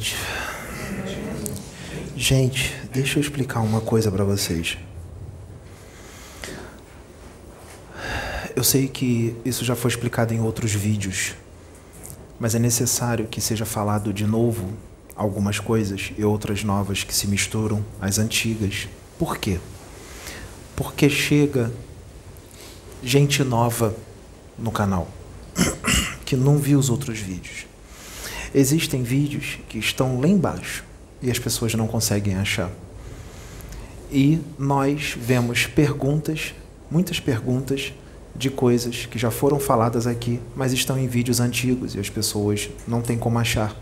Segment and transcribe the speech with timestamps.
[0.00, 0.16] noite.
[2.16, 4.78] Gente, deixa eu explicar uma coisa para vocês.
[8.56, 11.34] Eu sei que isso já foi explicado em outros vídeos,
[12.38, 14.72] mas é necessário que seja falado de novo
[15.14, 18.88] algumas coisas e outras novas que se misturam às antigas.
[19.18, 19.58] Por quê?
[20.74, 21.70] Porque chega
[23.02, 23.94] gente nova
[24.58, 25.08] no canal
[26.24, 27.69] que não viu os outros vídeos.
[28.54, 30.84] Existem vídeos que estão lá embaixo
[31.22, 32.70] e as pessoas não conseguem achar.
[34.10, 36.52] E nós vemos perguntas,
[36.90, 37.92] muitas perguntas
[38.34, 42.68] de coisas que já foram faladas aqui, mas estão em vídeos antigos e as pessoas
[42.88, 43.76] não têm como achar,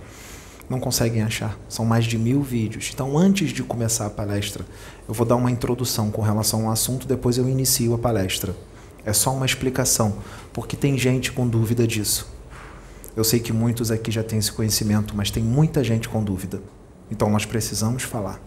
[0.68, 1.58] não conseguem achar.
[1.66, 2.90] São mais de mil vídeos.
[2.92, 4.66] Então, antes de começar a palestra,
[5.08, 8.54] eu vou dar uma introdução com relação ao assunto, depois eu inicio a palestra.
[9.02, 10.18] É só uma explicação,
[10.52, 12.37] porque tem gente com dúvida disso.
[13.18, 16.62] Eu sei que muitos aqui já têm esse conhecimento, mas tem muita gente com dúvida.
[17.10, 18.40] Então nós precisamos falar.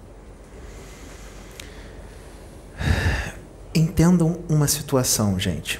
[3.75, 5.78] Entendam uma situação, gente.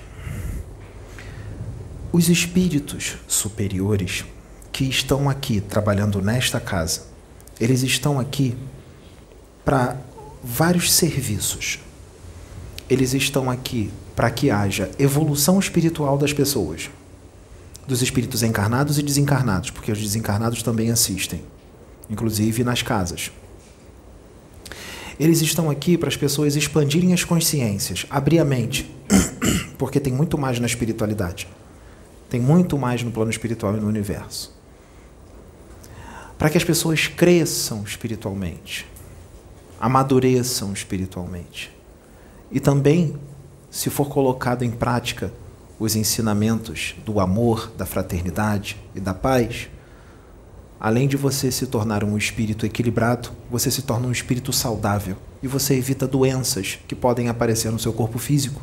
[2.12, 4.26] Os espíritos superiores
[4.74, 7.04] que estão aqui trabalhando nesta casa,
[7.62, 8.58] eles estão aqui
[9.64, 9.96] para
[10.44, 11.80] vários serviços.
[12.90, 16.90] Eles estão aqui para que haja evolução espiritual das pessoas
[17.92, 21.44] dos espíritos encarnados e desencarnados, porque os desencarnados também assistem,
[22.10, 23.32] inclusive nas casas.
[25.20, 28.90] Eles estão aqui para as pessoas expandirem as consciências, abrir a mente,
[29.78, 31.50] porque tem muito mais na espiritualidade.
[32.30, 34.58] Tem muito mais no plano espiritual e no universo.
[36.38, 38.88] Para que as pessoas cresçam espiritualmente,
[39.82, 41.70] amadureçam espiritualmente.
[42.50, 43.18] E também,
[43.70, 45.34] se for colocado em prática,
[45.82, 49.68] os ensinamentos do amor, da fraternidade e da paz,
[50.80, 55.48] além de você se tornar um espírito equilibrado, você se torna um espírito saudável e
[55.48, 58.62] você evita doenças que podem aparecer no seu corpo físico,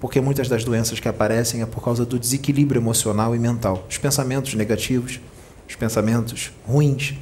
[0.00, 3.98] porque muitas das doenças que aparecem é por causa do desequilíbrio emocional e mental, os
[3.98, 5.20] pensamentos negativos,
[5.68, 7.12] os pensamentos ruins,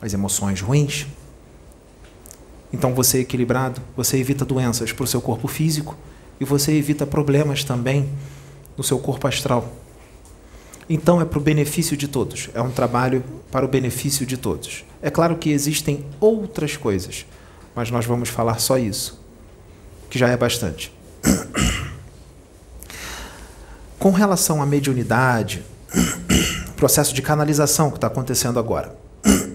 [0.00, 1.08] as emoções ruins.
[2.72, 5.96] Então, você equilibrado, você evita doenças para o seu corpo físico
[6.40, 8.08] e você evita problemas também
[8.76, 9.72] no seu corpo astral.
[10.88, 14.84] Então é para o benefício de todos, é um trabalho para o benefício de todos.
[15.00, 17.24] É claro que existem outras coisas,
[17.74, 19.18] mas nós vamos falar só isso,
[20.10, 20.92] que já é bastante.
[23.98, 25.62] Com relação à mediunidade,
[26.76, 28.94] processo de canalização que está acontecendo agora.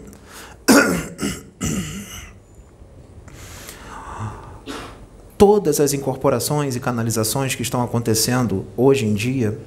[5.39, 9.57] todas as incorporações e canalizações que estão acontecendo hoje em dia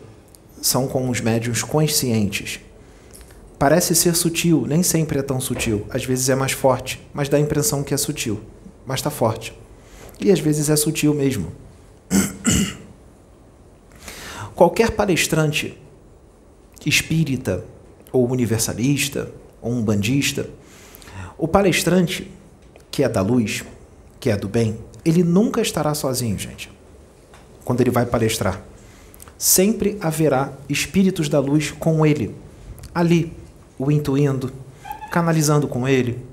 [0.60, 2.60] são com os médios conscientes.
[3.58, 5.86] Parece ser sutil, nem sempre é tão sutil.
[5.88, 8.38] Às vezes é mais forte, mas dá a impressão que é sutil,
[8.84, 9.58] mas está forte.
[10.20, 11.50] E às vezes é sutil mesmo.
[14.54, 15.80] Qualquer palestrante
[16.84, 17.64] espírita,
[18.12, 19.32] ou universalista,
[19.62, 20.50] ou um bandista,
[21.38, 22.30] o palestrante
[22.90, 23.64] que é da luz,
[24.20, 26.70] que é do bem, ele nunca estará sozinho, gente.
[27.64, 28.62] Quando ele vai palestrar,
[29.36, 32.34] sempre haverá espíritos da luz com ele,
[32.94, 33.32] ali,
[33.78, 34.52] o intuindo,
[35.10, 36.24] canalizando com ele,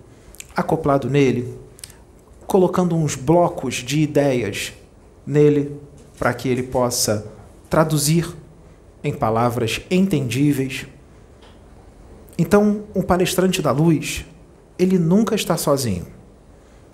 [0.55, 1.57] acoplado nele,
[2.45, 4.73] colocando uns blocos de ideias
[5.25, 5.75] nele
[6.17, 7.25] para que ele possa
[7.69, 8.27] traduzir
[9.03, 10.85] em palavras entendíveis.
[12.37, 14.25] Então, um palestrante da luz,
[14.77, 16.07] ele nunca está sozinho.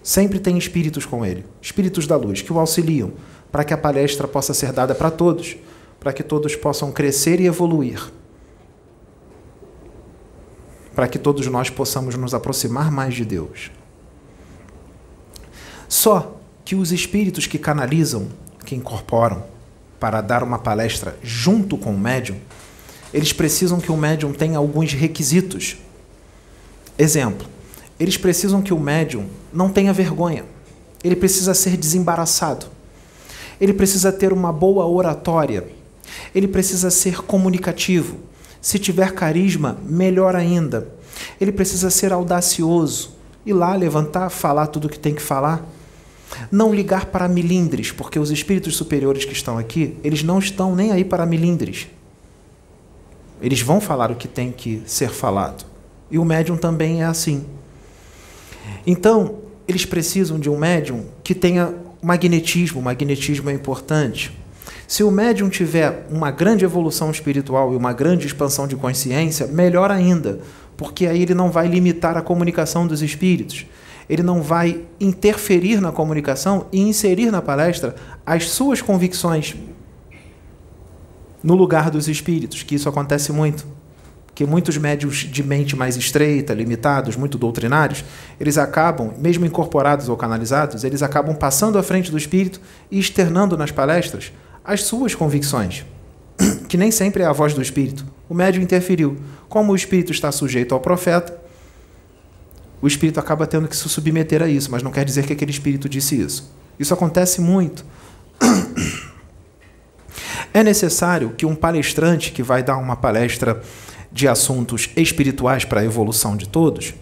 [0.06, 3.12] Sempre tem espíritos com ele, espíritos da luz, que o auxiliam
[3.52, 5.58] para que a palestra possa ser dada para todos,
[6.00, 8.14] para que todos possam crescer e evoluir.
[10.94, 13.72] Para que todos nós possamos nos aproximar mais de Deus.
[15.90, 18.28] Só que os espíritos que canalizam,
[18.64, 19.44] que incorporam
[20.00, 22.38] para dar uma palestra junto com o médium,
[23.12, 25.78] eles precisam que o médium tenha alguns requisitos.
[26.96, 27.55] Exemplo:
[28.00, 30.46] eles precisam que o médium não tenha vergonha.
[31.04, 32.66] Ele precisa ser desembaraçado.
[33.60, 35.66] Ele precisa ter uma boa oratória.
[36.34, 38.18] Ele precisa ser comunicativo.
[38.62, 40.90] Se tiver carisma, melhor ainda.
[41.40, 43.16] Ele precisa ser audacioso.
[43.46, 45.66] Ir lá, levantar, falar tudo o que tem que falar.
[46.52, 50.92] Não ligar para milindres, porque os espíritos superiores que estão aqui, eles não estão nem
[50.92, 51.88] aí para milindres.
[53.42, 55.66] Eles vão falar o que tem que ser falado.
[56.10, 57.46] E o médium também é assim.
[58.86, 59.36] Então,
[59.68, 64.32] eles precisam de um médium que tenha magnetismo, o magnetismo é importante.
[64.88, 69.90] Se o médium tiver uma grande evolução espiritual e uma grande expansão de consciência, melhor
[69.90, 70.40] ainda,
[70.78, 73.66] porque aí ele não vai limitar a comunicação dos espíritos.
[74.08, 79.56] Ele não vai interferir na comunicação e inserir na palestra as suas convicções
[81.42, 83.75] no lugar dos espíritos, que isso acontece muito.
[84.36, 88.04] Que muitos médios de mente mais estreita, limitados, muito doutrinários,
[88.40, 92.62] eles acabam, mesmo incorporados ou canalizados, eles acabam passando à frente do espírito
[92.92, 94.34] e externando nas palestras
[94.64, 95.86] as suas convicções,
[96.68, 98.06] que nem sempre é a voz do espírito.
[98.28, 99.18] O médium interferiu.
[99.48, 101.40] Como o espírito está sujeito ao profeta,
[102.82, 105.52] o espírito acaba tendo que se submeter a isso, mas não quer dizer que aquele
[105.52, 106.52] espírito disse isso.
[106.78, 107.86] Isso acontece muito.
[110.54, 113.62] É necessário que um palestrante que vai dar uma palestra
[114.16, 116.94] de assuntos espirituais para a evolução de todos,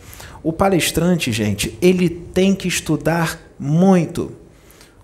[0.41, 4.31] o palestrante, gente, ele tem que estudar muito.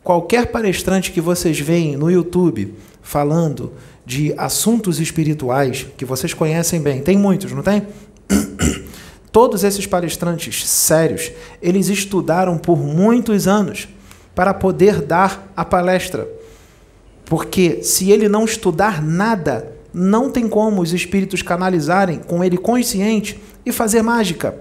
[0.04, 2.74] Qualquer palestrante que vocês veem no YouTube
[3.04, 3.74] falando
[4.08, 7.86] de assuntos espirituais, que vocês conhecem bem, tem muitos, não tem?
[9.32, 11.32] Todos esses palestrantes sérios,
[11.62, 13.88] eles estudaram por muitos anos
[14.34, 16.28] para poder dar a palestra.
[17.26, 23.40] Porque se ele não estudar nada, não tem como os espíritos canalizarem com ele consciente
[23.66, 24.56] e fazer mágica.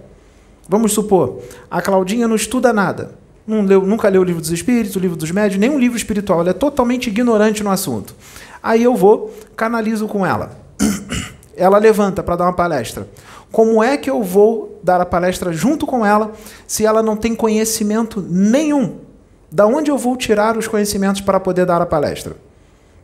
[0.68, 1.40] Vamos supor,
[1.70, 3.12] a Claudinha não estuda nada,
[3.46, 6.40] não leu, nunca leu o livro dos espíritos, o livro dos médios, nenhum livro espiritual,
[6.40, 8.14] ela é totalmente ignorante no assunto.
[8.62, 10.50] Aí eu vou, canalizo com ela.
[11.56, 13.08] Ela levanta para dar uma palestra.
[13.50, 16.32] Como é que eu vou dar a palestra junto com ela
[16.68, 18.98] se ela não tem conhecimento nenhum?
[19.50, 22.36] Da onde eu vou tirar os conhecimentos para poder dar a palestra?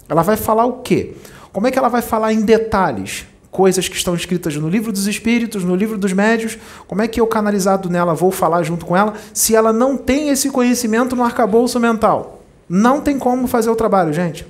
[0.08, 1.16] Ela vai falar o quê?
[1.54, 5.06] Como é que ela vai falar em detalhes coisas que estão escritas no livro dos
[5.06, 6.58] espíritos, no livro dos médios?
[6.88, 10.30] Como é que eu, canalizado nela, vou falar junto com ela se ela não tem
[10.30, 12.42] esse conhecimento no arcabouço mental?
[12.68, 14.44] Não tem como fazer o trabalho, gente.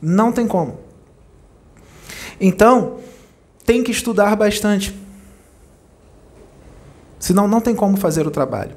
[0.00, 0.78] Não tem como.
[2.40, 2.98] Então,
[3.66, 4.96] tem que estudar bastante.
[7.18, 8.76] Senão não tem como fazer o trabalho.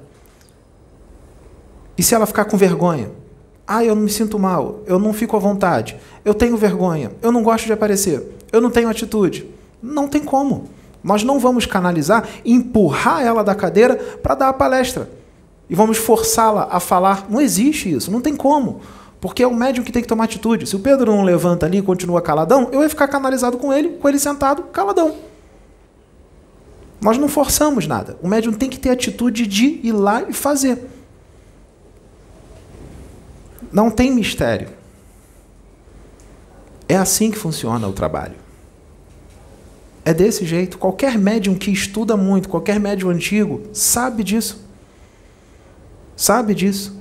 [1.95, 3.11] E se ela ficar com vergonha?
[3.67, 7.33] Ah, eu não me sinto mal, eu não fico à vontade, eu tenho vergonha, eu
[7.33, 9.45] não gosto de aparecer, eu não tenho atitude.
[9.83, 10.69] Não tem como.
[11.03, 15.09] Nós não vamos canalizar, empurrar ela da cadeira para dar a palestra.
[15.69, 17.27] E vamos forçá-la a falar.
[17.29, 18.81] Não existe isso, não tem como.
[19.19, 20.67] Porque é o médium que tem que tomar atitude.
[20.67, 23.89] Se o Pedro não levanta ali e continua caladão, eu ia ficar canalizado com ele,
[23.89, 25.15] com ele sentado, caladão.
[27.01, 28.17] Nós não forçamos nada.
[28.21, 30.87] O médium tem que ter atitude de ir lá e fazer.
[33.71, 34.69] Não tem mistério.
[36.87, 38.35] É assim que funciona o trabalho.
[40.05, 40.77] É desse jeito.
[40.77, 44.65] Qualquer médium que estuda muito, qualquer médium antigo, sabe disso.
[46.15, 46.97] Sabe disso.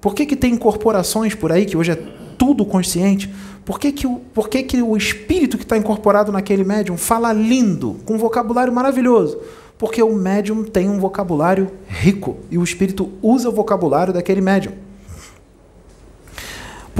[0.00, 1.96] Por que, que tem incorporações por aí, que hoje é
[2.36, 3.32] tudo consciente?
[3.64, 7.32] Por que, que, o, por que, que o espírito que está incorporado naquele médium fala
[7.32, 9.38] lindo, com um vocabulário maravilhoso?
[9.78, 14.72] Porque o médium tem um vocabulário rico e o espírito usa o vocabulário daquele médium.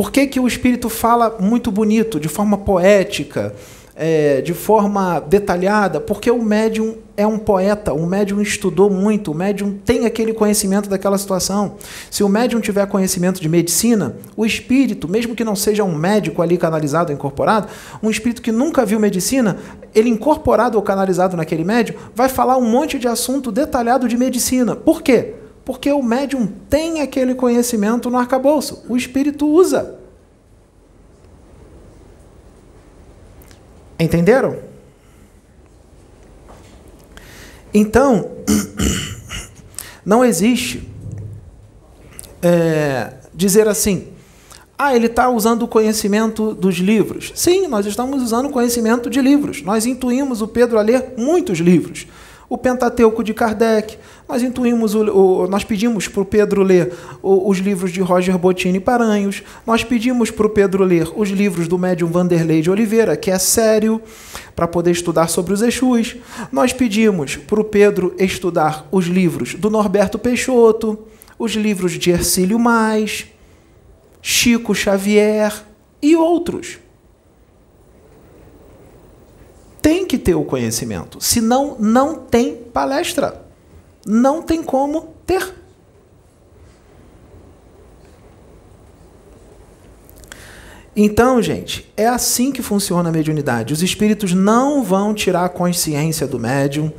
[0.00, 3.54] Por que, que o espírito fala muito bonito, de forma poética,
[3.94, 6.00] é, de forma detalhada?
[6.00, 10.88] Porque o médium é um poeta, o médium estudou muito, o médium tem aquele conhecimento
[10.88, 11.76] daquela situação.
[12.10, 16.40] Se o médium tiver conhecimento de medicina, o espírito, mesmo que não seja um médico
[16.40, 17.68] ali canalizado, incorporado,
[18.02, 19.58] um espírito que nunca viu medicina,
[19.94, 24.74] ele incorporado ou canalizado naquele médium, vai falar um monte de assunto detalhado de medicina.
[24.74, 25.39] Por quê?
[25.64, 29.98] Porque o médium tem aquele conhecimento no arcabouço, o espírito usa.
[33.98, 34.58] Entenderam?
[37.72, 38.30] Então,
[40.04, 40.88] não existe
[42.42, 44.08] é, dizer assim,
[44.78, 47.32] ah, ele está usando o conhecimento dos livros.
[47.34, 49.62] Sim, nós estamos usando o conhecimento de livros.
[49.62, 52.06] Nós intuímos o Pedro a ler muitos livros
[52.50, 53.96] o Pentateuco de Kardec.
[54.28, 56.92] Nós intuímos, o, o nós pedimos para o Pedro ler
[57.22, 61.68] o, os livros de Roger Bottini Paranhos, nós pedimos para o Pedro ler os livros
[61.68, 64.02] do médium Vanderlei de Oliveira, que é sério,
[64.56, 66.16] para poder estudar sobre os Exus.
[66.50, 70.98] Nós pedimos para o Pedro estudar os livros do Norberto Peixoto,
[71.38, 73.28] os livros de Ercílio Mais,
[74.20, 75.54] Chico Xavier
[76.02, 76.78] e outros
[79.80, 81.18] tem que ter o conhecimento.
[81.20, 83.42] Senão, não tem palestra.
[84.06, 85.60] Não tem como ter.
[90.94, 93.72] Então, gente, é assim que funciona a mediunidade.
[93.72, 96.92] Os espíritos não vão tirar a consciência do médium,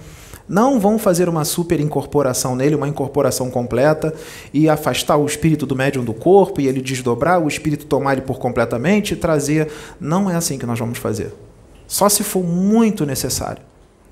[0.47, 4.13] não vão fazer uma super incorporação nele, uma incorporação completa,
[4.53, 8.21] e afastar o espírito do médium do corpo, e ele desdobrar, o espírito tomar ele
[8.21, 9.69] por completamente e trazer.
[9.99, 11.33] Não é assim que nós vamos fazer.
[11.91, 13.61] Só se for muito necessário.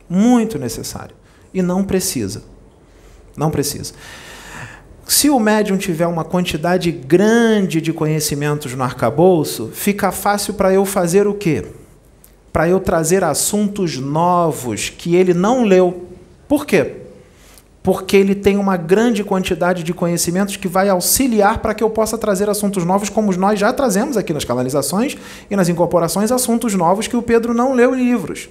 [0.10, 1.16] Muito necessário.
[1.54, 2.44] E não precisa.
[3.38, 3.94] Não precisa.
[5.08, 10.84] Se o médium tiver uma quantidade grande de conhecimentos no arcabouço, fica fácil para eu
[10.84, 11.68] fazer o quê?
[12.52, 16.10] Para eu trazer assuntos novos que ele não leu.
[16.50, 16.99] Por quê?
[17.82, 22.18] Porque ele tem uma grande quantidade de conhecimentos que vai auxiliar para que eu possa
[22.18, 25.18] trazer assuntos novos, como nós já trazemos aqui nas canalizações
[25.50, 28.50] e nas incorporações, assuntos novos que o Pedro não leu em livros.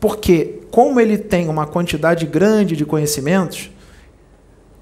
[0.00, 3.70] Porque, como ele tem uma quantidade grande de conhecimentos,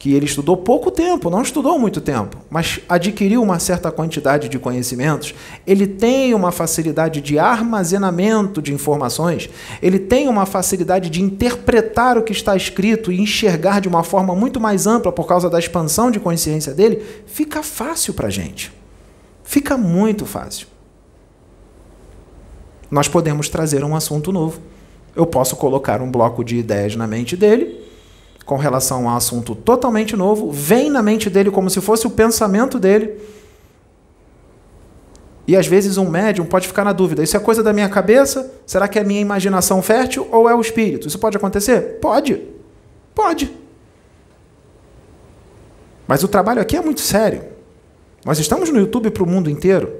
[0.04, 4.58] que ele estudou pouco tempo, não estudou muito tempo, mas adquiriu uma certa quantidade de
[4.58, 5.34] conhecimentos,
[5.66, 9.48] ele tem uma facilidade de armazenamento de informações,
[9.80, 14.34] ele tem uma facilidade de interpretar o que está escrito e enxergar de uma forma
[14.34, 18.70] muito mais ampla por causa da expansão de consciência dele, fica fácil para a gente.
[19.42, 20.66] Fica muito fácil.
[22.90, 24.60] Nós podemos trazer um assunto novo.
[25.16, 27.83] Eu posso colocar um bloco de ideias na mente dele
[28.44, 32.10] com relação a um assunto totalmente novo, vem na mente dele como se fosse o
[32.10, 33.20] pensamento dele.
[35.46, 38.52] E às vezes um médium pode ficar na dúvida: isso é coisa da minha cabeça?
[38.66, 41.08] Será que é minha imaginação fértil ou é o espírito?
[41.08, 41.98] Isso pode acontecer?
[42.00, 42.42] Pode.
[43.14, 43.54] Pode.
[46.06, 47.44] Mas o trabalho aqui é muito sério.
[48.24, 49.92] Nós estamos no YouTube para o mundo inteiro.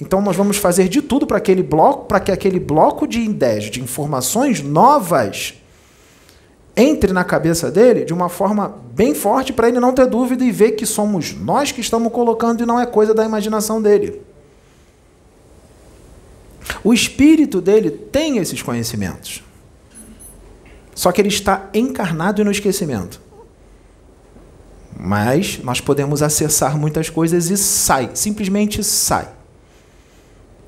[0.00, 3.64] Então nós vamos fazer de tudo para aquele bloco, para que aquele bloco de ideias,
[3.64, 5.54] de informações novas
[6.76, 10.50] entre na cabeça dele de uma forma bem forte para ele não ter dúvida e
[10.50, 14.20] ver que somos nós que estamos colocando e não é coisa da imaginação dele.
[16.82, 19.42] O espírito dele tem esses conhecimentos.
[20.94, 23.20] Só que ele está encarnado no esquecimento.
[24.96, 29.28] Mas nós podemos acessar muitas coisas e sai, simplesmente sai.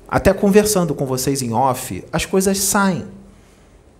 [0.07, 3.07] Até conversando com vocês em off, as coisas saem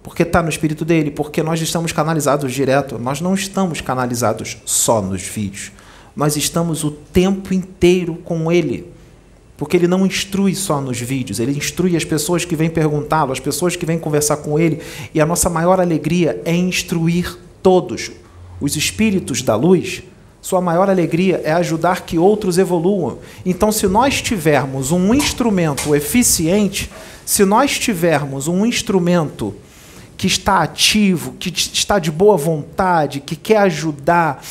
[0.08, 2.98] porque está no espírito dele, porque nós estamos canalizados direto.
[2.98, 5.74] Nós não estamos canalizados só nos vídeos.
[6.16, 8.90] Nós estamos o tempo inteiro com ele.
[9.58, 13.40] Porque ele não instrui só nos vídeos, ele instrui as pessoas que vêm perguntá-lo, as
[13.42, 14.80] pessoas que vêm conversar com ele.
[15.14, 18.10] E a nossa maior alegria é instruir todos.
[18.62, 20.04] Os espíritos da luz,
[20.42, 23.18] sua maior alegria é ajudar que outros evoluam.
[23.46, 26.90] Então, se nós tivermos um instrumento eficiente,
[27.26, 29.54] se nós tivermos um instrumento
[30.18, 34.44] que está ativo, que está de boa vontade, que quer ajudar,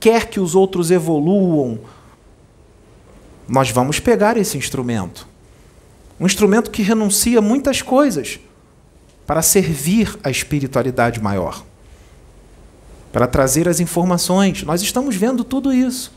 [0.00, 1.78] quer que os outros evoluam,
[3.46, 5.28] nós vamos pegar esse instrumento.
[6.18, 8.40] Um instrumento que renuncia muitas coisas
[9.26, 11.64] para servir a espiritualidade maior,
[13.12, 14.64] para trazer as informações.
[14.64, 16.12] Nós estamos vendo tudo isso.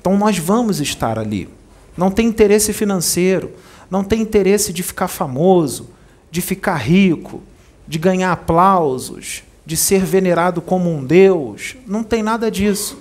[0.00, 1.48] Então nós vamos estar ali.
[1.96, 3.52] Não tem interesse financeiro,
[3.90, 5.90] não tem interesse de ficar famoso,
[6.30, 7.42] de ficar rico,
[7.88, 11.74] de ganhar aplausos, de ser venerado como um deus.
[11.86, 12.98] Não tem nada disso.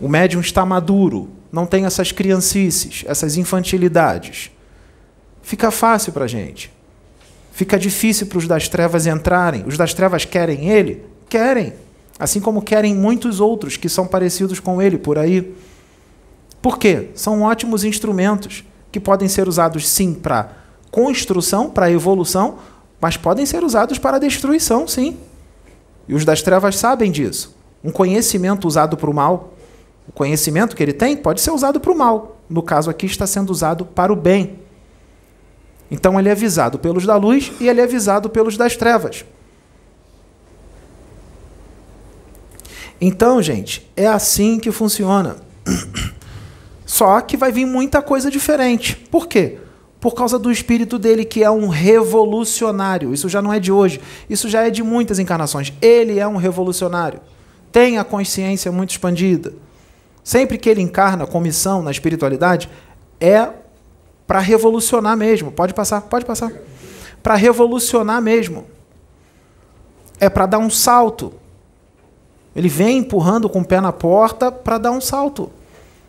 [0.00, 4.52] O médium está maduro, não tem essas criancices, essas infantilidades.
[5.42, 6.72] Fica fácil para a gente.
[7.52, 9.64] Fica difícil para os das trevas entrarem.
[9.66, 11.04] Os das trevas querem ele?
[11.28, 11.72] Querem.
[12.18, 15.54] Assim como querem muitos outros que são parecidos com ele por aí.
[16.62, 17.08] Por quê?
[17.14, 20.52] São ótimos instrumentos que podem ser usados sim para
[20.90, 22.58] construção, para evolução,
[23.00, 25.16] mas podem ser usados para destruição, sim.
[26.08, 27.54] E os das trevas sabem disso.
[27.82, 29.54] Um conhecimento usado para o mal,
[30.08, 32.38] o conhecimento que ele tem pode ser usado para o mal.
[32.48, 34.60] No caso aqui, está sendo usado para o bem.
[35.90, 39.24] Então ele é avisado pelos da luz e ele é avisado pelos das trevas.
[43.00, 45.36] Então, gente, é assim que funciona.
[46.86, 48.96] Só que vai vir muita coisa diferente.
[48.96, 49.58] Por quê?
[50.00, 53.12] Por causa do espírito dele, que é um revolucionário.
[53.14, 55.72] Isso já não é de hoje, isso já é de muitas encarnações.
[55.80, 57.20] Ele é um revolucionário.
[57.72, 59.54] Tem a consciência muito expandida.
[60.22, 62.68] Sempre que ele encarna com missão na espiritualidade,
[63.20, 63.48] é
[64.26, 65.52] para revolucionar mesmo.
[65.52, 66.52] Pode passar, pode passar.
[67.22, 68.66] Para revolucionar mesmo.
[70.18, 71.32] É para dar um salto.
[72.54, 75.50] Ele vem empurrando com o pé na porta para dar um salto.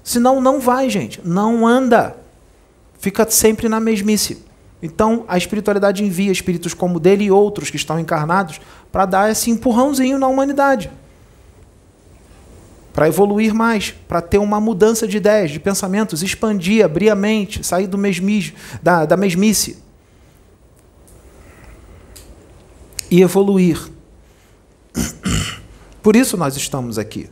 [0.03, 1.21] Senão não vai, gente.
[1.23, 2.15] Não anda
[2.99, 4.45] fica sempre na mesmice.
[4.81, 8.59] Então, a espiritualidade envia espíritos como dele e outros que estão encarnados
[8.91, 10.91] para dar esse empurrãozinho na humanidade.
[12.93, 17.63] Para evoluir mais, para ter uma mudança de ideias, de pensamentos, expandir, abrir a mente,
[17.63, 17.97] sair do
[18.81, 19.81] da, da mesmice.
[23.09, 23.79] E evoluir.
[26.03, 27.29] Por isso nós estamos aqui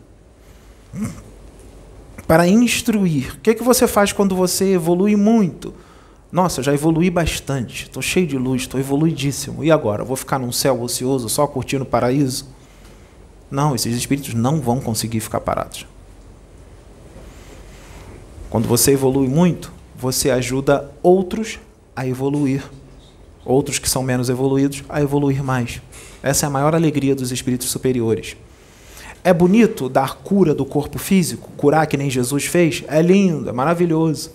[2.27, 3.35] para instruir.
[3.35, 5.73] O que, é que você faz quando você evolui muito
[6.31, 9.63] Nossa, já evolui bastante, estou cheio de luz, estou evoluidíssimo.
[9.63, 10.03] E agora?
[10.03, 12.47] Vou ficar num céu ocioso, só curtindo o paraíso?
[13.49, 15.85] Não, esses espíritos não vão conseguir ficar parados.
[18.49, 21.59] Quando você evolui muito, você ajuda outros
[21.95, 22.63] a evoluir.
[23.45, 25.81] Outros que são menos evoluídos a evoluir mais.
[26.21, 28.35] Essa é a maior alegria dos espíritos superiores.
[29.25, 32.83] É bonito dar cura do corpo físico, curar que nem Jesus fez?
[32.87, 34.29] É lindo, é maravilhoso.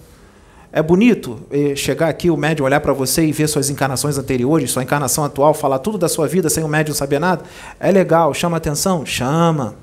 [0.72, 4.72] É bonito eh, chegar aqui, o médium olhar para você e ver suas encarnações anteriores,
[4.72, 7.44] sua encarnação atual, falar tudo da sua vida sem o médium saber nada?
[7.78, 9.06] É legal, chama atenção?
[9.06, 9.76] Chama.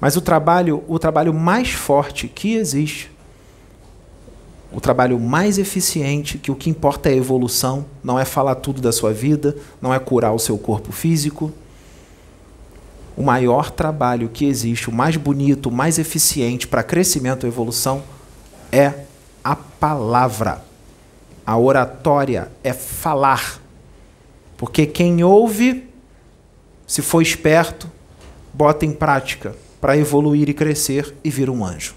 [0.00, 3.10] Mas o trabalho, o trabalho mais forte que existe,
[4.72, 8.80] o trabalho mais eficiente, que o que importa é a evolução, não é falar tudo
[8.80, 11.52] da sua vida, não é curar o seu corpo físico.
[13.16, 18.02] O maior trabalho que existe, o mais bonito, o mais eficiente para crescimento e evolução
[18.70, 18.92] é
[19.42, 20.62] a palavra.
[21.46, 23.62] A oratória é falar.
[24.56, 25.88] Porque quem ouve,
[26.86, 27.90] se for esperto,
[28.52, 31.94] bota em prática para evoluir e crescer e vir um anjo.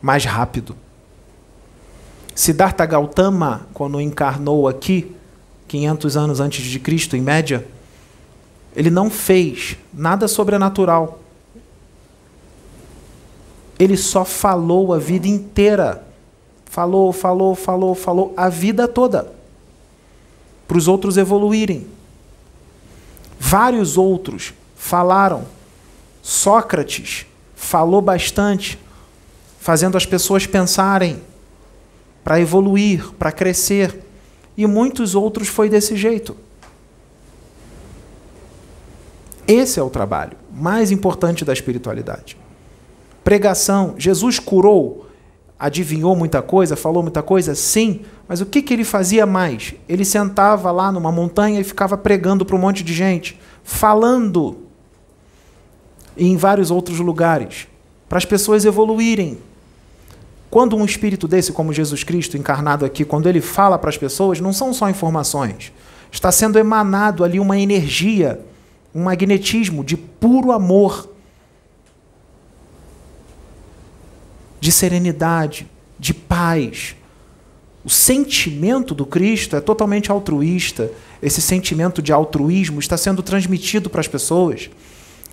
[0.00, 0.76] Mais rápido.
[2.34, 5.16] Siddhartha Gautama, quando encarnou aqui,
[5.66, 7.66] 500 anos antes de Cristo, em média,
[8.74, 11.20] ele não fez nada sobrenatural.
[13.78, 16.04] Ele só falou a vida inteira.
[16.66, 19.32] Falou, falou, falou, falou a vida toda.
[20.66, 21.86] Para os outros evoluírem.
[23.38, 25.46] Vários outros falaram.
[26.22, 28.78] Sócrates falou bastante,
[29.58, 31.22] fazendo as pessoas pensarem,
[32.22, 34.04] para evoluir, para crescer.
[34.56, 36.36] E muitos outros foi desse jeito.
[39.48, 42.36] Esse é o trabalho mais importante da espiritualidade.
[43.24, 43.94] Pregação.
[43.96, 45.06] Jesus curou,
[45.58, 47.54] adivinhou muita coisa, falou muita coisa?
[47.54, 48.02] Sim.
[48.26, 49.74] Mas o que, que ele fazia mais?
[49.88, 54.58] Ele sentava lá numa montanha e ficava pregando para um monte de gente, falando.
[56.16, 57.68] E em vários outros lugares,
[58.08, 59.38] para as pessoas evoluírem.
[60.50, 64.40] Quando um espírito desse, como Jesus Cristo encarnado aqui, quando ele fala para as pessoas,
[64.40, 65.72] não são só informações.
[66.10, 68.40] Está sendo emanado ali uma energia
[68.94, 71.08] um magnetismo de puro amor,
[74.60, 76.96] de serenidade, de paz.
[77.84, 80.90] O sentimento do Cristo é totalmente altruísta.
[81.22, 84.68] Esse sentimento de altruísmo está sendo transmitido para as pessoas.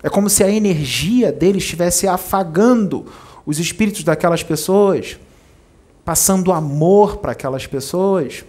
[0.04, 3.08] É como se a energia dele estivesse afagando
[3.46, 5.18] os espíritos daquelas pessoas,
[6.04, 8.46] passando amor para aquelas pessoas,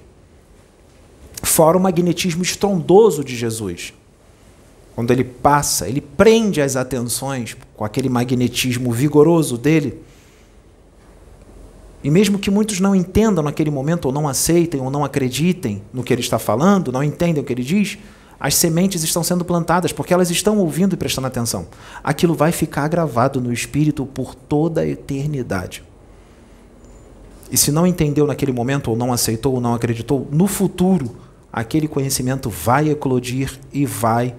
[1.43, 3.95] fora o magnetismo estrondoso de Jesus.
[4.97, 10.01] Quando ele passa, ele prende as atenções com aquele magnetismo vigoroso dele.
[12.03, 16.03] E mesmo que muitos não entendam naquele momento, ou não aceitem, ou não acreditem no
[16.03, 17.99] que ele está falando, não entendem o que ele diz,
[18.41, 21.67] as sementes estão sendo plantadas, porque elas estão ouvindo e prestando atenção.
[22.03, 25.85] Aquilo vai ficar gravado no espírito por toda a eternidade.
[27.53, 31.17] E se não entendeu naquele momento, ou não aceitou, ou não acreditou, no futuro,
[31.53, 34.35] aquele conhecimento vai eclodir e vai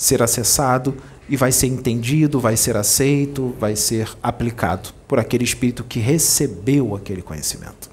[0.00, 0.96] ser acessado
[1.28, 6.96] e vai ser entendido, vai ser aceito, vai ser aplicado por aquele espírito que recebeu
[6.96, 7.90] aquele conhecimento.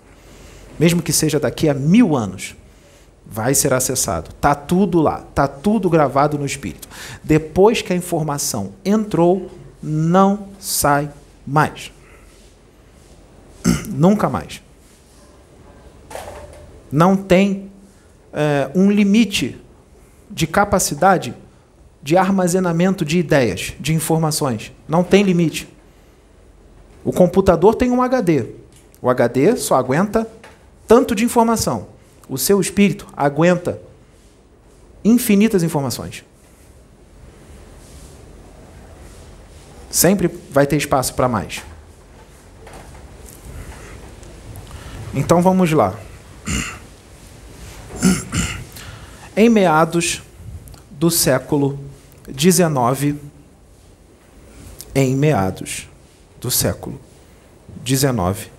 [0.79, 2.55] Mesmo que seja daqui a mil anos,
[3.25, 4.29] vai ser acessado.
[4.29, 6.87] Está tudo lá, está tudo gravado no espírito.
[7.21, 9.51] Depois que a informação entrou,
[9.83, 11.11] não sai
[11.45, 11.91] mais.
[13.89, 14.63] Nunca mais.
[16.89, 17.69] Não tem
[18.31, 19.61] é, um limite
[20.31, 21.35] de capacidade
[22.07, 24.71] de armazenamento de ideias, de informações.
[24.87, 25.67] Não tem limite.
[27.03, 28.45] O computador tem um HD.
[29.01, 30.25] O HD só aguenta
[30.87, 31.89] tanto de informação.
[32.29, 33.81] O seu espírito aguenta
[35.03, 36.23] infinitas informações.
[39.91, 41.61] Sempre vai ter espaço para mais.
[45.13, 45.93] Então vamos lá.
[49.35, 50.21] Em meados
[50.89, 51.77] do século
[52.27, 53.15] 19
[54.93, 55.87] em meados
[56.41, 56.99] do século
[57.83, 58.51] 19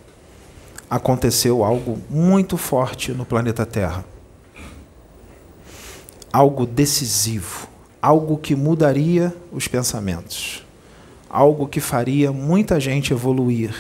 [0.89, 4.05] aconteceu algo muito forte no planeta Terra.
[6.33, 7.69] Algo decisivo,
[8.01, 10.65] algo que mudaria os pensamentos,
[11.29, 13.75] algo que faria muita gente evoluir.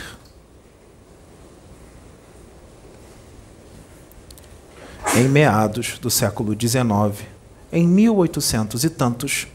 [5.17, 7.27] Em meados do século XIX,
[7.73, 9.47] em 1800 e tantos,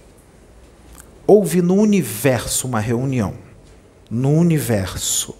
[1.26, 3.34] houve no universo uma reunião.
[4.10, 5.36] No universo.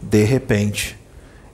[0.00, 0.98] De repente,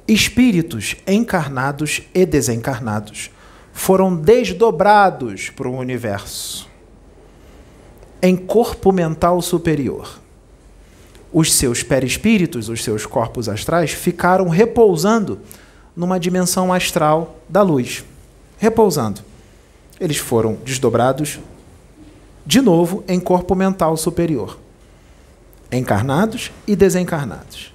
[0.07, 3.31] espíritos encarnados e desencarnados
[3.73, 6.69] foram desdobrados para o universo
[8.21, 10.19] em corpo mental superior.
[11.33, 15.41] Os seus perispíritos, os seus corpos astrais, ficaram repousando
[15.95, 18.05] numa dimensão astral da luz.
[18.59, 19.21] Repousando.
[20.01, 21.39] Eles foram desdobrados
[22.49, 24.59] de novo em corpo mental superior.
[25.71, 27.75] Encarnados e desencarnados.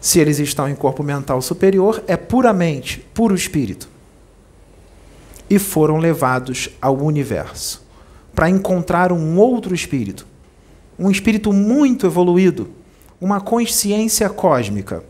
[0.00, 3.86] Se eles estão em corpo mental superior, é puramente, puro espírito.
[5.50, 7.84] E foram levados ao universo
[8.34, 10.26] para encontrar um outro espírito,
[10.98, 12.70] um espírito muito evoluído,
[13.20, 15.04] uma consciência cósmica.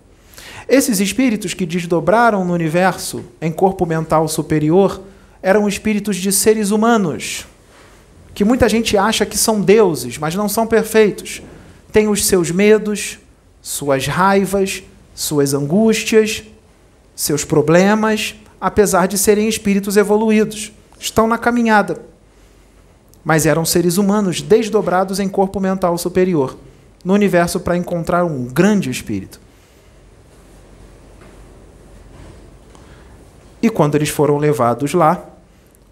[0.69, 5.01] Esses espíritos que desdobraram no universo em corpo mental superior
[5.41, 7.47] eram espíritos de seres humanos,
[8.37, 11.43] que muita gente acha que são deuses, mas não são perfeitos.
[11.91, 13.19] Têm os seus medos,
[13.61, 16.45] suas raivas, suas angústias,
[17.17, 20.71] seus problemas, apesar de serem espíritos evoluídos.
[21.01, 22.01] Estão na caminhada
[23.27, 26.57] mas eram seres humanos desdobrados em corpo mental superior,
[27.05, 29.41] no universo para encontrar um grande espírito.
[33.61, 35.29] E quando eles foram levados lá,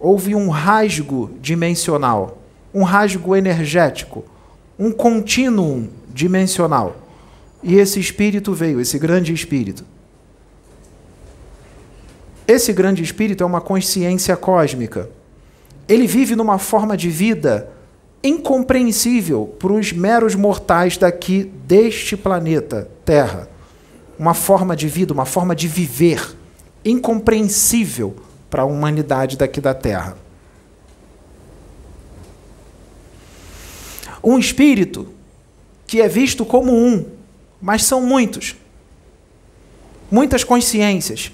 [0.04, 2.38] houve um rasgo dimensional,
[2.72, 4.24] um rasgo energético,
[4.78, 6.96] um contínuo dimensional.
[7.62, 9.84] E esse espírito veio, esse grande espírito.
[12.46, 15.08] Esse grande espírito é uma consciência cósmica
[15.88, 17.70] ele vive numa forma de vida
[18.22, 23.48] incompreensível para os meros mortais daqui deste planeta Terra.
[24.18, 26.34] Uma forma de vida, uma forma de viver
[26.84, 28.16] incompreensível
[28.54, 30.16] para a humanidade daqui da Terra.
[34.22, 35.08] Um espírito
[35.88, 37.04] que é visto como um,
[37.60, 38.54] mas são muitos.
[40.08, 41.32] Muitas consciências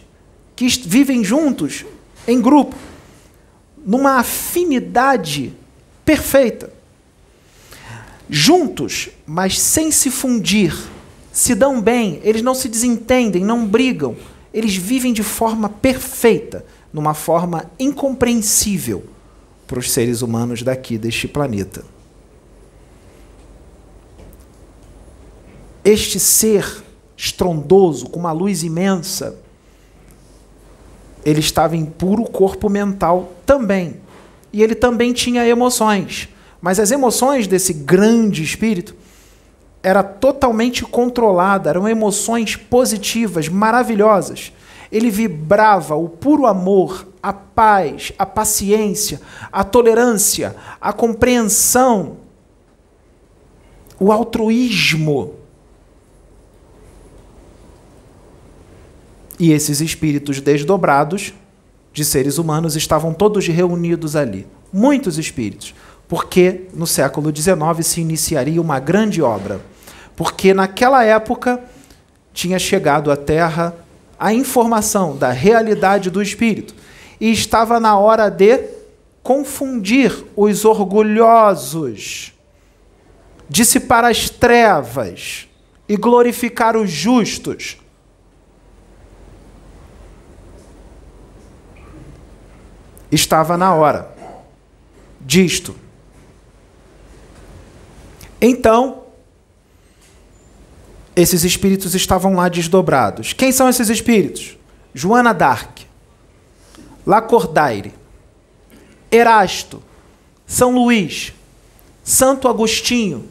[0.56, 1.84] que vivem juntos,
[2.26, 2.74] em grupo
[3.84, 5.52] numa afinidade
[6.06, 6.72] perfeita.
[8.30, 10.74] Juntos, mas sem se fundir,
[11.30, 14.16] se dão bem, eles não se desentendem, não brigam,
[14.54, 19.04] eles vivem de forma perfeita, numa forma incompreensível
[19.66, 21.84] para os seres humanos daqui deste planeta.
[25.84, 26.82] Este ser
[27.16, 29.38] estrondoso, com uma luz imensa,
[31.24, 33.96] ele estava em puro corpo mental também.
[34.52, 36.28] E ele também tinha emoções.
[36.60, 38.94] Mas as emoções desse grande espírito
[39.82, 44.52] era totalmente controlada, eram emoções positivas, maravilhosas.
[44.90, 49.20] Ele vibrava o puro amor, a paz, a paciência,
[49.52, 52.16] a tolerância, a compreensão,
[53.98, 55.34] o altruísmo.
[59.38, 61.32] E esses espíritos desdobrados
[61.92, 64.46] de seres humanos estavam todos reunidos ali.
[64.72, 65.74] Muitos espíritos.
[66.08, 69.60] Porque no século XIX se iniciaria uma grande obra.
[70.16, 71.62] Porque naquela época
[72.32, 73.74] tinha chegado à Terra
[74.20, 76.74] a informação da realidade do espírito.
[77.18, 78.68] E estava na hora de
[79.22, 82.32] confundir os orgulhosos,
[83.48, 85.48] dissipar as trevas
[85.88, 87.80] e glorificar os justos
[93.10, 94.08] estava na hora
[95.20, 95.74] disto.
[98.40, 98.99] Então,
[101.20, 103.32] esses espíritos estavam lá desdobrados.
[103.32, 104.56] Quem são esses espíritos?
[104.94, 105.86] Joana d'Arc,
[107.06, 107.92] Lacordaire,
[109.10, 109.82] Erasto,
[110.46, 111.32] São Luís,
[112.02, 113.28] Santo Agostinho,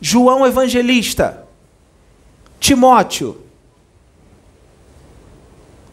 [0.00, 1.46] João Evangelista,
[2.60, 3.40] Timóteo,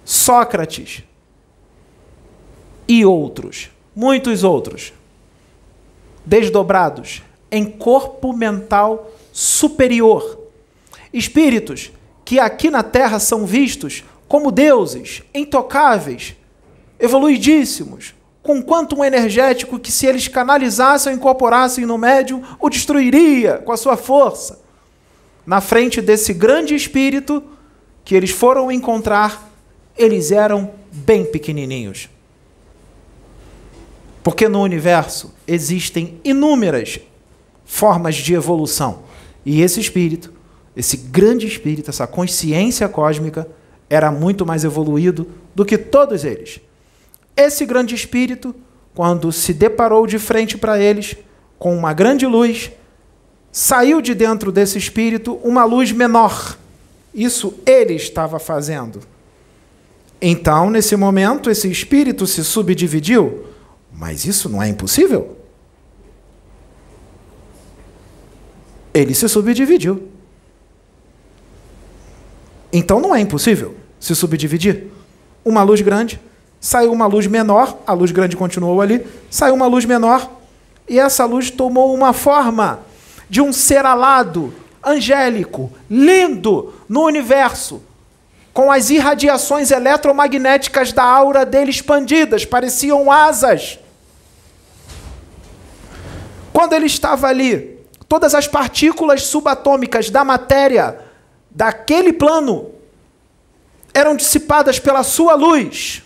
[0.04, 1.04] Sócrates,
[2.88, 4.94] e outros, muitos outros,
[6.26, 7.22] desdobrados
[7.52, 10.45] em corpo mental superior.
[11.16, 11.94] Espíritos
[12.26, 16.36] que aqui na Terra são vistos como deuses, intocáveis,
[17.00, 23.60] evoluidíssimos, com quanto um energético que, se eles canalizassem ou incorporassem no médium, o destruiria
[23.60, 24.60] com a sua força.
[25.46, 27.42] Na frente desse grande espírito
[28.04, 29.50] que eles foram encontrar,
[29.98, 32.10] eles eram bem pequenininhos.
[34.22, 37.00] Porque no universo existem inúmeras
[37.64, 39.04] formas de evolução.
[39.46, 40.35] E esse espírito,
[40.76, 43.48] esse grande espírito, essa consciência cósmica,
[43.90, 46.60] era muito mais evoluído do que todos eles.
[47.36, 48.54] Esse grande espírito,
[48.94, 51.16] quando se deparou de frente para eles
[51.58, 52.72] com uma grande luz,
[53.52, 56.58] saiu de dentro desse espírito uma luz menor
[57.14, 59.00] Isso ele estava fazendo.
[60.22, 63.46] Então, nesse momento, esse espírito se subdividiu.
[63.94, 65.38] Mas isso não é impossível?
[68.94, 70.15] Ele se subdividiu.
[72.78, 74.88] Então não é impossível se subdividir.
[75.46, 76.20] Uma luz grande,
[76.60, 80.30] saiu uma luz menor, a luz grande continuou ali, saiu uma luz menor,
[80.86, 82.82] e essa luz tomou uma forma
[83.30, 87.82] de um ser alado, angélico, lindo no universo,
[88.52, 93.80] com as irradiações eletromagnéticas da aura dele expandidas, pareciam asas.
[96.52, 101.05] Quando ele estava ali, todas as partículas subatômicas da matéria
[101.56, 102.72] daquele plano
[103.94, 106.04] eram dissipadas pela sua luz.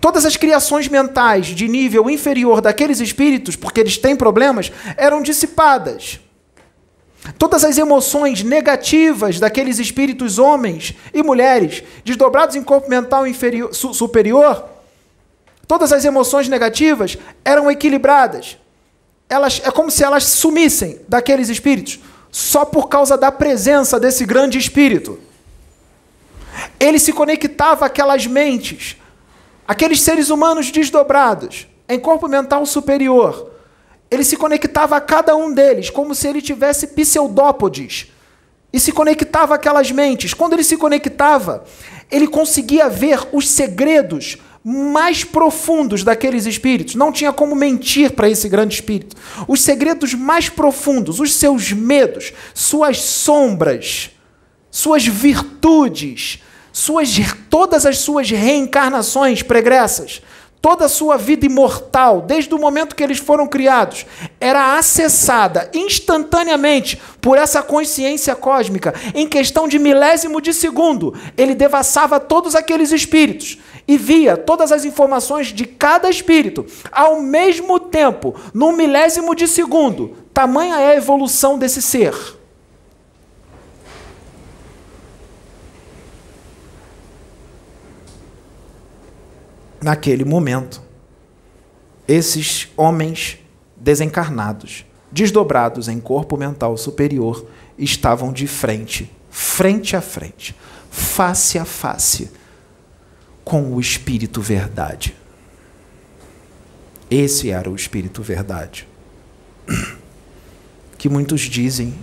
[0.00, 6.18] Todas as criações mentais de nível inferior daqueles espíritos, porque eles têm problemas, eram dissipadas.
[7.38, 13.92] Todas as emoções negativas daqueles espíritos homens e mulheres, desdobrados em corpo mental inferior, su,
[13.92, 14.64] superior,
[15.68, 18.56] todas as emoções negativas eram equilibradas.
[19.28, 22.00] Elas, é como se elas sumissem daqueles espíritos,
[22.30, 25.18] só por causa da presença desse grande espírito.
[26.78, 28.96] Ele se conectava àquelas mentes,
[29.66, 33.50] aqueles seres humanos desdobrados, em corpo mental superior
[34.10, 38.08] ele se conectava a cada um deles, como se ele tivesse pseudópodes.
[38.72, 40.34] E se conectava àquelas mentes.
[40.34, 41.64] Quando ele se conectava,
[42.10, 46.94] ele conseguia ver os segredos mais profundos daqueles espíritos.
[46.94, 49.16] Não tinha como mentir para esse grande espírito.
[49.48, 54.10] Os segredos mais profundos, os seus medos, suas sombras,
[54.70, 56.42] suas virtudes,
[56.72, 57.10] suas,
[57.48, 60.22] todas as suas reencarnações pregressas
[60.60, 64.04] toda a sua vida imortal, desde o momento que eles foram criados,
[64.40, 72.20] era acessada instantaneamente por essa consciência cósmica, em questão de milésimo de segundo, ele devassava
[72.20, 78.72] todos aqueles espíritos e via todas as informações de cada espírito ao mesmo tempo, num
[78.72, 80.16] milésimo de segundo.
[80.32, 82.39] Tamanha é a evolução desse ser.
[89.82, 90.82] Naquele momento,
[92.06, 93.38] esses homens
[93.76, 97.46] desencarnados, desdobrados em corpo mental superior,
[97.78, 100.54] estavam de frente, frente a frente,
[100.90, 102.30] face a face,
[103.44, 105.16] com o Espírito Verdade.
[107.10, 108.86] Esse era o Espírito Verdade.
[110.98, 111.94] Que muitos dizem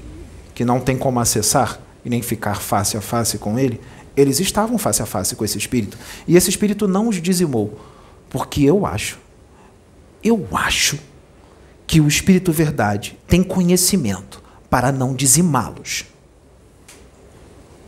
[0.56, 3.80] que não tem como acessar e nem ficar face a face com ele,
[4.18, 5.96] eles estavam face a face com esse espírito.
[6.28, 7.80] E esse espírito não os dizimou.
[8.30, 9.20] Porque eu acho,
[10.24, 11.00] eu acho
[11.86, 16.06] que o espírito verdade tem conhecimento para não dizimá-los.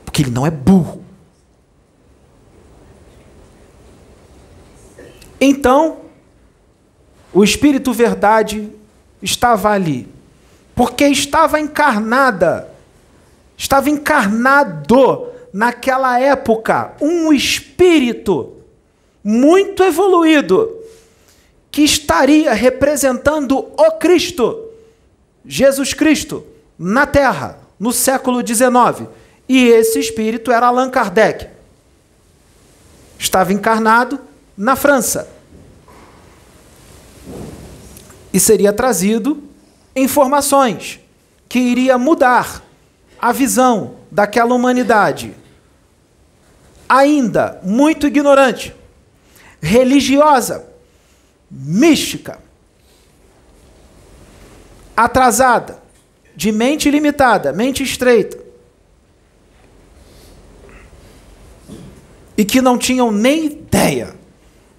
[0.05, 1.03] Porque ele não é burro.
[5.41, 6.01] Então,
[7.33, 8.71] o espírito verdade
[9.21, 10.07] estava ali,
[10.75, 12.69] porque estava encarnada,
[13.57, 18.53] estava encarnado naquela época, um espírito
[19.23, 20.77] muito evoluído
[21.71, 24.69] que estaria representando o Cristo,
[25.45, 26.45] Jesus Cristo,
[26.77, 29.07] na Terra, no século XIX.
[29.47, 31.47] E esse espírito era Allan Kardec.
[33.17, 34.19] Estava encarnado
[34.57, 35.29] na França.
[38.33, 39.43] E seria trazido
[39.95, 40.99] informações
[41.47, 42.63] que iria mudar
[43.19, 45.35] a visão daquela humanidade
[46.89, 48.75] ainda muito ignorante,
[49.61, 50.67] religiosa,
[51.49, 52.39] mística,
[54.97, 55.79] atrasada,
[56.35, 58.39] de mente limitada, mente estreita,
[62.35, 64.15] e que não tinham nem ideia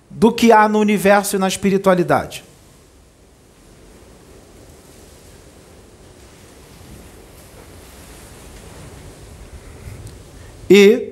[0.08, 2.42] do que há no universo e na espiritualidade.
[10.68, 11.09] E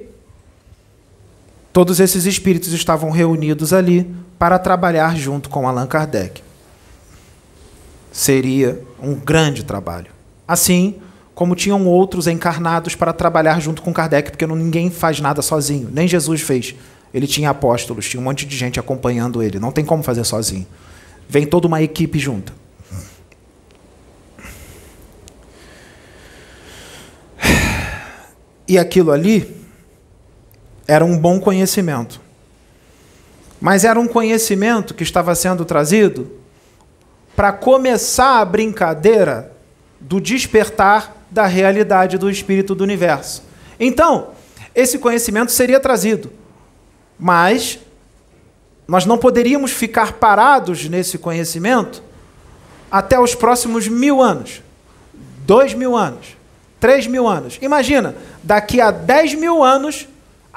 [1.78, 6.42] todos esses espíritos estavam reunidos ali para trabalhar junto com Allan Kardec.
[8.10, 10.10] Seria um grande trabalho.
[10.48, 10.96] Assim
[11.36, 16.08] como tinham outros encarnados para trabalhar junto com Kardec, porque ninguém faz nada sozinho, nem
[16.08, 16.74] Jesus fez.
[17.14, 20.66] Ele tinha apóstolos, tinha um monte de gente acompanhando ele, não tem como fazer sozinho.
[21.28, 22.52] Vem toda uma equipe junto.
[28.66, 29.67] E aquilo ali
[30.88, 32.18] era um bom conhecimento.
[33.60, 36.32] Mas era um conhecimento que estava sendo trazido
[37.36, 39.52] para começar a brincadeira
[40.00, 43.42] do despertar da realidade do espírito do universo.
[43.78, 44.30] Então,
[44.74, 46.32] esse conhecimento seria trazido,
[47.18, 47.78] mas
[48.86, 52.02] nós não poderíamos ficar parados nesse conhecimento
[52.90, 54.62] até os próximos mil anos,
[55.44, 56.36] dois mil anos,
[56.80, 57.58] três mil anos.
[57.60, 60.08] Imagina, daqui a dez mil anos,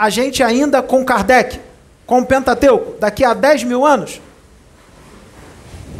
[0.02, 1.60] a gente ainda com Kardec,
[2.08, 4.20] com o Pentateuco, daqui a dez mil anos,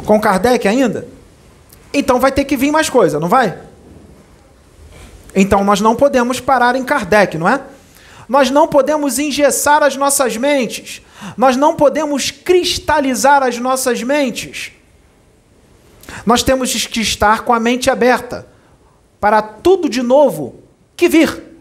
[0.04, 1.06] com Kardec ainda,
[1.94, 3.56] então vai ter que vir mais coisa, não vai?
[5.36, 7.60] Então nós não podemos parar em Kardec, não é?
[8.28, 11.00] Nós não podemos engessar as nossas mentes.
[11.36, 14.72] Nós não podemos cristalizar as nossas mentes.
[16.26, 18.48] Nós temos que estar com a mente aberta
[19.20, 20.60] para tudo de novo
[20.96, 21.51] que vir.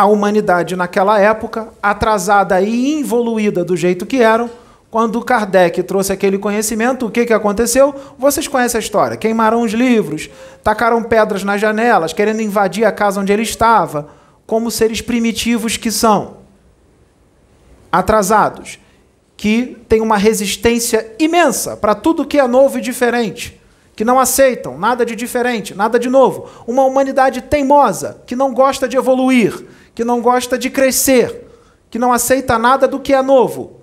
[0.00, 4.48] A humanidade naquela época, atrasada e involuída do jeito que eram,
[4.90, 7.94] quando Kardec trouxe aquele conhecimento, o que, que aconteceu?
[8.18, 9.18] Vocês conhecem a história.
[9.18, 10.30] Queimaram os livros,
[10.64, 14.08] tacaram pedras nas janelas, querendo invadir a casa onde ele estava,
[14.46, 16.38] como seres primitivos que são.
[17.92, 18.78] Atrasados,
[19.36, 23.59] que têm uma resistência imensa para tudo que é novo e diferente,
[24.00, 26.48] que não aceitam nada de diferente, nada de novo.
[26.66, 31.46] Uma humanidade teimosa, que não gosta de evoluir, que não gosta de crescer,
[31.90, 33.78] que não aceita nada do que é novo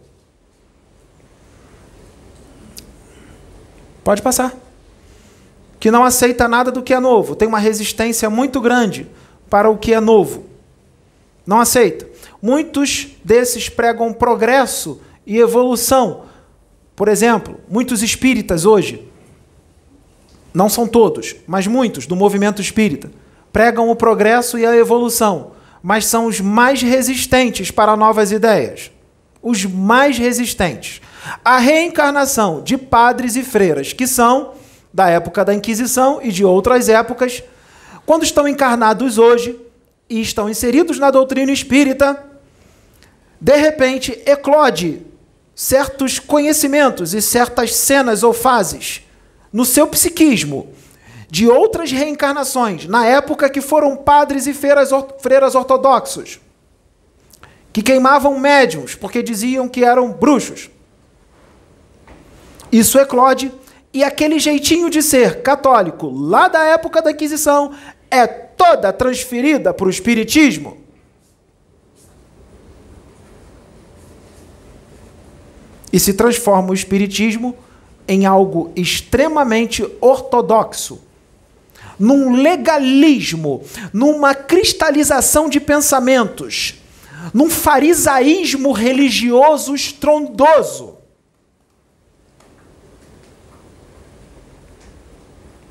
[4.03, 4.55] Pode passar.
[5.79, 9.05] Que não aceita nada do que é novo, tem uma resistência muito grande
[9.47, 10.45] para o que é novo.
[11.45, 12.09] Não aceita.
[12.41, 16.23] Muitos desses pregam progresso e evolução.
[16.95, 19.07] Por exemplo, muitos espíritas hoje,
[20.57, 23.11] não são todos, mas muitos do movimento espírita,
[23.53, 25.51] pregam o progresso e a evolução,
[25.83, 28.89] mas são os mais resistentes para novas ideias.
[29.39, 30.99] Os mais resistentes.
[31.45, 34.53] A reencarnação de padres e freiras, que são
[34.91, 37.43] da época da Inquisição e de outras épocas,
[38.03, 39.59] quando estão encarnados hoje
[40.09, 42.19] e estão inseridos na doutrina espírita,
[43.39, 45.03] de repente eclode
[45.53, 49.03] certos conhecimentos e certas cenas ou fases
[49.57, 50.71] no seu psiquismo
[51.27, 56.39] de outras reencarnações, na época que foram padres e freiras, freiras ortodoxos,
[57.73, 60.69] que queimavam médiums porque diziam que eram bruxos.
[62.71, 63.51] Isso eclode
[63.91, 67.73] e aquele jeitinho de ser católico lá da época da Inquisição
[68.11, 70.77] é toda transferida para o Espiritismo.
[75.91, 77.57] E se transforma o Espiritismo
[78.07, 81.01] em algo extremamente ortodoxo,
[81.99, 86.75] num legalismo, numa cristalização de pensamentos,
[87.33, 90.97] num farisaísmo religioso estrondoso.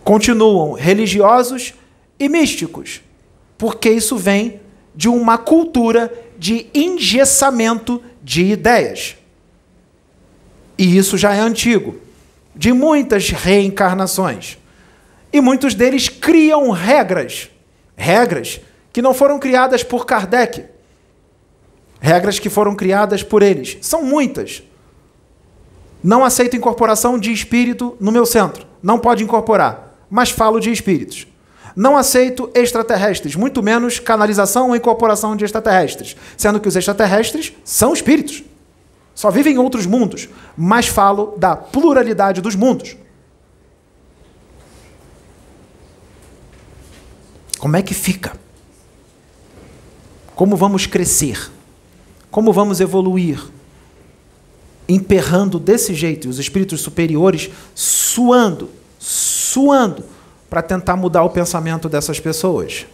[0.07, 1.75] continuam religiosos
[2.17, 3.01] e místicos,
[3.59, 4.61] porque isso vem
[4.95, 9.17] de uma cultura de engessamento de ideias.
[10.79, 11.97] E isso já é antigo,
[12.57, 14.59] de muitas reencarnações.
[15.33, 17.51] E muitos deles criam regras,
[17.97, 18.61] regras
[18.93, 20.65] que não foram criadas por Kardec,
[22.01, 23.79] regras que foram criadas por eles.
[23.83, 24.63] São muitas.
[26.03, 28.67] Não aceito incorporação de espírito no meu centro.
[28.83, 31.27] Não pode incorporar mas falo de espíritos.
[31.75, 37.93] Não aceito extraterrestres, muito menos canalização ou incorporação de extraterrestres, sendo que os extraterrestres são
[37.93, 38.43] espíritos.
[39.17, 42.95] Só vivem em outros mundos, mas falo da pluralidade dos mundos.
[47.59, 48.37] Como é que fica?
[50.35, 51.51] Como vamos crescer?
[52.31, 53.43] Como vamos evoluir?
[54.87, 60.05] Emperrando desse jeito, e os espíritos superiores suando, suando
[60.51, 62.85] para tentar mudar o pensamento dessas pessoas.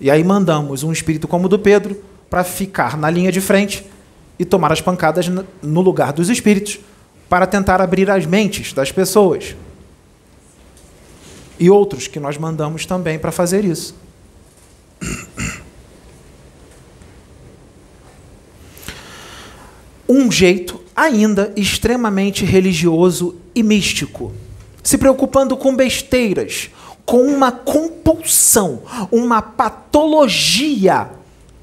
[0.00, 3.91] E aí mandamos um espírito como o do Pedro para ficar na linha de frente
[4.42, 5.28] e tomar as pancadas
[5.62, 6.80] no lugar dos espíritos
[7.28, 9.54] para tentar abrir as mentes das pessoas.
[11.60, 13.94] E outros que nós mandamos também para fazer isso.
[20.08, 24.30] Um jeito ainda extremamente religioso e místico
[24.82, 26.68] se preocupando com besteiras,
[27.06, 31.08] com uma compulsão, uma patologia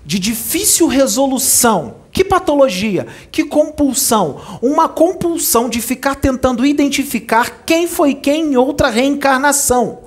[0.03, 1.98] de difícil resolução.
[2.11, 3.07] Que patologia?
[3.31, 4.41] Que compulsão?
[4.61, 9.99] Uma compulsão de ficar tentando identificar quem foi quem em outra reencarnação.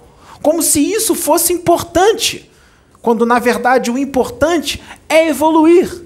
[0.43, 2.51] Como se isso fosse importante,
[3.01, 6.03] quando na verdade o importante é evoluir.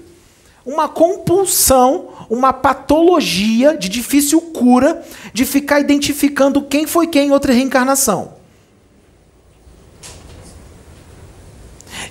[0.65, 7.53] Uma compulsão uma patologia de difícil cura de ficar identificando quem foi quem em outra
[7.53, 8.36] reencarnação.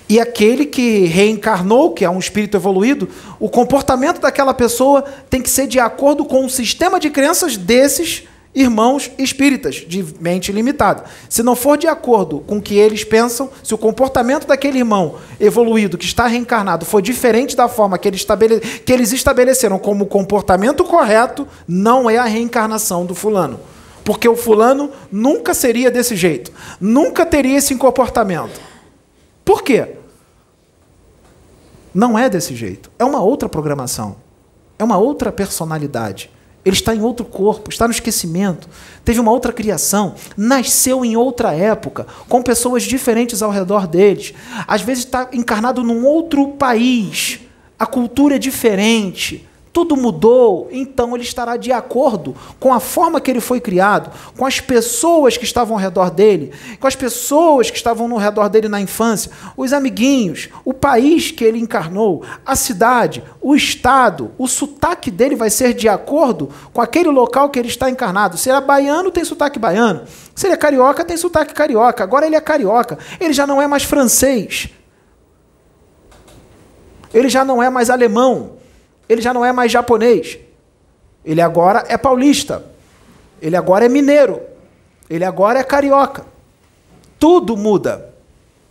[0.09, 5.49] E aquele que reencarnou, que é um espírito evoluído, o comportamento daquela pessoa tem que
[5.49, 8.23] ser de acordo com o sistema de crenças desses
[8.55, 11.03] irmãos espíritas de mente limitada.
[11.29, 15.15] Se não for de acordo com o que eles pensam, se o comportamento daquele irmão
[15.39, 20.07] evoluído que está reencarnado for diferente da forma que, ele estabele que eles estabeleceram como
[20.07, 23.59] comportamento correto, não é a reencarnação do fulano.
[24.03, 28.76] Porque o fulano nunca seria desse jeito, nunca teria esse comportamento.
[29.47, 29.95] Por quê?
[31.93, 32.91] Não é desse jeito.
[32.99, 34.17] É uma outra programação.
[34.77, 36.29] É uma outra personalidade.
[36.65, 38.67] Ele está em outro corpo, está no esquecimento.
[39.05, 44.33] Teve uma outra criação, nasceu em outra época, com pessoas diferentes ao redor deles.
[44.67, 47.39] Às vezes está encarnado num outro país,
[47.79, 53.29] a cultura é diferente tudo mudou, então ele estará de acordo com a forma que
[53.29, 57.77] ele foi criado, com as pessoas que estavam ao redor dele, com as pessoas que
[57.77, 63.23] estavam no redor dele na infância, os amiguinhos, o país que ele encarnou, a cidade,
[63.41, 67.89] o estado, o sotaque dele vai ser de acordo com aquele local que ele está
[67.89, 68.37] encarnado.
[68.37, 70.01] Se ele é baiano, tem sotaque baiano.
[70.35, 72.03] Se ele é carioca, tem sotaque carioca.
[72.03, 72.97] Agora ele é carioca.
[73.19, 74.69] Ele já não é mais francês.
[77.13, 78.57] Ele já não é mais alemão
[79.07, 80.37] ele já não é mais japonês.
[81.23, 82.65] Ele agora é paulista.
[83.41, 84.41] Ele agora é mineiro.
[85.09, 86.25] Ele agora é carioca.
[87.19, 88.13] Tudo muda.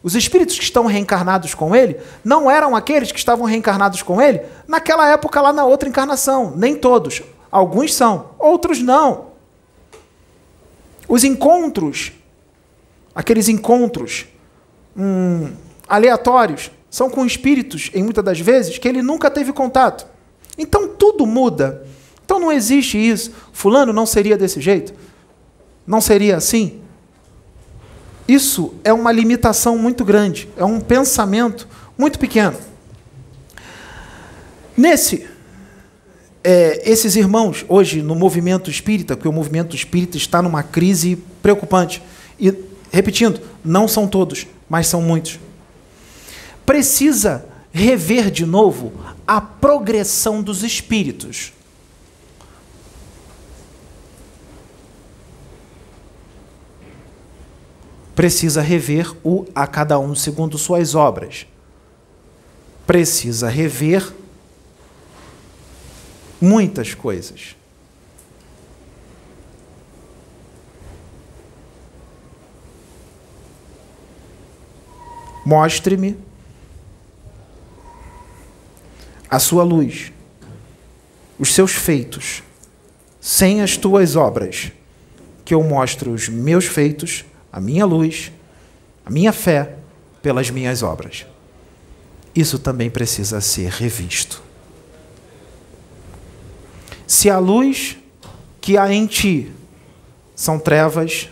[0.03, 4.41] Os espíritos que estão reencarnados com ele não eram aqueles que estavam reencarnados com ele
[4.69, 6.53] naquela época lá na outra encarnação.
[6.57, 7.23] Nem todos.
[7.51, 9.27] Alguns são, outros não.
[11.09, 12.13] Os encontros,
[13.15, 14.27] aqueles encontros
[14.97, 15.53] hum,
[15.89, 20.07] aleatórios, são com espíritos, em muitas das vezes, que ele nunca teve contato.
[20.59, 21.87] Então tudo muda.
[22.25, 23.33] Então não existe isso.
[23.53, 24.93] Fulano não seria desse jeito?
[25.87, 26.81] Não seria assim?
[28.27, 32.57] Isso é uma limitação muito grande, é um pensamento muito pequeno.
[34.77, 35.27] Nesse,
[36.43, 42.03] é, esses irmãos, hoje no movimento espírita, porque o movimento espírita está numa crise preocupante.
[42.39, 42.53] E,
[42.91, 45.39] repetindo, não são todos, mas são muitos.
[46.67, 47.45] Precisa
[47.77, 48.93] rever de novo
[49.27, 51.53] a progressão dos espíritos.
[58.15, 61.47] Precisa rever o a cada um segundo suas obras.
[62.87, 64.11] Precisa rever
[66.41, 67.55] muitas coisas.
[75.45, 76.26] Mostre-me
[79.37, 80.11] a sua luz,
[81.39, 82.43] os seus feitos,
[83.21, 84.73] sem as tuas obras,
[85.45, 87.23] que eu mostro os meus feitos,
[87.53, 88.33] a minha luz,
[89.05, 89.77] a minha fé,
[90.23, 91.27] pelas minhas obras.
[92.35, 94.43] Isso também precisa ser revisto.
[97.07, 97.99] Se a luz
[98.59, 99.53] que há em ti
[100.35, 101.29] são trevas,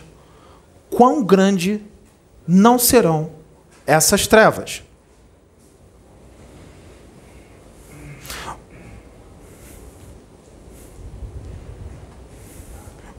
[0.91, 1.81] quão grande
[2.47, 3.31] não serão
[3.83, 4.83] essas trevas?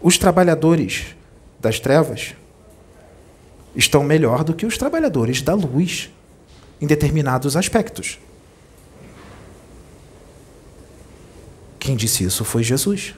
[0.06, 1.16] Os trabalhadores
[1.58, 2.36] das trevas
[3.74, 6.12] estão melhor do que os trabalhadores da luz
[6.80, 8.16] em determinados aspectos.
[11.80, 13.16] Quem disse isso foi Jesus.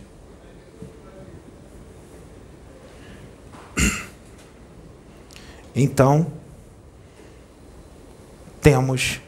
[5.77, 6.33] Então,
[8.63, 9.21] temos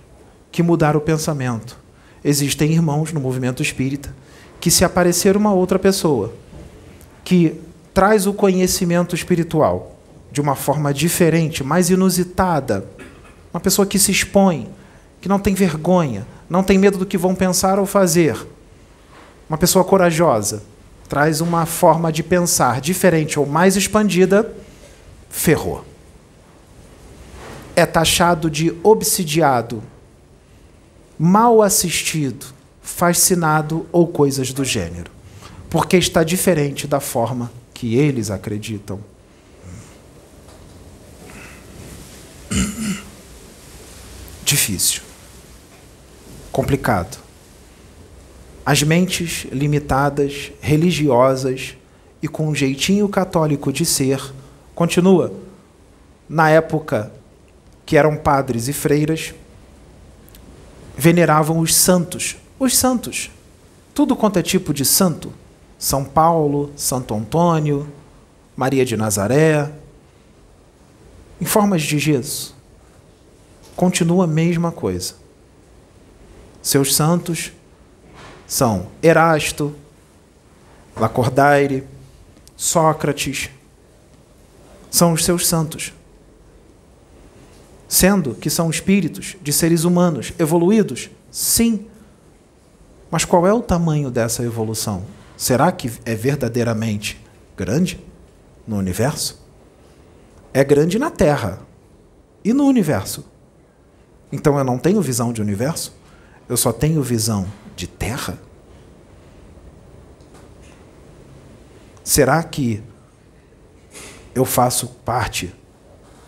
[0.51, 1.79] que mudar o pensamento.
[2.25, 4.17] Existem irmãos no movimento espírita
[4.59, 6.40] que, se aparecer uma outra pessoa
[7.31, 7.55] que
[7.95, 9.95] traz o conhecimento espiritual
[10.33, 12.85] de uma forma diferente, mais inusitada.
[13.55, 14.69] Uma pessoa que se expõe,
[15.21, 18.37] que não tem vergonha, não tem medo do que vão pensar ou fazer.
[19.49, 20.65] Uma pessoa corajosa,
[21.09, 24.53] traz uma forma de pensar diferente ou mais expandida,
[25.29, 25.85] ferrou.
[27.77, 29.81] É taxado de obsidiado,
[31.17, 32.47] mal assistido,
[32.83, 35.20] fascinado ou coisas do gênero
[35.71, 38.99] porque está diferente da forma que eles acreditam.
[44.45, 45.03] Difícil.
[46.51, 47.19] Complicado.
[48.67, 51.77] As mentes limitadas, religiosas
[52.21, 54.21] e com um jeitinho católico de ser,
[54.75, 55.33] continua.
[56.29, 57.13] Na época
[57.87, 59.33] que eram padres e freiras,
[60.97, 62.37] veneravam os santos.
[62.59, 63.31] Os santos.
[63.95, 65.33] Tudo quanto é tipo de santo
[65.81, 67.91] são Paulo, Santo Antônio,
[68.55, 69.73] Maria de Nazaré,
[71.41, 72.55] em formas de Jesus.
[73.75, 75.15] continua a mesma coisa.
[76.61, 77.51] Seus santos
[78.47, 79.75] são Erasto,
[80.95, 81.85] Lacordaire,
[82.59, 83.49] Sócrates,
[84.91, 85.95] são os seus santos.
[87.89, 91.09] Sendo que são espíritos de seres humanos evoluídos?
[91.31, 91.87] Sim.
[93.11, 95.20] Mas qual é o tamanho dessa evolução?
[95.41, 97.19] Será que é verdadeiramente
[97.57, 97.99] grande
[98.69, 99.43] no universo?
[100.53, 101.61] É grande na Terra
[102.45, 103.25] e no universo.
[104.31, 105.97] Então eu não tenho visão de universo?
[106.47, 108.39] Eu só tenho visão de Terra?
[112.05, 112.83] Será que
[114.35, 115.55] eu faço parte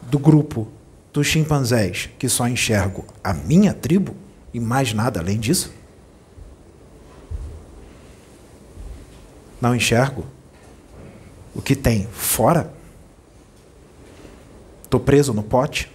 [0.01, 0.69] do grupo
[1.13, 4.17] dos chimpanzés que só enxergo a minha tribo
[4.55, 5.82] e mais nada além disso?
[9.63, 10.27] Não enxergo
[11.55, 12.75] o que tem fora?
[14.83, 15.89] Estou preso no pote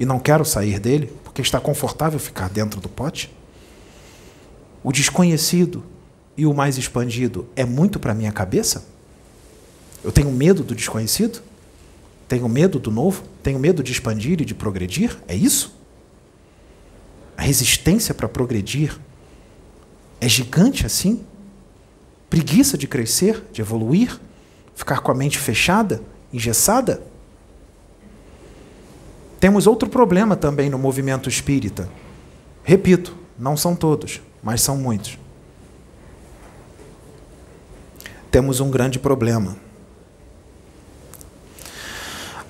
[0.00, 3.30] e não quero sair dele porque está confortável ficar dentro do pote?
[4.82, 5.84] O desconhecido
[6.38, 8.86] e o mais expandido é muito para minha cabeça?
[10.02, 11.42] Eu tenho medo do desconhecido?
[12.26, 13.24] Tenho medo do novo?
[13.42, 15.18] Tenho medo de expandir e de progredir?
[15.28, 15.76] É isso?
[17.36, 18.98] A resistência para progredir
[20.18, 21.26] é gigante assim?
[22.30, 24.18] Preguiça de crescer, de evoluir?
[24.74, 26.02] Ficar com a mente fechada,
[26.32, 27.02] engessada?
[29.40, 31.88] Temos outro problema também no movimento espírita.
[32.62, 35.18] Repito, não são todos, mas são muitos
[38.30, 39.56] temos um grande problema.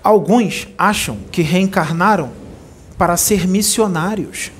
[0.03, 2.33] Alguns acham que reencarnaram
[2.97, 4.51] para ser missionários.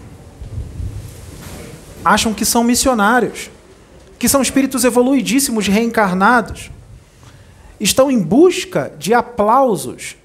[2.05, 3.51] Acham que são missionários,
[4.19, 6.71] que são espíritos evoluidíssimos reencarnados.
[7.79, 10.17] Estão em busca de aplausos,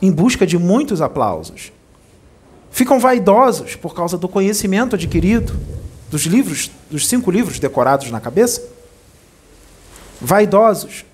[0.00, 1.72] em busca de muitos aplausos.
[2.70, 5.58] Ficam vaidosos por causa do conhecimento adquirido,
[6.10, 8.72] dos livros, dos cinco livros decorados na cabeça
[10.22, 11.04] vaidosos.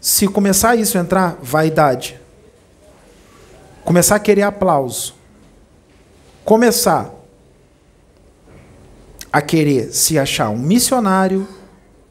[0.00, 2.18] Se começar isso a entrar, vaidade.
[3.84, 5.14] Começar a querer aplauso.
[6.44, 7.10] Começar
[9.34, 11.48] a querer se achar um missionário.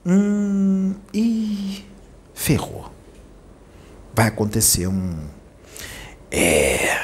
[0.06, 1.86] Hum, e
[2.34, 2.92] ferrou.
[4.14, 5.30] Vai acontecer um.
[6.30, 7.00] É.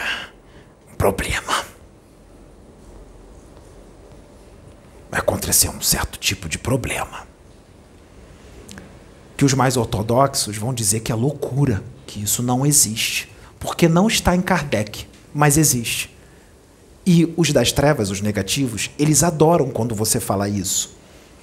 [0.91, 1.63] Um problema.
[5.09, 7.26] Vai acontecer um certo tipo de problema
[9.38, 13.34] que os mais ortodoxos vão dizer que é loucura, que isso não existe.
[13.57, 16.13] Porque não está em Kardec, mas existe.
[17.12, 20.95] E os das trevas, os negativos, eles adoram quando você fala isso.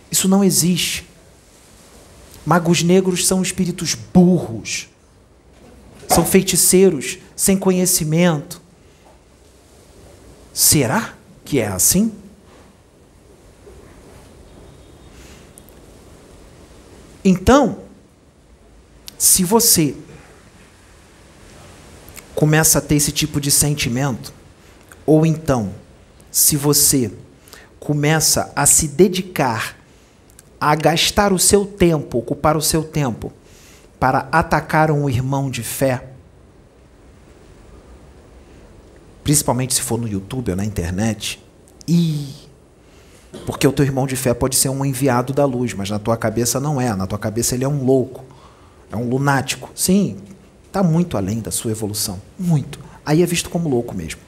[0.09, 1.05] Isso não existe.
[2.47, 4.89] Magos negros são espíritos burros.
[6.07, 8.63] São feiticeiros sem conhecimento.
[10.55, 11.15] Será
[11.45, 12.13] que é assim?
[17.25, 17.81] Então,
[19.19, 19.97] se você
[22.37, 24.33] começa a ter esse tipo de sentimento,
[25.07, 25.71] ou então,
[26.31, 27.13] se você
[27.79, 29.77] começa a se dedicar
[30.61, 33.33] a gastar o seu tempo, ocupar o seu tempo
[34.01, 36.09] para atacar um irmão de fé,
[39.23, 41.43] principalmente se for no YouTube ou na internet,
[41.87, 42.35] e
[43.45, 46.17] porque o teu irmão de fé pode ser um enviado da luz, mas na tua
[46.17, 48.25] cabeça não é, na tua cabeça ele é um louco.
[48.91, 49.71] É um lunático.
[49.75, 50.17] Sim,
[50.67, 52.21] está muito além da sua evolução.
[52.39, 52.79] Muito.
[53.05, 54.21] Aí é visto como louco mesmo.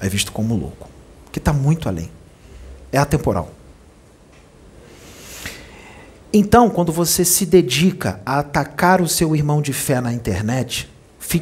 [0.00, 0.88] É visto como louco.
[1.30, 2.10] Que está muito além.
[2.90, 3.52] É atemporal.
[6.32, 10.88] Então, quando você se dedica a atacar o seu irmão de fé na internet,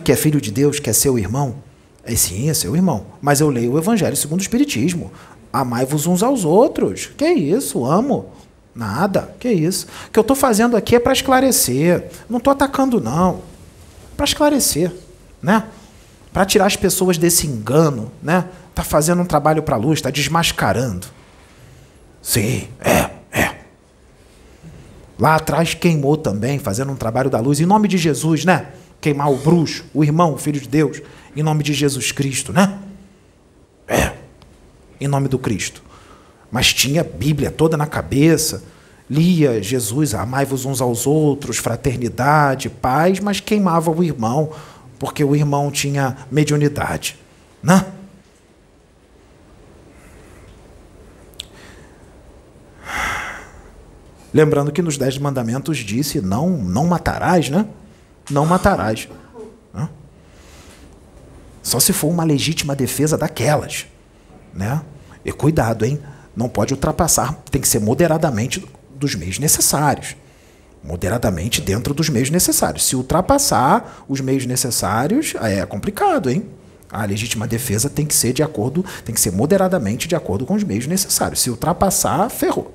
[0.05, 1.57] que é filho de Deus, que é seu irmão,
[2.05, 3.07] é sim, é seu irmão.
[3.21, 5.13] Mas eu leio o Evangelho segundo o Espiritismo.
[5.53, 7.11] Amai-vos uns aos outros.
[7.17, 8.31] Que isso, amo.
[8.75, 9.87] Nada, que isso.
[10.07, 12.11] O que eu estou fazendo aqui é para esclarecer.
[12.29, 13.41] Não estou atacando, não.
[14.17, 14.93] Para esclarecer,
[15.43, 15.65] né?
[16.33, 18.47] Para tirar as pessoas desse engano, né?
[18.71, 21.07] Está fazendo um trabalho para a luz, está desmascarando.
[22.23, 23.57] Sim, é, é.
[25.19, 28.69] Lá atrás queimou também, fazendo um trabalho da luz, em nome de Jesus, né?
[29.01, 31.01] Queimar o bruxo, o irmão, o filho de Deus,
[31.35, 32.79] em nome de Jesus Cristo, né?
[33.87, 34.13] É,
[35.01, 35.89] em nome do Cristo
[36.51, 38.63] mas tinha a Bíblia toda na cabeça,
[39.09, 44.51] lia Jesus, amai-vos uns aos outros, fraternidade, paz, mas queimava o irmão,
[44.99, 47.17] porque o irmão tinha mediunidade.
[47.63, 47.85] Né?
[54.33, 57.67] Lembrando que nos Dez Mandamentos disse: não, não matarás, né?
[58.31, 59.09] Não matarás.
[59.73, 59.89] Né?
[61.63, 63.87] Só se for uma legítima defesa daquelas,
[64.53, 64.83] né?
[65.25, 66.01] E cuidado, hein?
[66.37, 70.15] Não pode ultrapassar, tem que ser moderadamente dos meios necessários.
[70.83, 72.87] Moderadamente dentro dos meios necessários.
[72.87, 76.49] Se ultrapassar os meios necessários, é complicado, hein?
[76.91, 80.55] A legítima defesa tem que ser de acordo, tem que ser moderadamente de acordo com
[80.55, 81.41] os meios necessários.
[81.41, 82.75] Se ultrapassar, ferrou.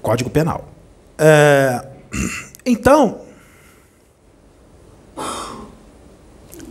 [0.00, 0.68] Código Penal.
[1.18, 1.84] É,
[2.64, 3.22] então,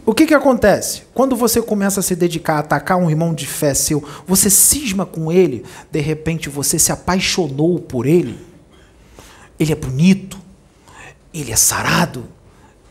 [0.06, 1.04] o que, que acontece?
[1.14, 5.06] Quando você começa a se dedicar a atacar um irmão de fé seu, você cisma
[5.06, 8.38] com ele, de repente você se apaixonou por ele.
[9.58, 10.38] Ele é bonito,
[11.34, 12.26] ele é sarado,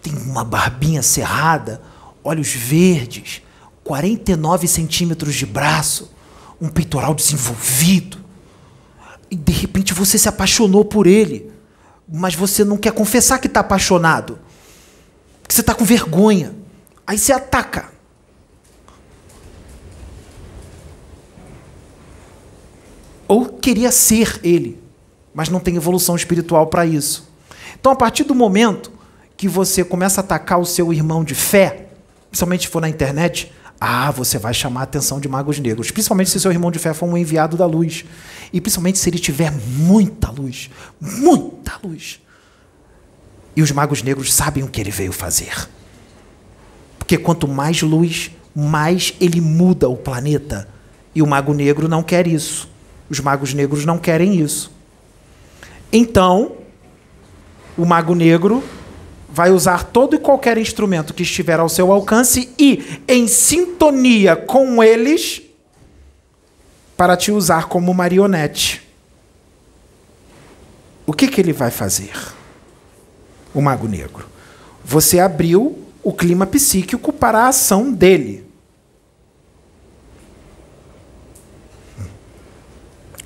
[0.01, 1.83] tem uma barbinha cerrada,
[2.25, 3.43] olhos verdes,
[3.85, 6.11] 49 centímetros de braço,
[6.61, 8.19] um peitoral desenvolvido.
[9.31, 11.51] E de repente você se apaixonou por ele,
[12.11, 14.39] mas você não quer confessar que está apaixonado,
[15.47, 16.62] que você está com vergonha.
[17.07, 17.90] Aí você ataca.
[23.26, 24.82] Ou queria ser ele,
[25.32, 27.30] mas não tem evolução espiritual para isso.
[27.80, 28.92] Então, a partir do momento
[29.36, 31.88] que você começa a atacar o seu irmão de fé,
[32.30, 33.50] principalmente se for na internet,
[33.80, 36.94] ah, você vai chamar a atenção de magos negros, principalmente se seu irmão de fé
[36.94, 38.05] for um enviado da luz.
[38.53, 42.20] E principalmente se ele tiver muita luz, muita luz.
[43.57, 45.68] E os magos negros sabem o que ele veio fazer.
[47.13, 50.67] Porque quanto mais luz, mais ele muda o planeta.
[51.15, 52.71] E o mago negro não quer isso.
[53.11, 54.73] Os magos negros não querem isso.
[55.93, 56.53] Então,
[57.77, 58.65] o mago negro
[59.29, 64.83] vai usar todo e qualquer instrumento que estiver ao seu alcance e em sintonia com
[64.83, 65.43] eles
[66.97, 68.81] para te usar como marionete.
[71.07, 72.15] O que, que ele vai fazer?
[73.53, 74.27] O mago negro.
[74.83, 78.44] Você abriu o clima psíquico para a ação dele.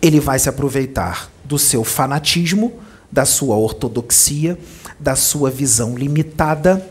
[0.02, 2.78] Ele vai se aproveitar do seu fanatismo,
[3.10, 4.58] da sua ortodoxia,
[4.98, 6.86] da sua visão limitada,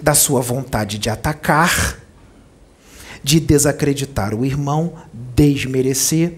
[0.00, 1.98] da sua vontade de atacar,
[3.22, 6.34] de desacreditar o irmão, desmerecer,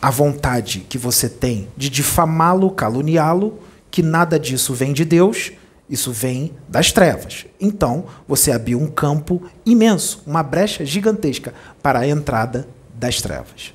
[0.00, 3.58] a vontade que você tem de difamá-lo, caluniá-lo,
[3.90, 5.52] que nada disso vem de Deus,
[5.88, 7.46] isso vem das trevas.
[7.60, 13.72] Então, você abriu um campo imenso, uma brecha gigantesca para a entrada das trevas.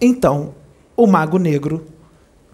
[0.00, 0.54] Então,
[0.96, 1.86] o Mago Negro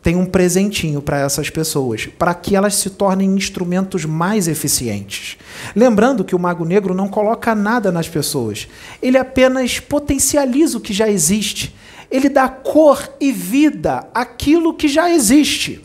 [0.03, 5.39] tem um presentinho para essas pessoas, para que elas se tornem instrumentos mais eficientes.
[5.75, 8.69] Lembrando que o Mago Negro não coloca nada nas pessoas,
[9.01, 11.75] ele apenas potencializa o que já existe.
[12.11, 15.83] Ele dá cor e vida àquilo que já existe.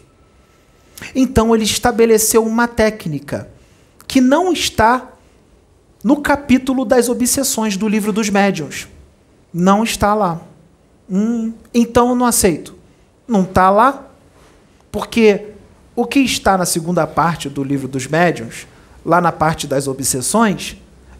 [1.15, 3.49] Então ele estabeleceu uma técnica
[4.07, 5.09] que não está
[6.03, 8.87] no capítulo das obsessões do livro dos médiuns.
[9.53, 10.41] Não está lá.
[11.09, 12.75] Hum, então eu não aceito.
[13.27, 14.07] Não está lá,
[14.91, 15.47] porque
[15.95, 18.67] o que está na segunda parte do livro dos médiuns,
[19.05, 20.77] lá na parte das obsessões,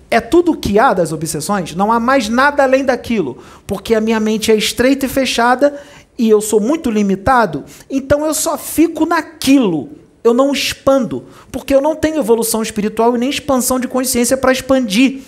[0.10, 4.02] é tudo o que há das obsessões, não há mais nada além daquilo, porque a
[4.02, 5.80] minha mente é estreita e fechada
[6.20, 9.91] e eu sou muito limitado, então eu só fico naquilo.
[10.22, 14.51] Eu não expando, porque eu não tenho evolução espiritual e nem expansão de consciência para
[14.51, 15.22] expandir.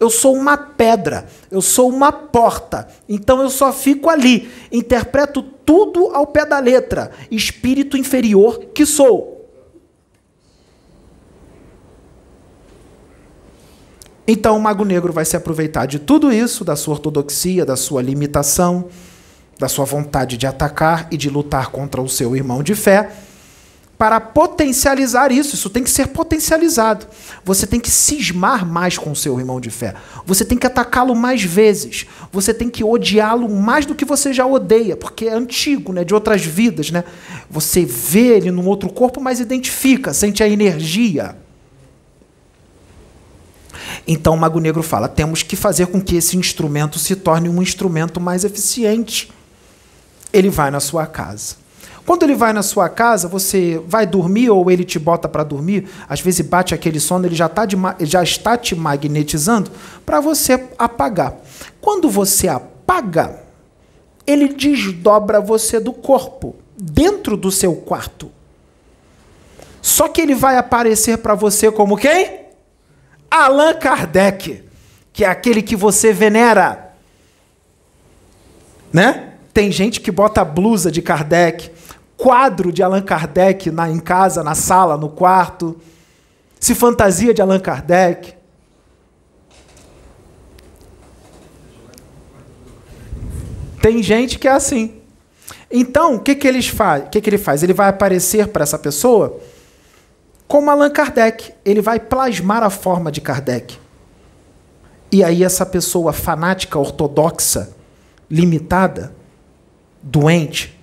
[0.00, 6.08] Eu sou uma pedra, eu sou uma porta, então eu só fico ali, interpreto tudo
[6.08, 9.48] ao pé da letra, espírito inferior que sou.
[14.26, 18.02] Então o Mago Negro vai se aproveitar de tudo isso, da sua ortodoxia, da sua
[18.02, 18.88] limitação,
[19.58, 23.10] da sua vontade de atacar e de lutar contra o seu irmão de fé,
[24.02, 25.54] para potencializar isso.
[25.54, 27.06] Isso tem que ser potencializado.
[27.44, 29.94] Você tem que cismar mais com o seu irmão de fé.
[30.26, 32.06] Você tem que atacá-lo mais vezes.
[32.32, 36.12] Você tem que odiá-lo mais do que você já odeia, porque é antigo, né, de
[36.12, 37.04] outras vidas, né?
[37.48, 41.36] Você vê ele num outro corpo, mas identifica, sente a energia.
[44.04, 48.20] Então Mago Negro fala: temos que fazer com que esse instrumento se torne um instrumento
[48.20, 49.30] mais eficiente
[50.32, 51.62] ele vai na sua casa.
[52.04, 55.88] Quando ele vai na sua casa, você vai dormir ou ele te bota para dormir,
[56.08, 59.70] às vezes bate aquele sono, ele já, tá de, já está te magnetizando
[60.04, 61.36] para você apagar.
[61.80, 63.40] Quando você apaga,
[64.26, 68.30] ele desdobra você do corpo, dentro do seu quarto.
[69.80, 72.42] Só que ele vai aparecer para você como quem?
[73.30, 74.64] Allan Kardec,
[75.12, 76.94] que é aquele que você venera.
[78.92, 79.31] Né?
[79.52, 81.70] Tem gente que bota blusa de Kardec,
[82.16, 85.76] quadro de Allan Kardec na, em casa, na sala, no quarto,
[86.58, 88.34] se fantasia de Allan Kardec.
[93.82, 94.94] Tem gente que é assim.
[95.68, 97.62] Então, o que, que, eles faz, que, que ele faz?
[97.62, 99.40] Ele vai aparecer para essa pessoa
[100.46, 101.52] como Allan Kardec.
[101.64, 103.76] Ele vai plasmar a forma de Kardec.
[105.10, 107.74] E aí, essa pessoa fanática, ortodoxa,
[108.30, 109.12] limitada,
[110.02, 110.78] doente,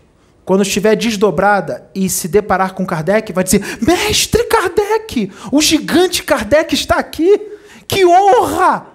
[0.46, 6.74] quando estiver desdobrada e se deparar com Kardec, vai dizer: Mestre Kardec, o gigante Kardec
[6.74, 7.40] está aqui,
[7.88, 8.88] que honra!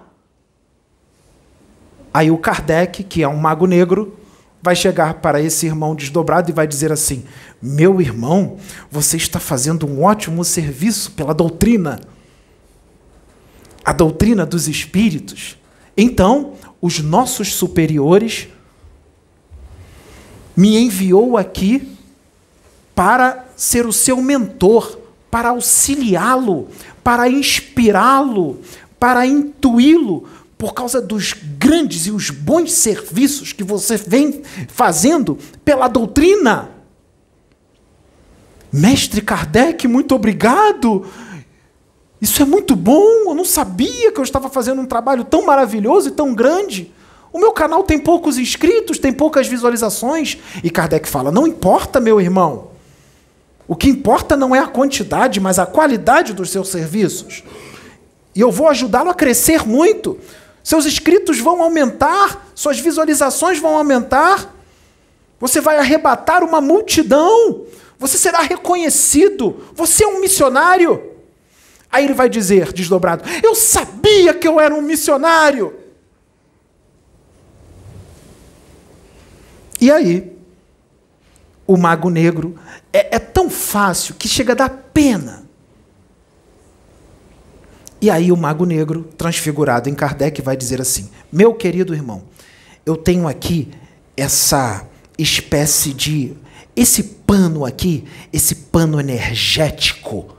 [2.13, 4.17] Aí o Kardec, que é um mago negro,
[4.61, 7.23] vai chegar para esse irmão desdobrado e vai dizer assim:
[7.61, 8.57] Meu irmão,
[8.89, 12.01] você está fazendo um ótimo serviço pela doutrina,
[13.83, 15.57] a doutrina dos espíritos.
[15.95, 18.49] Então, os nossos superiores
[20.55, 21.95] me enviou aqui
[22.93, 24.97] para ser o seu mentor,
[25.29, 26.69] para auxiliá-lo,
[27.03, 28.61] para inspirá-lo,
[28.99, 30.27] para intuí-lo,
[30.57, 36.69] por causa dos grandes e os bons serviços que você vem fazendo pela doutrina.
[38.71, 41.05] Mestre Kardec, muito obrigado.
[42.21, 43.29] Isso é muito bom.
[43.29, 46.91] Eu não sabia que eu estava fazendo um trabalho tão maravilhoso e tão grande.
[47.35, 50.37] O meu canal tem poucos inscritos, tem poucas visualizações.
[50.63, 52.69] E Kardec fala: não importa, meu irmão.
[53.67, 57.43] O que importa não é a quantidade, mas a qualidade dos seus serviços.
[58.33, 60.17] E eu vou ajudá-lo a crescer muito.
[60.63, 64.55] Seus inscritos vão aumentar, suas visualizações vão aumentar.
[65.37, 67.65] Você vai arrebatar uma multidão.
[67.99, 69.57] Você será reconhecido.
[69.73, 71.11] Você é um missionário.
[71.91, 75.83] Aí ele vai dizer, desdobrado: Eu sabia que eu era um missionário.
[79.79, 80.35] E aí,
[81.67, 82.55] o mago negro
[82.93, 85.45] é, é tão fácil que chega a dar pena
[88.05, 92.21] e aí o mago negro, transfigurado em Kardec, vai dizer assim: Meu querido irmão,
[92.85, 93.71] eu tenho aqui
[94.15, 94.85] essa
[95.17, 96.33] espécie de.
[96.75, 100.34] Esse pano aqui, esse pano energético,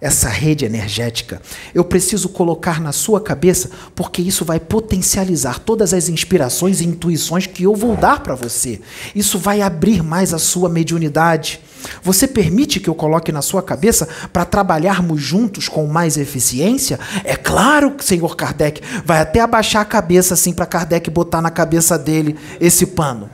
[0.00, 1.42] essa rede energética,
[1.74, 7.46] eu preciso colocar na sua cabeça, porque isso vai potencializar todas as inspirações e intuições
[7.46, 8.80] que eu vou dar para você.
[9.14, 11.60] Isso vai abrir mais a sua mediunidade.
[12.02, 16.98] Você permite que eu coloque na sua cabeça para trabalharmos juntos com mais eficiência?
[17.24, 21.50] É claro que, senhor Kardec, vai até abaixar a cabeça assim para Kardec botar na
[21.50, 23.30] cabeça dele esse pano.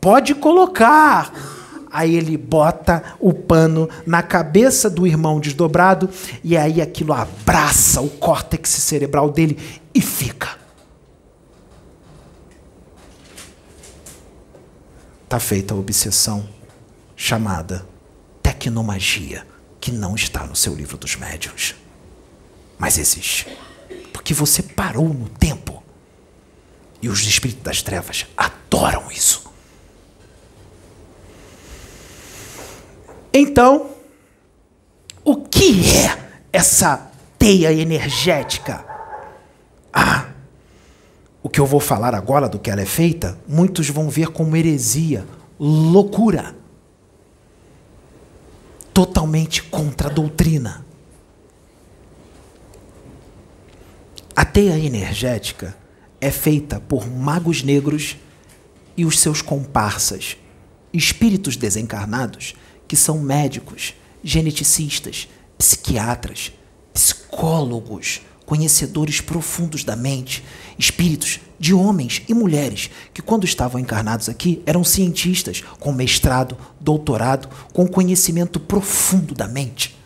[0.00, 1.32] Pode colocar.
[1.90, 6.08] Aí ele bota o pano na cabeça do irmão desdobrado
[6.44, 9.58] e aí aquilo abraça o córtex cerebral dele
[9.92, 10.56] e fica.
[15.28, 16.48] Tá feita a obsessão
[17.16, 17.86] chamada
[18.42, 19.46] tecnomagia,
[19.80, 21.74] que não está no seu livro dos médiuns.
[22.78, 23.46] Mas existe.
[24.12, 25.82] Porque você parou no tempo.
[27.02, 29.49] E os espíritos das trevas adoram isso.
[33.32, 33.90] Então,
[35.24, 38.84] o que é essa teia energética?
[39.92, 40.26] Ah,
[41.42, 44.56] o que eu vou falar agora do que ela é feita, muitos vão ver como
[44.56, 45.26] heresia,
[45.58, 46.56] loucura
[48.92, 50.84] totalmente contra a doutrina.
[54.34, 55.76] A teia energética
[56.20, 58.16] é feita por magos negros
[58.96, 60.36] e os seus comparsas,
[60.92, 62.54] espíritos desencarnados
[62.90, 66.50] que são médicos, geneticistas, psiquiatras,
[66.92, 70.44] psicólogos, conhecedores profundos da mente,
[70.76, 77.48] espíritos de homens e mulheres que, quando estavam encarnados aqui, eram cientistas com mestrado, doutorado,
[77.72, 79.96] com conhecimento profundo da mente,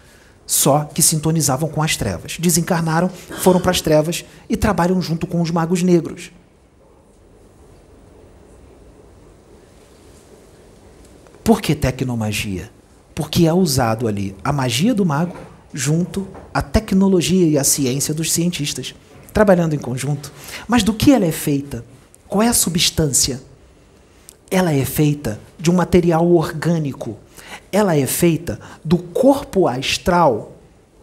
[0.47, 2.37] só que sintonizavam com as trevas.
[2.39, 6.31] Desencarnaram, foram para as trevas e trabalham junto com os magos negros.
[11.45, 12.71] Por que tecnomagia?
[13.15, 15.37] Porque é usado ali a magia do mago
[15.75, 18.95] junto à tecnologia e à ciência dos cientistas,
[19.31, 20.33] trabalhando em conjunto.
[20.67, 21.85] Mas do que ela é feita?
[22.27, 23.43] Qual é a substância?
[24.51, 27.19] Ela é feita de um material orgânico.
[27.71, 30.57] Ela é feita do corpo astral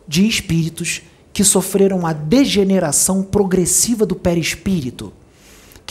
[0.08, 5.14] de espíritos que sofreram a degeneração progressiva do perispírito,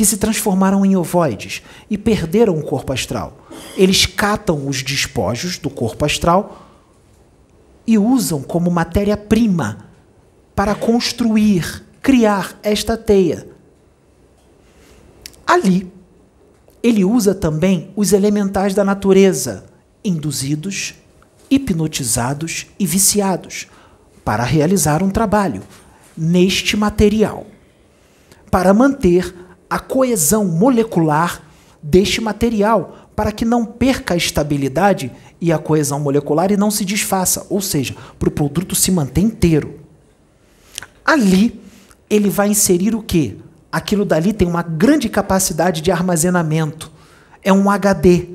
[0.00, 3.46] que se transformaram em ovoides e perderam o corpo astral.
[3.76, 6.66] Eles catam os despojos do corpo astral
[7.86, 9.90] e usam como matéria-prima
[10.56, 13.46] para construir, criar esta teia.
[15.46, 15.92] Ali,
[16.82, 19.66] ele usa também os elementais da natureza
[20.02, 20.94] induzidos,
[21.50, 23.66] hipnotizados e viciados
[24.24, 25.62] para realizar um trabalho
[26.16, 27.46] neste material,
[28.50, 31.42] para manter a coesão molecular
[31.80, 36.84] deste material, para que não perca a estabilidade e a coesão molecular e não se
[36.84, 39.78] desfaça, ou seja, para o produto se manter inteiro.
[41.04, 41.60] Ali,
[42.08, 43.36] ele vai inserir o quê?
[43.70, 46.90] Aquilo dali tem uma grande capacidade de armazenamento.
[47.42, 48.28] É um HD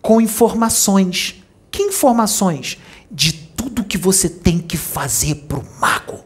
[0.00, 1.44] com informações.
[1.70, 2.78] Que informações?
[3.10, 6.20] De tudo que você tem que fazer para o mago.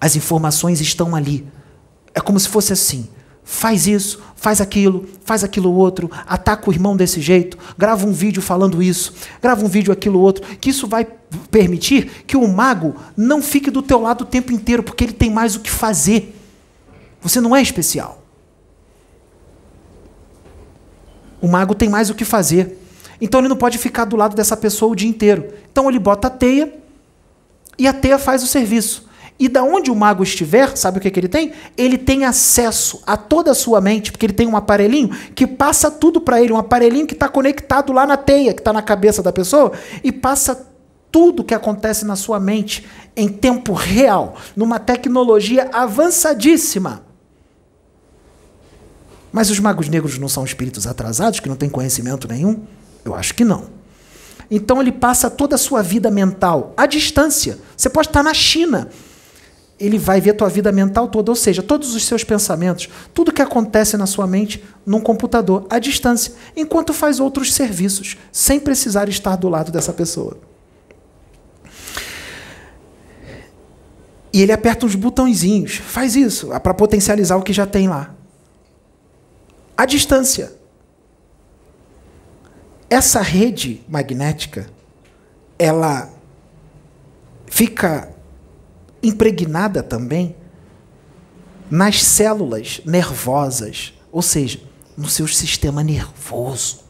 [0.00, 1.46] As informações estão ali.
[2.18, 3.06] É como se fosse assim:
[3.44, 8.42] faz isso, faz aquilo, faz aquilo outro, ataca o irmão desse jeito, grava um vídeo
[8.42, 11.06] falando isso, grava um vídeo aquilo outro, que isso vai
[11.48, 15.30] permitir que o mago não fique do teu lado o tempo inteiro, porque ele tem
[15.30, 16.34] mais o que fazer.
[17.20, 18.20] Você não é especial.
[21.40, 22.82] O mago tem mais o que fazer.
[23.20, 25.52] Então ele não pode ficar do lado dessa pessoa o dia inteiro.
[25.70, 26.74] Então ele bota a teia
[27.78, 29.07] e a teia faz o serviço.
[29.38, 31.52] E da onde o mago estiver, sabe o que, que ele tem?
[31.76, 35.90] Ele tem acesso a toda a sua mente, porque ele tem um aparelhinho que passa
[35.90, 39.22] tudo para ele, um aparelhinho que está conectado lá na teia, que está na cabeça
[39.22, 39.72] da pessoa,
[40.02, 40.66] e passa
[41.12, 42.84] tudo que acontece na sua mente
[43.16, 47.02] em tempo real, numa tecnologia avançadíssima.
[49.30, 52.64] Mas os magos negros não são espíritos atrasados, que não têm conhecimento nenhum?
[53.04, 53.66] Eu acho que não.
[54.50, 57.58] Então ele passa toda a sua vida mental à distância.
[57.76, 58.88] Você pode estar na China
[59.78, 63.32] ele vai ver a tua vida mental toda, ou seja, todos os seus pensamentos, tudo
[63.32, 69.08] que acontece na sua mente num computador à distância, enquanto faz outros serviços, sem precisar
[69.08, 70.36] estar do lado dessa pessoa.
[74.32, 78.14] E ele aperta uns botõezinhos, faz isso, para potencializar o que já tem lá.
[79.76, 80.52] À distância.
[82.90, 84.68] Essa rede magnética,
[85.58, 86.10] ela
[87.46, 88.08] fica
[89.02, 90.34] impregnada também
[91.70, 94.60] nas células nervosas, ou seja,
[94.96, 96.80] no seu sistema nervoso.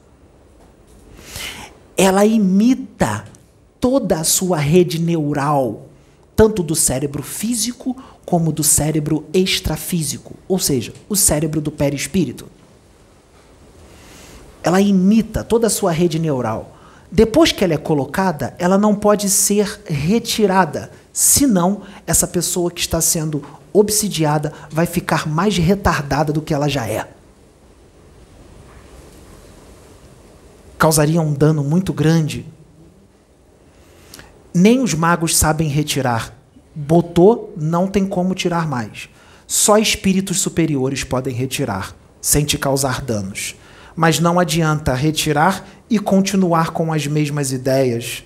[1.96, 3.24] Ela imita
[3.80, 5.86] toda a sua rede neural,
[6.34, 12.46] tanto do cérebro físico como do cérebro extrafísico, ou seja, o cérebro do perispírito.
[14.62, 16.76] Ela imita toda a sua rede neural.
[17.10, 20.90] Depois que ela é colocada, ela não pode ser retirada
[21.20, 23.42] Senão, essa pessoa que está sendo
[23.72, 27.08] obsidiada vai ficar mais retardada do que ela já é.
[30.78, 32.46] Causaria um dano muito grande.
[34.54, 36.38] Nem os magos sabem retirar.
[36.72, 39.08] Botou, não tem como tirar mais.
[39.44, 43.56] Só espíritos superiores podem retirar, sem te causar danos.
[43.96, 48.22] Mas não adianta retirar e continuar com as mesmas ideias.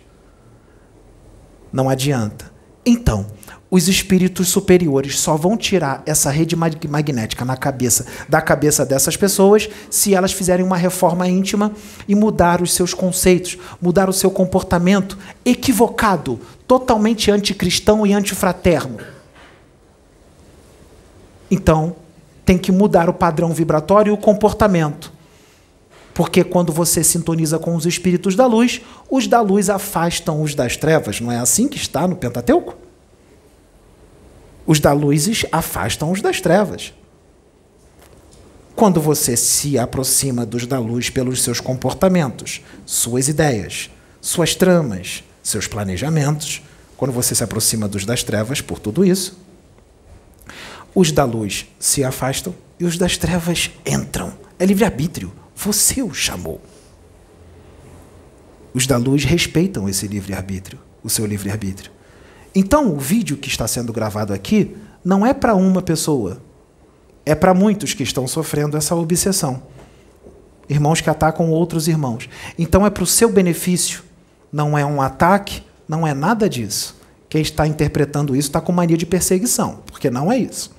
[1.72, 2.51] Não adianta.
[2.84, 3.26] Então,
[3.70, 9.68] os espíritos superiores só vão tirar essa rede magnética na cabeça da cabeça dessas pessoas
[9.88, 11.72] se elas fizerem uma reforma íntima
[12.06, 18.98] e mudar os seus conceitos, mudar o seu comportamento equivocado, totalmente anticristão e antifraterno.
[21.50, 21.96] Então,
[22.44, 25.12] tem que mudar o padrão vibratório e o comportamento.
[26.14, 30.76] Porque quando você sintoniza com os espíritos da luz, os da luz afastam os das
[30.76, 31.20] trevas.
[31.20, 32.76] Não é assim que está no Pentateuco?
[34.66, 36.92] Os da luz afastam os das trevas.
[38.76, 43.90] Quando você se aproxima dos da luz pelos seus comportamentos, suas ideias,
[44.20, 46.62] suas tramas, seus planejamentos,
[46.96, 49.38] quando você se aproxima dos das trevas por tudo isso,
[50.94, 54.32] os da luz se afastam e os das trevas entram.
[54.58, 55.41] É livre-arbítrio.
[55.64, 56.60] Você o chamou.
[58.74, 61.92] Os da luz respeitam esse livre-arbítrio, o seu livre-arbítrio.
[62.52, 66.42] Então, o vídeo que está sendo gravado aqui não é para uma pessoa,
[67.24, 69.62] é para muitos que estão sofrendo essa obsessão.
[70.68, 72.28] Irmãos que atacam outros irmãos.
[72.58, 74.02] Então, é para o seu benefício,
[74.50, 77.00] não é um ataque, não é nada disso.
[77.28, 80.74] Quem está interpretando isso está com mania de perseguição, porque não é isso.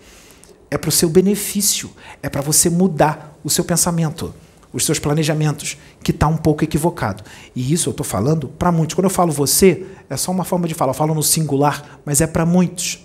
[0.69, 1.89] É para o seu benefício,
[2.21, 4.33] é para você mudar o seu pensamento
[4.73, 7.23] os seus planejamentos, que está um pouco equivocado.
[7.55, 8.95] E isso eu estou falando para muitos.
[8.95, 10.89] Quando eu falo você, é só uma forma de falar.
[10.89, 12.99] Eu falo no singular, mas é para muitos.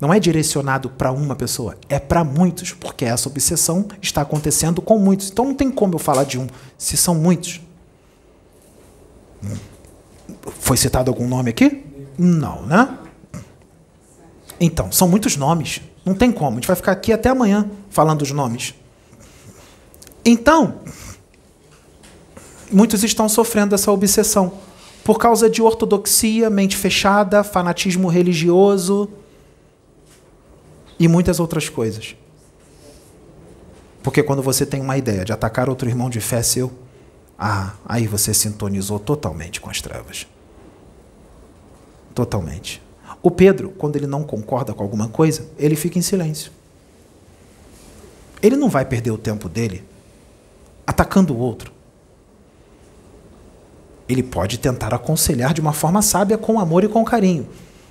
[0.00, 4.98] Não é direcionado para uma pessoa, é para muitos, porque essa obsessão está acontecendo com
[4.98, 5.30] muitos.
[5.30, 6.46] Então não tem como eu falar de um,
[6.76, 7.60] se são muitos.
[10.60, 11.84] Foi citado algum nome aqui?
[12.18, 12.98] Não, né?
[14.60, 15.80] Então, são muitos nomes.
[16.04, 16.52] Não tem como.
[16.52, 18.74] A gente vai ficar aqui até amanhã falando os nomes.
[20.24, 20.80] Então,
[22.74, 24.54] Muitos estão sofrendo essa obsessão
[25.04, 29.08] por causa de ortodoxia, mente fechada, fanatismo religioso
[30.98, 32.16] e muitas outras coisas.
[34.02, 36.72] Porque quando você tem uma ideia de atacar outro irmão de fé seu,
[37.38, 40.26] ah, aí você sintonizou totalmente com as trevas.
[42.12, 42.82] Totalmente.
[43.22, 46.50] O Pedro, quando ele não concorda com alguma coisa, ele fica em silêncio.
[48.42, 49.93] Ele não vai perder o tempo dele
[50.86, 51.72] atacando o outro.
[54.08, 57.48] Ele pode tentar aconselhar de uma forma sábia, com amor e com carinho.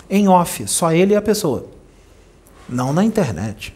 [0.10, 1.68] Em off, só ele e a pessoa.
[2.70, 3.76] Não na internet.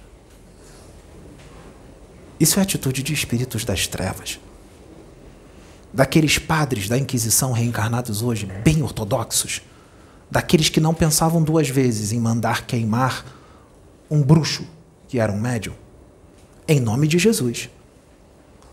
[2.40, 4.40] Isso é atitude de espíritos das trevas.
[5.92, 9.62] Daqueles padres da Inquisição reencarnados hoje, bem ortodoxos.
[10.30, 13.26] Daqueles que não pensavam duas vezes em mandar queimar
[14.10, 14.64] um bruxo,
[15.08, 15.74] que era um médium,
[16.68, 17.70] em nome de Jesus.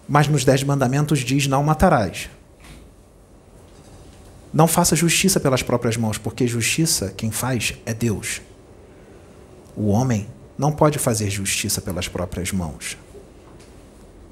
[0.08, 2.28] Mas nos Dez Mandamentos diz: não matarás.
[4.52, 8.40] Não faça justiça pelas próprias mãos, porque justiça quem faz é Deus.
[9.76, 12.96] O homem não pode fazer justiça pelas próprias mãos.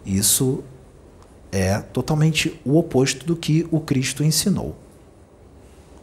[0.07, 0.63] Isso
[1.51, 4.77] é totalmente o oposto do que o Cristo ensinou.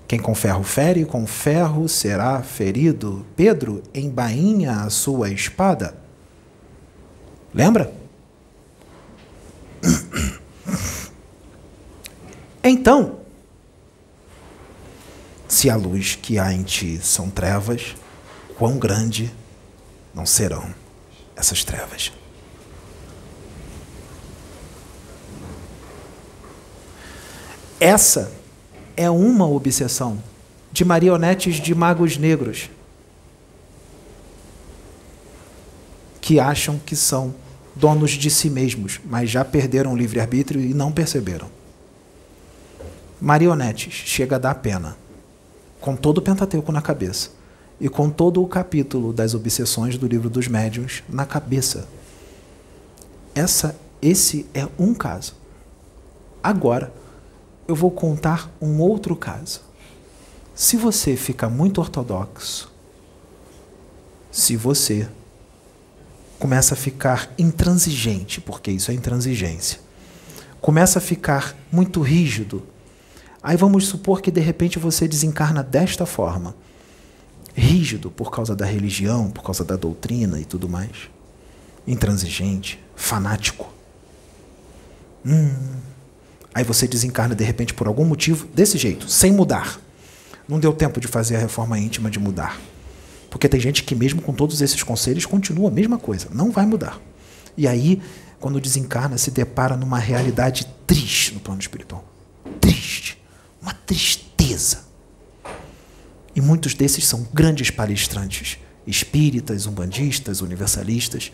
[0.07, 3.25] Quem com ferro fere, com ferro será ferido.
[3.35, 5.95] Pedro embainha a sua espada.
[7.53, 7.98] Lembra?
[12.63, 13.19] Então,
[15.47, 17.95] se a luz que há em ti são trevas,
[18.57, 19.31] quão grande
[20.13, 20.73] não serão
[21.35, 22.11] essas trevas.
[27.79, 28.31] Essa
[28.97, 30.21] é uma obsessão
[30.71, 32.69] de marionetes de magos negros
[36.19, 37.33] que acham que são
[37.79, 41.49] donos de si mesmos, mas já perderam o livre-arbítrio e não perceberam.
[43.21, 44.97] Marionetes chega a dar pena
[45.79, 47.31] com todo o Pentateuco na cabeça
[47.79, 51.87] e com todo o capítulo das obsessões do livro dos médiuns na cabeça.
[53.33, 55.35] Essa, esse é um caso.
[56.43, 56.93] Agora,
[57.65, 59.61] eu vou contar um outro caso.
[60.53, 62.69] Se você fica muito ortodoxo,
[64.29, 65.07] se você
[66.39, 69.79] começa a ficar intransigente, porque isso é intransigência,
[70.59, 72.63] começa a ficar muito rígido,
[73.41, 76.55] Aí vamos supor que de repente você desencarna desta forma,
[77.55, 81.09] rígido por causa da religião, por causa da doutrina e tudo mais,
[81.87, 83.71] intransigente, fanático.
[85.25, 85.53] Hum.
[86.53, 89.79] Aí você desencarna de repente por algum motivo desse jeito, sem mudar.
[90.47, 92.59] Não deu tempo de fazer a reforma íntima de mudar.
[93.29, 96.65] Porque tem gente que, mesmo com todos esses conselhos, continua a mesma coisa, não vai
[96.65, 96.99] mudar.
[97.55, 98.01] E aí,
[98.39, 102.03] quando desencarna, se depara numa realidade triste no plano espiritual.
[102.59, 103.19] Triste
[103.61, 104.79] uma tristeza.
[106.35, 108.57] E muitos desses são grandes palestrantes,
[108.87, 111.31] espíritas, umbandistas, universalistas,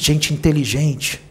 [0.00, 1.22] gente inteligente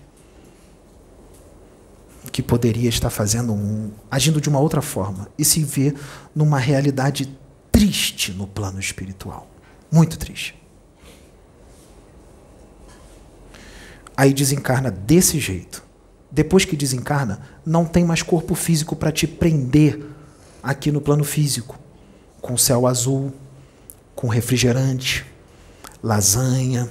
[2.32, 5.94] que poderia estar fazendo um, agindo de uma outra forma e se vê
[6.36, 7.36] numa realidade
[7.72, 9.50] triste no plano espiritual,
[9.92, 10.56] muito triste.
[14.16, 15.88] Aí desencarna desse jeito
[16.30, 20.06] depois que desencarna, não tem mais corpo físico para te prender
[20.62, 21.80] aqui no plano físico,
[22.42, 23.34] com céu azul,
[24.16, 25.26] com refrigerante,
[26.04, 26.90] lasanha,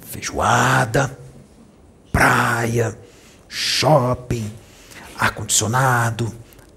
[0.00, 1.18] feijoada,
[2.12, 2.96] praia,
[3.48, 4.50] shopping,
[5.18, 6.32] ar-condicionado,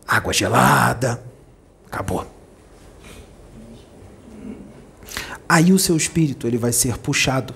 [0.07, 1.21] água gelada.
[1.85, 2.36] Acabou.
[5.47, 7.53] Aí o seu espírito ele vai ser puxado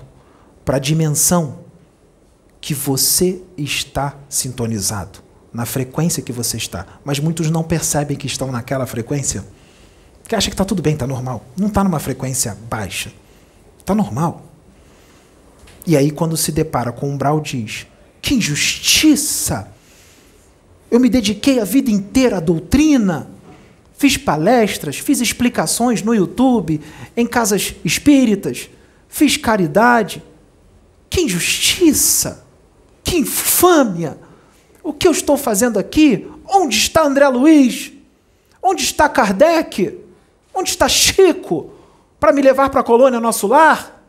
[0.64, 1.60] para a dimensão
[2.60, 5.18] que você está sintonizado,
[5.52, 6.86] na frequência que você está.
[7.04, 9.44] Mas muitos não percebem que estão naquela frequência,
[10.26, 11.44] que acha que está tudo bem, está normal.
[11.56, 13.12] Não está numa frequência baixa.
[13.78, 14.44] Está normal.
[15.84, 17.86] E aí, quando se depara com um umbral, diz:
[18.20, 19.68] Que injustiça!
[20.90, 23.28] Eu me dediquei a vida inteira à doutrina,
[24.02, 26.80] fiz palestras, fiz explicações no YouTube,
[27.16, 28.68] em casas espíritas,
[29.08, 30.20] fiz caridade.
[31.08, 32.44] Que injustiça!
[33.04, 34.18] Que infâmia!
[34.82, 36.28] O que eu estou fazendo aqui?
[36.48, 37.92] Onde está André Luiz?
[38.60, 39.96] Onde está Kardec?
[40.52, 41.70] Onde está Chico?
[42.18, 44.02] Para me levar para a colônia nosso lar?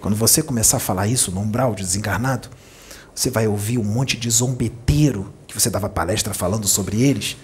[0.00, 2.48] Quando você começar a falar isso no umbral de desencarnado,
[3.14, 7.36] você vai ouvir um monte de zombeteiro você dava palestra falando sobre eles,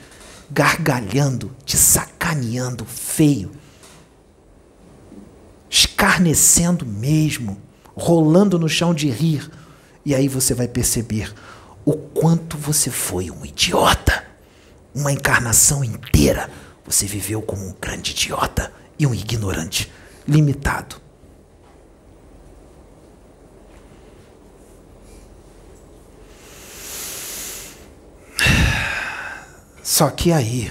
[0.50, 3.50] gargalhando, te sacaneando feio,
[5.70, 7.56] escarnecendo mesmo
[7.94, 9.50] rolando no chão de rir,
[10.04, 11.32] E aí você vai perceber
[11.84, 14.24] o quanto você foi um idiota.
[14.92, 16.50] Uma encarnação inteira
[16.84, 19.90] você viveu como um grande idiota e um ignorante,
[20.26, 20.96] limitado.
[29.82, 30.70] Só que aí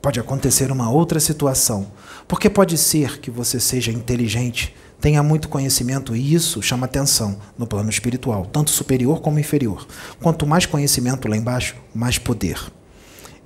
[0.00, 1.92] pode acontecer uma outra situação,
[2.26, 7.66] porque pode ser que você seja inteligente, tenha muito conhecimento e isso chama atenção no
[7.66, 9.86] plano espiritual, tanto superior como inferior.
[10.22, 12.58] Quanto mais conhecimento lá embaixo, mais poder.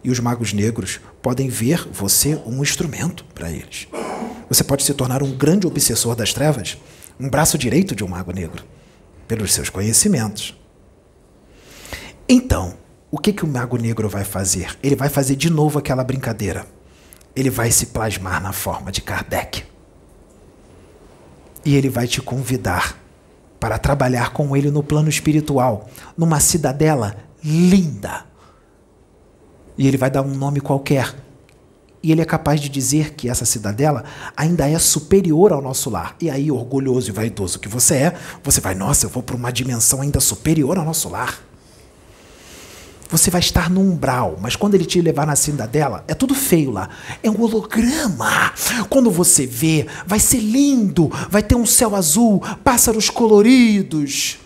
[0.02, 3.88] E os magos negros podem ver você um instrumento para eles.
[4.48, 6.76] Você pode se tornar um grande obsessor das trevas,
[7.18, 8.62] um braço direito de um mago negro,
[9.26, 10.54] pelos seus conhecimentos.
[12.28, 12.74] Então,
[13.14, 14.76] o que, que o mago negro vai fazer?
[14.82, 16.66] Ele vai fazer de novo aquela brincadeira.
[17.36, 19.62] Ele vai se plasmar na forma de Kardec.
[21.64, 22.98] E ele vai te convidar
[23.60, 25.88] para trabalhar com ele no plano espiritual,
[26.18, 28.24] numa cidadela linda.
[29.78, 31.14] E ele vai dar um nome qualquer.
[32.02, 34.02] E ele é capaz de dizer que essa cidadela
[34.36, 36.16] ainda é superior ao nosso lar.
[36.20, 39.52] E aí, orgulhoso e vaidoso que você é, você vai, nossa, eu vou para uma
[39.52, 41.53] dimensão ainda superior ao nosso lar.
[43.10, 46.70] Você vai estar no umbral, mas quando ele te levar na cidadela, é tudo feio
[46.70, 46.88] lá.
[47.22, 48.52] É um holograma.
[48.88, 54.38] Quando você vê, vai ser lindo, vai ter um céu azul, pássaros coloridos,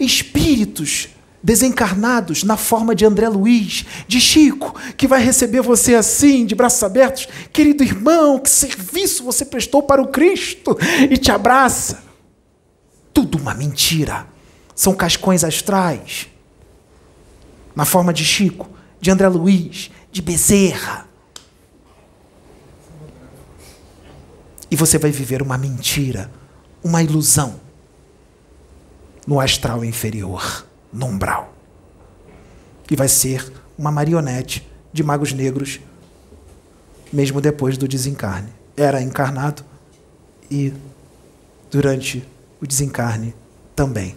[0.00, 1.08] espíritos
[1.42, 6.82] desencarnados na forma de André Luiz, de Chico, que vai receber você assim, de braços
[6.82, 7.28] abertos.
[7.52, 10.76] Querido irmão, que serviço você prestou para o Cristo?
[11.08, 12.02] E te abraça.
[13.14, 14.26] Tudo uma mentira.
[14.74, 16.28] São cascões astrais
[17.76, 18.66] na forma de Chico,
[18.98, 21.06] de André Luiz, de Bezerra.
[24.70, 26.30] E você vai viver uma mentira,
[26.82, 27.60] uma ilusão
[29.26, 31.52] no astral inferior, no umbral.
[32.90, 35.78] E vai ser uma marionete de magos negros,
[37.12, 38.48] mesmo depois do desencarne.
[38.74, 39.62] Era encarnado
[40.50, 40.72] e
[41.70, 42.26] durante
[42.60, 43.34] o desencarne
[43.74, 44.16] também.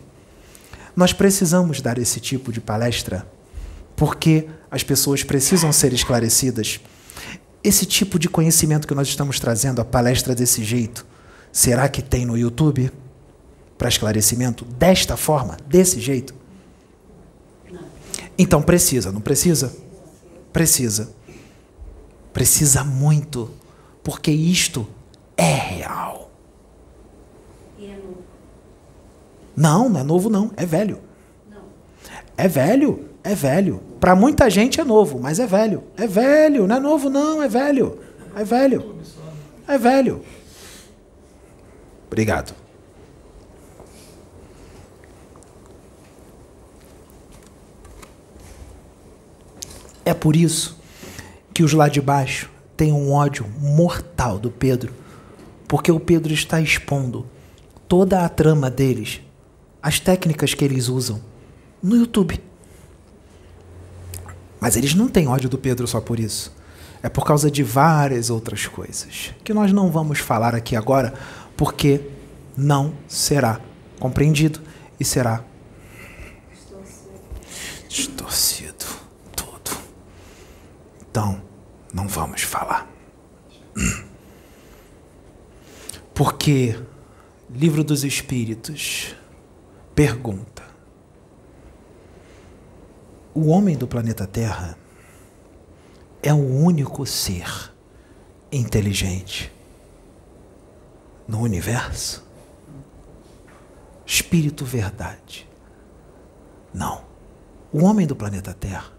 [0.96, 3.28] Nós precisamos dar esse tipo de palestra
[4.00, 6.80] porque as pessoas precisam ser esclarecidas.
[7.62, 11.06] Esse tipo de conhecimento que nós estamos trazendo, a palestra desse jeito,
[11.52, 12.90] será que tem no YouTube
[13.78, 16.34] para esclarecimento desta forma, desse jeito?
[18.38, 19.76] Então precisa, não precisa?
[20.54, 21.12] Precisa.
[22.32, 23.52] Precisa muito,
[24.02, 24.88] porque isto
[25.36, 26.32] é real.
[29.58, 31.02] Não, não é novo não, é velho.
[32.38, 33.82] É velho é velho.
[34.00, 35.84] Para muita gente é novo, mas é velho.
[35.98, 38.00] É velho, não é novo, não, é velho.
[38.36, 38.96] É velho.
[39.68, 40.24] É velho.
[42.08, 42.54] Obrigado.
[50.06, 50.80] É por isso
[51.54, 54.92] que os lá de baixo têm um ódio mortal do Pedro,
[55.68, 57.28] porque o Pedro está expondo
[57.88, 59.22] toda a trama deles,
[59.84, 61.22] as técnicas que eles usam,
[61.84, 62.49] no YouTube.
[64.60, 66.54] Mas eles não têm ódio do Pedro só por isso.
[67.02, 71.14] É por causa de várias outras coisas que nós não vamos falar aqui agora,
[71.56, 72.02] porque
[72.58, 73.62] não será
[74.00, 74.62] compreendido
[75.00, 75.44] e será
[77.88, 78.86] distorcido
[79.36, 79.78] tudo.
[81.10, 81.42] Então,
[81.94, 82.88] não vamos falar.
[86.14, 86.78] Porque
[87.50, 89.16] Livro dos Espíritos
[89.96, 90.59] pergunta:
[93.40, 94.78] o homem do planeta Terra
[96.22, 97.74] é o único ser
[98.52, 99.50] inteligente
[101.26, 102.28] no universo?
[104.06, 105.48] Espírito verdade.
[106.74, 107.06] Não.
[107.72, 108.92] O homem do planeta Terra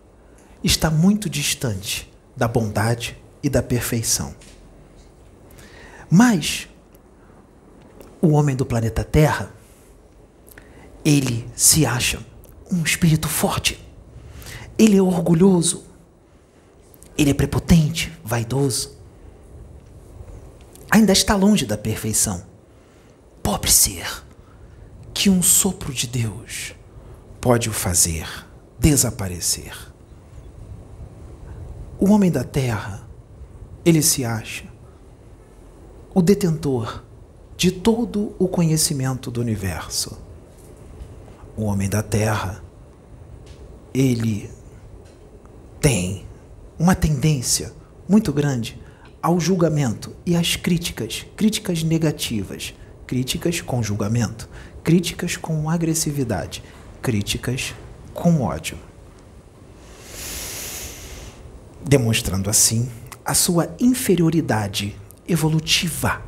[0.65, 4.35] está muito distante da bondade e da perfeição.
[6.11, 6.67] Mas
[8.23, 9.53] o homem do planeta Terra,
[11.05, 12.25] ele se acha
[12.73, 13.90] um espírito forte
[14.81, 15.85] ele é orgulhoso.
[17.17, 18.97] Ele é prepotente, vaidoso.
[20.91, 22.43] Ainda está longe da perfeição.
[23.43, 24.25] Pobre ser
[25.13, 26.75] que um sopro de Deus
[27.43, 28.27] pode o fazer
[28.79, 29.77] desaparecer.
[31.99, 33.07] O homem da terra,
[33.85, 34.65] ele se acha
[36.15, 37.05] o detentor
[37.55, 40.19] de todo o conhecimento do universo.
[41.55, 42.65] O homem da terra,
[43.93, 44.51] ele
[45.81, 46.27] tem
[46.79, 47.73] uma tendência
[48.09, 48.79] muito grande
[49.23, 52.75] ao julgamento e às críticas, críticas negativas,
[53.07, 54.49] críticas com julgamento,
[54.85, 56.63] críticas com agressividade,
[57.01, 57.75] críticas
[58.13, 58.79] com ódio,
[61.85, 62.89] demonstrando assim
[63.25, 64.97] a sua inferioridade
[65.27, 66.23] evolutiva.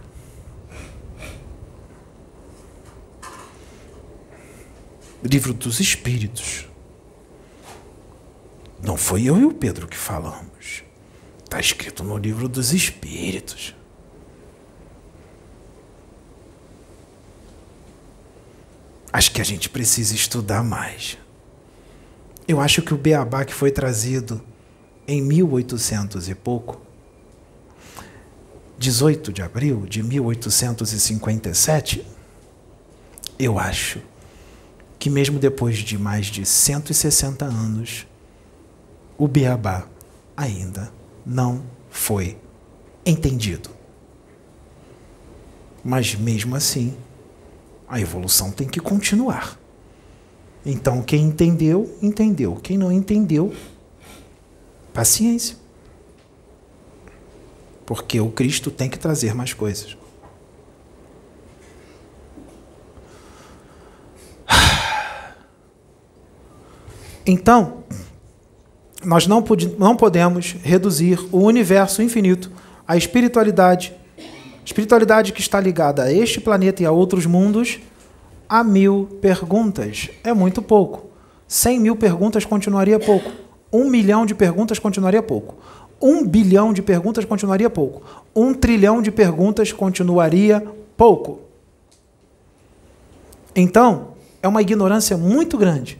[5.22, 6.71] Livro dos Espíritos.
[8.82, 10.82] Não foi eu e o Pedro que falamos.
[11.44, 13.76] Está escrito no livro dos Espíritos.
[19.12, 21.16] Acho que a gente precisa estudar mais.
[22.48, 24.42] Eu acho que o beabá que foi trazido
[25.06, 26.80] em 1800 e pouco,
[28.78, 32.04] 18 de abril de 1857,
[33.38, 34.00] eu acho
[34.98, 38.06] que mesmo depois de mais de 160 anos,
[39.16, 39.86] o beabá
[40.36, 40.92] ainda
[41.24, 42.36] não foi
[43.04, 43.70] entendido.
[45.84, 46.96] Mas mesmo assim,
[47.88, 49.58] a evolução tem que continuar.
[50.64, 52.56] Então, quem entendeu, entendeu.
[52.56, 53.52] Quem não entendeu,
[54.94, 55.56] paciência.
[57.84, 59.96] Porque o Cristo tem que trazer mais coisas.
[67.24, 67.84] Então,
[69.04, 69.44] nós não,
[69.78, 72.50] não podemos reduzir o universo infinito
[72.86, 73.94] à espiritualidade
[74.64, 77.80] Espiritualidade que está ligada a este planeta e a outros mundos,
[78.48, 80.08] a mil perguntas.
[80.22, 81.10] É muito pouco.
[81.48, 83.30] Cem mil perguntas continuaria pouco.
[83.72, 85.56] Um milhão de perguntas continuaria pouco.
[86.00, 88.02] Um bilhão de perguntas continuaria pouco.
[88.34, 90.64] Um trilhão de perguntas continuaria
[90.96, 91.40] pouco.
[93.54, 94.08] Então,
[94.42, 95.98] é uma ignorância muito grande.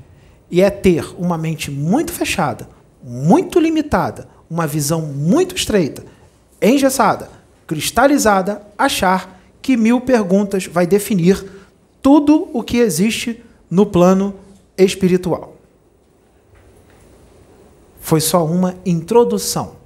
[0.51, 2.69] E é ter uma mente muito fechada,
[3.03, 6.05] muito limitada, uma visão muito estreita,
[6.61, 7.43] engessada
[7.73, 11.43] cristalizada, achar que mil perguntas vai definir
[12.03, 14.35] tudo o que existe no plano
[14.77, 15.57] espiritual.
[17.99, 19.77] Foi só uma introdução,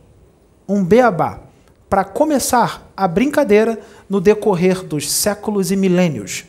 [0.69, 1.43] um beabá,
[1.89, 3.79] para começar a brincadeira
[4.09, 6.45] no decorrer dos séculos e milênios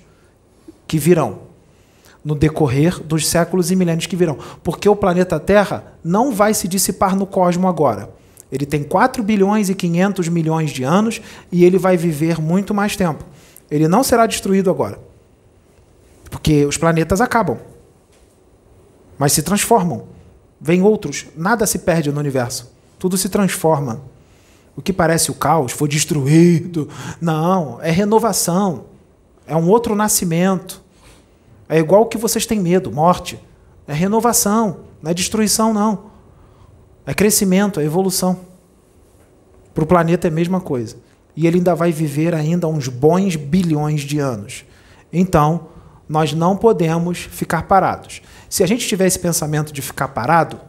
[0.87, 1.46] que virão.
[2.27, 4.37] No decorrer dos séculos e milênios que virão.
[4.61, 8.09] Porque o planeta Terra não vai se dissipar no cosmo agora.
[8.51, 12.97] Ele tem 4 bilhões e 500 milhões de anos e ele vai viver muito mais
[12.97, 13.23] tempo.
[13.71, 14.99] Ele não será destruído agora.
[16.29, 17.57] Porque os planetas acabam.
[19.17, 20.03] Mas se transformam.
[20.59, 21.27] Vêm outros.
[21.35, 22.69] Nada se perde no universo.
[22.99, 24.01] Tudo se transforma.
[24.75, 26.89] O que parece o caos foi destruído.
[27.21, 28.85] Não, é renovação.
[29.45, 30.83] É um outro nascimento.
[31.69, 33.39] É igual o que vocês têm medo, morte.
[33.87, 36.11] É renovação, não é destruição, não.
[37.05, 38.39] É crescimento, é evolução.
[39.73, 40.97] Para o planeta é a mesma coisa.
[41.35, 44.65] E ele ainda vai viver ainda uns bons bilhões de anos.
[45.13, 45.67] Então,
[46.09, 48.21] nós não podemos ficar parados.
[48.49, 50.59] Se a gente tiver esse pensamento de ficar parado,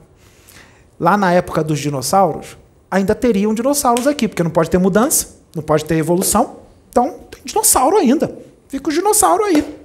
[0.99, 2.59] lá na época dos dinossauros,
[2.91, 6.59] ainda teriam dinossauros aqui, porque não pode ter mudança, não pode ter evolução.
[6.91, 8.37] Então, tem dinossauro ainda.
[8.69, 9.79] Fica o dinossauro aí.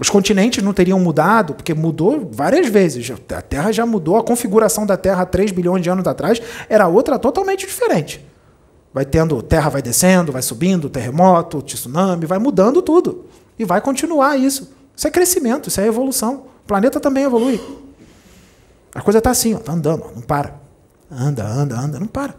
[0.00, 3.12] Os continentes não teriam mudado, porque mudou várias vezes.
[3.36, 6.40] A Terra já mudou, a configuração da Terra há 3 bilhões de anos atrás
[6.70, 8.24] era outra totalmente diferente.
[8.94, 13.26] Vai tendo, Terra vai descendo, vai subindo, terremoto, tsunami, vai mudando tudo.
[13.58, 14.72] E vai continuar isso.
[14.96, 16.46] Isso é crescimento, isso é evolução.
[16.64, 17.60] O planeta também evolui.
[18.94, 20.54] A coisa está assim, está andando, ó, não para.
[21.10, 22.34] Anda, anda, anda, não para.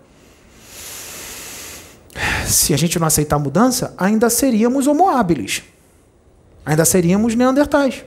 [2.47, 5.05] Se a gente não aceitar a mudança, ainda seríamos homo.
[6.65, 8.05] Ainda seríamos neandertais.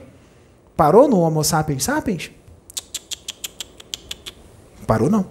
[0.75, 2.31] Parou no Homo sapiens sapiens?
[4.85, 5.25] Parou não.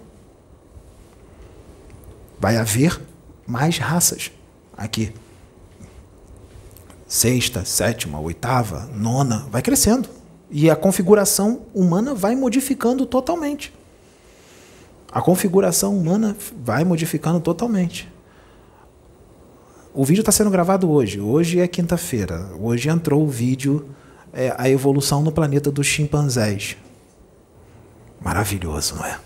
[2.39, 3.01] Vai haver
[3.47, 4.31] mais raças
[4.75, 5.13] aqui.
[7.07, 10.09] Sexta, sétima, oitava, nona, vai crescendo.
[10.49, 13.73] E a configuração humana vai modificando totalmente.
[15.11, 18.11] A configuração humana vai modificando totalmente.
[19.95, 21.21] O vídeo está sendo gravado hoje.
[21.21, 22.49] Hoje é quinta-feira.
[22.59, 23.95] Hoje entrou o vídeo
[24.33, 26.75] é, A Evolução no Planeta dos Chimpanzés.
[28.19, 29.17] Maravilhoso, não é?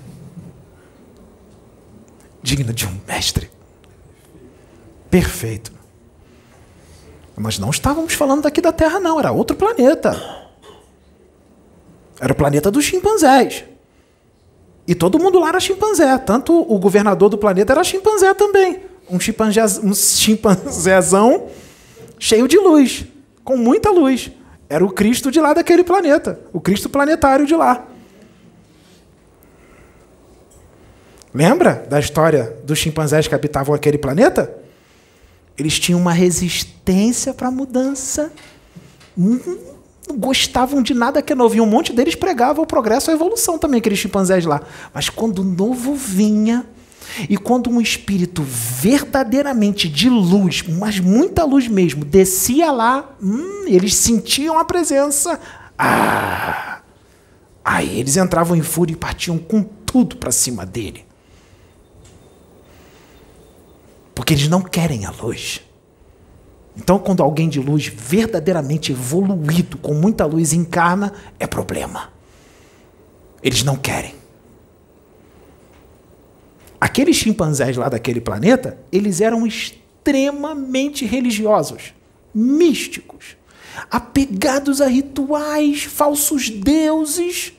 [2.44, 3.50] Digno de um mestre.
[5.10, 5.72] Perfeito.
[7.36, 9.18] Mas não estávamos falando daqui da Terra, não.
[9.18, 10.12] Era outro planeta.
[12.22, 13.64] Era o planeta dos chimpanzés.
[14.88, 16.16] E todo mundo lá era chimpanzé.
[16.20, 21.48] Tanto o governador do planeta era chimpanzé também um, um chimpanzézão
[22.18, 23.06] cheio de luz,
[23.44, 24.31] com muita luz.
[24.69, 27.88] Era o Cristo de lá daquele planeta, o Cristo planetário de lá.
[31.34, 34.56] Lembra da história dos chimpanzés que habitavam aquele planeta?
[35.57, 38.31] Eles tinham uma resistência para a mudança
[39.19, 41.56] não gostavam de nada que é novo.
[41.56, 44.61] E um monte deles pregava o progresso a evolução também, aqueles chimpanzés lá.
[44.94, 46.65] Mas quando o novo vinha,
[47.30, 53.95] e quando um espírito verdadeiramente de luz, mas muita luz mesmo, descia lá, hum, eles
[53.95, 55.40] sentiam a presença.
[55.77, 56.81] Ah!
[57.64, 61.06] Aí eles entravam em fúria e partiam com tudo para cima dele.
[64.15, 65.61] Porque eles não querem a luz.
[66.76, 72.10] Então, quando alguém de luz verdadeiramente evoluído, com muita luz, encarna, é problema.
[73.44, 74.19] Eles não querem.
[76.80, 81.93] Aqueles chimpanzés lá daquele planeta, eles eram extremamente religiosos,
[82.34, 83.35] místicos,
[83.91, 87.53] apegados a rituais, falsos deuses.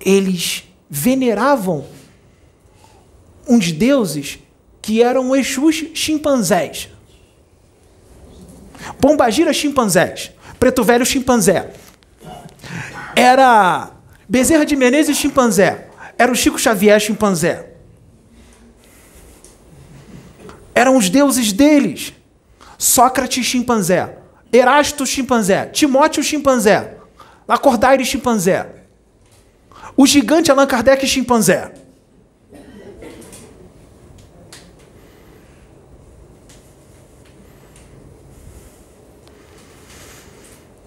[0.00, 1.86] Eles veneravam
[3.48, 4.38] uns deuses
[4.82, 6.88] que eram Exus chimpanzés.
[9.00, 11.70] Pombagira chimpanzés, Preto Velho chimpanzé.
[13.14, 13.92] Era
[14.28, 15.83] Bezerra de Menezes chimpanzé.
[16.18, 17.74] Era o Chico Xavier chimpanzé.
[20.74, 22.12] Eram os deuses deles.
[22.76, 24.16] Sócrates chimpanzé.
[24.52, 25.66] Erasto chimpanzé.
[25.66, 26.96] Timóteo chimpanzé.
[27.46, 28.66] Lacordaire chimpanzé.
[29.96, 31.72] O gigante Allan Kardec chimpanzé.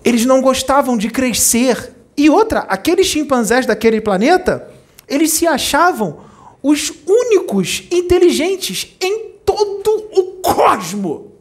[0.03, 1.93] Eles não gostavam de crescer.
[2.15, 4.71] E outra, aqueles chimpanzés daquele planeta,
[5.07, 6.19] eles se achavam
[6.61, 11.31] os únicos inteligentes em todo o cosmo.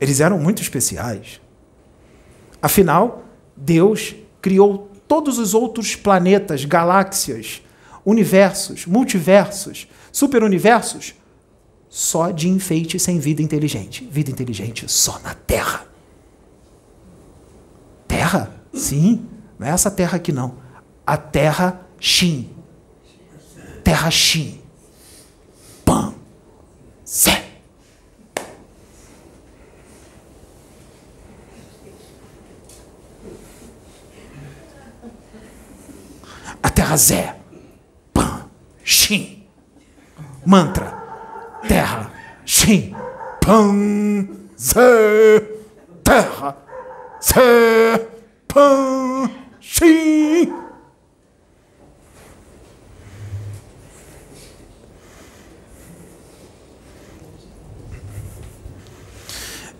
[0.00, 1.40] Eles eram muito especiais.
[2.60, 3.24] Afinal,
[3.56, 7.62] Deus criou todos os outros planetas, galáxias,
[8.04, 11.14] universos, multiversos, superuniversos
[11.88, 14.06] só de enfeite sem vida inteligente.
[14.10, 15.86] Vida inteligente só na Terra.
[18.08, 18.63] Terra?
[18.74, 19.28] Sim,
[19.58, 20.56] não é essa terra aqui não.
[21.06, 22.50] A terra Shin.
[23.82, 24.60] Terra Shin.
[25.84, 26.14] Pan.
[27.06, 27.44] Zé.
[36.62, 37.36] A terra Zé.
[38.12, 38.48] Pan.
[38.82, 39.46] Shin.
[40.44, 41.04] Mantra
[41.66, 42.10] terra,
[42.44, 42.94] Shin,
[43.40, 44.28] Pan,
[44.58, 45.40] Zé,
[46.02, 46.56] terra,
[47.20, 48.03] Zé,
[49.60, 50.52] Shin.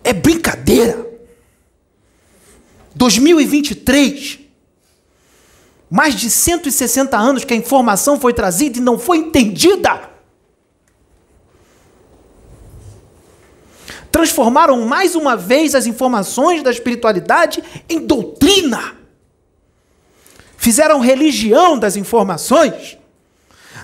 [0.03, 1.05] É brincadeira.
[2.95, 4.41] 2023,
[5.91, 10.14] mais de 160 anos que a informação foi trazida e não foi entendida.
[14.15, 18.95] Transformaram mais uma vez as informações da espiritualidade em doutrina.
[20.57, 22.97] Fizeram religião das informações.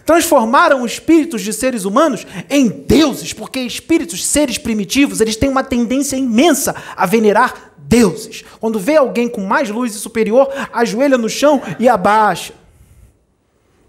[0.06, 6.14] Transformaram espíritos de seres humanos em deuses, porque espíritos, seres primitivos, eles têm uma tendência
[6.14, 8.44] imensa a venerar deuses.
[8.60, 12.54] Quando vê alguém com mais luz e superior, ajoelha no chão e abaixa.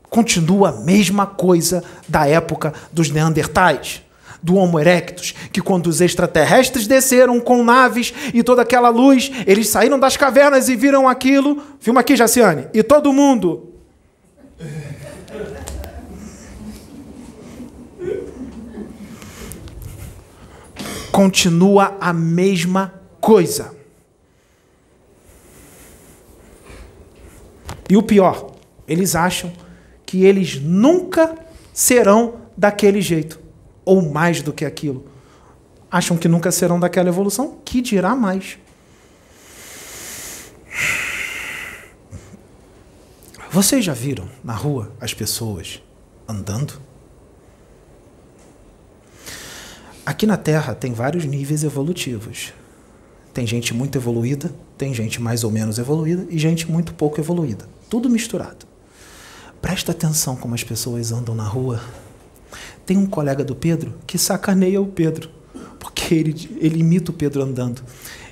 [0.10, 4.02] Continua a mesma coisa da época dos Neandertais
[4.42, 9.70] do Homo erectus, que quando os extraterrestres desceram com naves e toda aquela luz, eles
[9.70, 11.62] saíram das cavernas e viram aquilo.
[11.80, 12.68] Filma aqui, Jaciane.
[12.74, 13.70] E todo mundo.
[21.12, 23.76] Continua a mesma coisa.
[27.88, 28.52] E o pior,
[28.88, 29.52] eles acham
[30.06, 31.36] que eles nunca
[31.74, 33.42] serão daquele jeito
[33.86, 35.06] ou mais do que aquilo.
[35.90, 38.58] Acham que nunca serão daquela evolução, que dirá mais.
[43.52, 45.82] Vocês já viram na rua as pessoas
[46.26, 46.82] andando?
[50.06, 52.54] Aqui na Terra tem vários níveis evolutivos.
[53.34, 57.68] Tem gente muito evoluída, tem gente mais ou menos evoluída e gente muito pouco evoluída.
[57.90, 58.66] Tudo misturado.
[59.62, 61.82] Presta atenção como as pessoas andam na rua
[62.86, 65.30] tem um colega do Pedro que sacaneia o Pedro,
[65.80, 67.82] porque ele, ele imita o Pedro andando.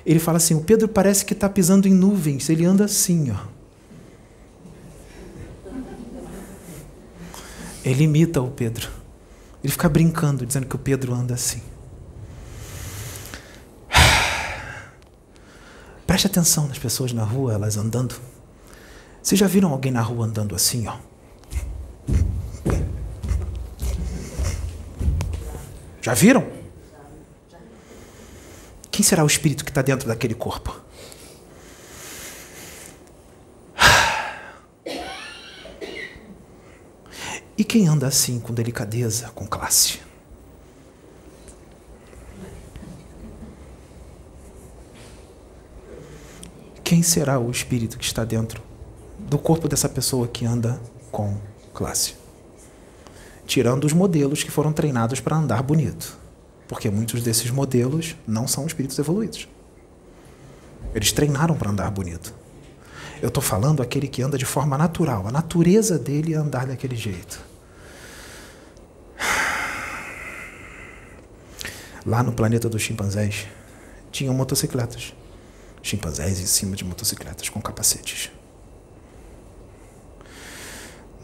[0.04, 3.60] Ele fala assim: o Pedro parece que está pisando em nuvens, ele anda assim, ó.
[7.84, 8.88] Ele imita o Pedro.
[9.62, 11.62] Ele fica brincando, dizendo que o Pedro anda assim.
[16.06, 18.14] Preste atenção nas pessoas na rua, elas andando.
[19.22, 20.96] Vocês já viram alguém na rua andando assim, ó?
[26.00, 26.46] Já viram?
[28.90, 30.80] Quem será o espírito que está dentro daquele corpo?
[37.56, 40.00] E quem anda assim, com delicadeza, com classe?
[46.82, 48.62] Quem será o espírito que está dentro
[49.18, 50.80] do corpo dessa pessoa que anda
[51.12, 51.36] com
[51.72, 52.19] classe?
[53.50, 56.16] Tirando os modelos que foram treinados para andar bonito.
[56.68, 59.48] Porque muitos desses modelos não são espíritos evoluídos.
[60.94, 62.32] Eles treinaram para andar bonito.
[63.20, 65.26] Eu estou falando aquele que anda de forma natural.
[65.26, 67.40] A natureza dele é andar daquele jeito.
[72.06, 73.48] Lá no planeta dos chimpanzés,
[74.12, 75.12] tinham motocicletas.
[75.82, 78.30] Chimpanzés em cima de motocicletas com capacetes.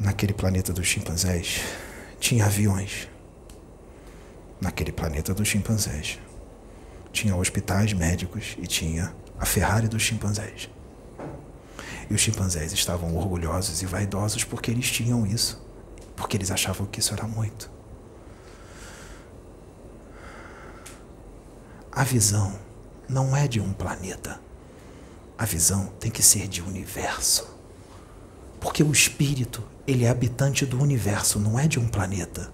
[0.01, 1.63] Naquele planeta dos chimpanzés,
[2.19, 3.09] tinha aviões.
[4.61, 6.19] Naquele planeta dos chimpanzés,
[7.13, 10.71] tinha hospitais médicos e tinha a Ferrari dos chimpanzés.
[12.09, 15.63] E os chimpanzés estavam orgulhosos e vaidosos porque eles tinham isso,
[16.15, 17.71] porque eles achavam que isso era muito.
[21.91, 22.59] A visão
[23.09, 24.41] não é de um planeta.
[25.39, 27.56] A visão tem que ser de universo.
[28.61, 32.53] Porque o espírito, ele é habitante do universo, não é de um planeta.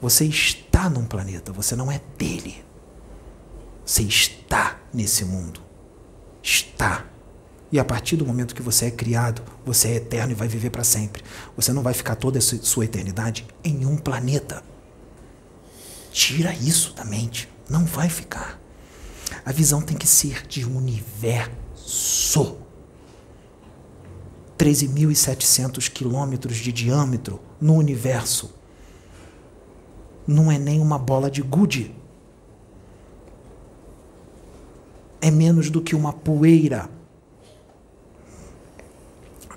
[0.00, 2.64] Você está num planeta, você não é dele.
[3.84, 5.60] Você está nesse mundo.
[6.42, 7.06] Está.
[7.72, 10.70] E a partir do momento que você é criado, você é eterno e vai viver
[10.70, 11.22] para sempre.
[11.56, 14.62] Você não vai ficar toda a sua eternidade em um planeta.
[16.10, 17.48] Tira isso da mente.
[17.68, 18.60] Não vai ficar.
[19.44, 22.56] A visão tem que ser de universo.
[24.60, 28.54] 13.700 quilômetros de diâmetro no universo.
[30.26, 31.96] Não é nem uma bola de gude.
[35.18, 36.90] É menos do que uma poeira.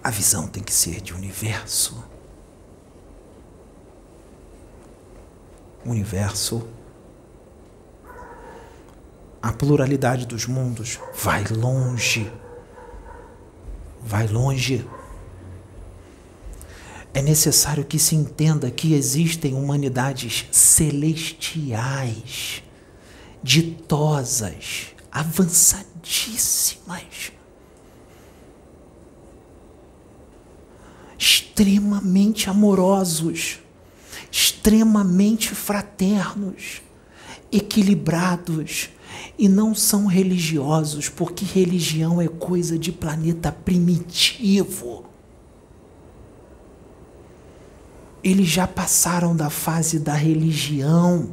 [0.01, 2.01] A visão tem que ser de universo.
[5.85, 6.65] Universo
[9.43, 12.31] a pluralidade dos mundos vai longe.
[14.03, 14.85] Vai longe.
[17.13, 22.63] É necessário que se entenda que existem humanidades celestiais,
[23.41, 27.31] ditosas, avançadíssimas,
[31.17, 33.59] extremamente amorosos,
[34.31, 36.81] extremamente fraternos,
[37.51, 38.89] equilibrados,
[39.37, 45.05] e não são religiosos, porque religião é coisa de planeta primitivo.
[48.23, 51.31] Eles já passaram da fase da religião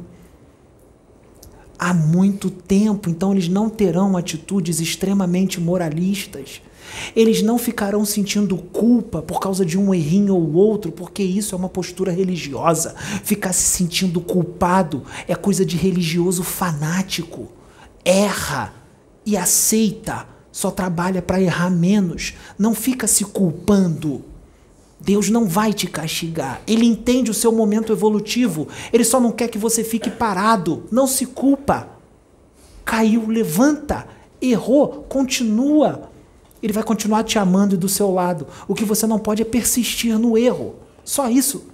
[1.77, 6.61] há muito tempo, então eles não terão atitudes extremamente moralistas.
[7.15, 11.57] Eles não ficarão sentindo culpa por causa de um errinho ou outro, porque isso é
[11.57, 12.93] uma postura religiosa.
[13.23, 17.47] Ficar se sentindo culpado é coisa de religioso fanático
[18.03, 18.73] erra
[19.25, 24.23] e aceita, só trabalha para errar menos, não fica se culpando.
[24.99, 26.61] Deus não vai te castigar.
[26.67, 28.67] Ele entende o seu momento evolutivo.
[28.93, 30.83] Ele só não quer que você fique parado.
[30.91, 31.89] Não se culpa.
[32.85, 34.07] Caiu, levanta.
[34.39, 36.11] Errou, continua.
[36.61, 38.45] Ele vai continuar te amando e do seu lado.
[38.67, 40.75] O que você não pode é persistir no erro.
[41.03, 41.70] Só isso.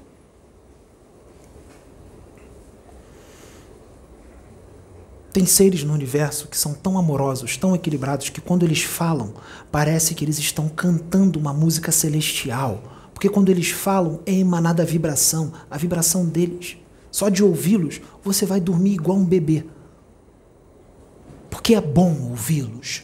[5.38, 9.36] Tem seres no universo que são tão amorosos, tão equilibrados, que quando eles falam,
[9.72, 12.82] parece que eles estão cantando uma música celestial.
[13.14, 16.78] Porque quando eles falam, é emanada a vibração, a vibração deles.
[17.12, 19.64] Só de ouvi-los, você vai dormir igual um bebê.
[21.52, 23.04] Porque é bom ouvi-los.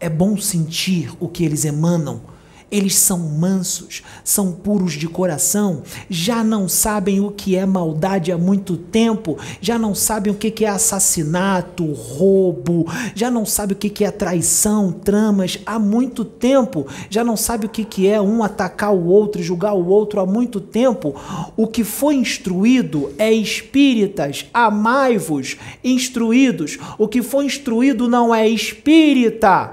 [0.00, 2.22] É bom sentir o que eles emanam
[2.70, 8.38] eles são mansos, são puros de coração, já não sabem o que é maldade há
[8.38, 14.04] muito tempo, já não sabem o que é assassinato, roubo, já não sabem o que
[14.04, 19.06] é traição, tramas há muito tempo, já não sabem o que é um atacar o
[19.06, 21.14] outro, julgar o outro há muito tempo.
[21.56, 26.78] O que foi instruído é espíritas, amai-vos, instruídos.
[26.98, 29.72] O que foi instruído não é espírita,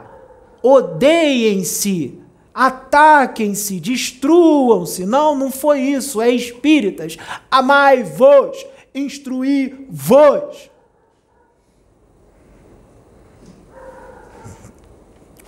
[0.62, 2.23] odeiem-se
[2.54, 5.06] Ataquem-se, destruam-se.
[5.06, 6.22] Não, não foi isso.
[6.22, 7.18] É espíritas.
[7.50, 10.70] Amai-vos, instruí-vos.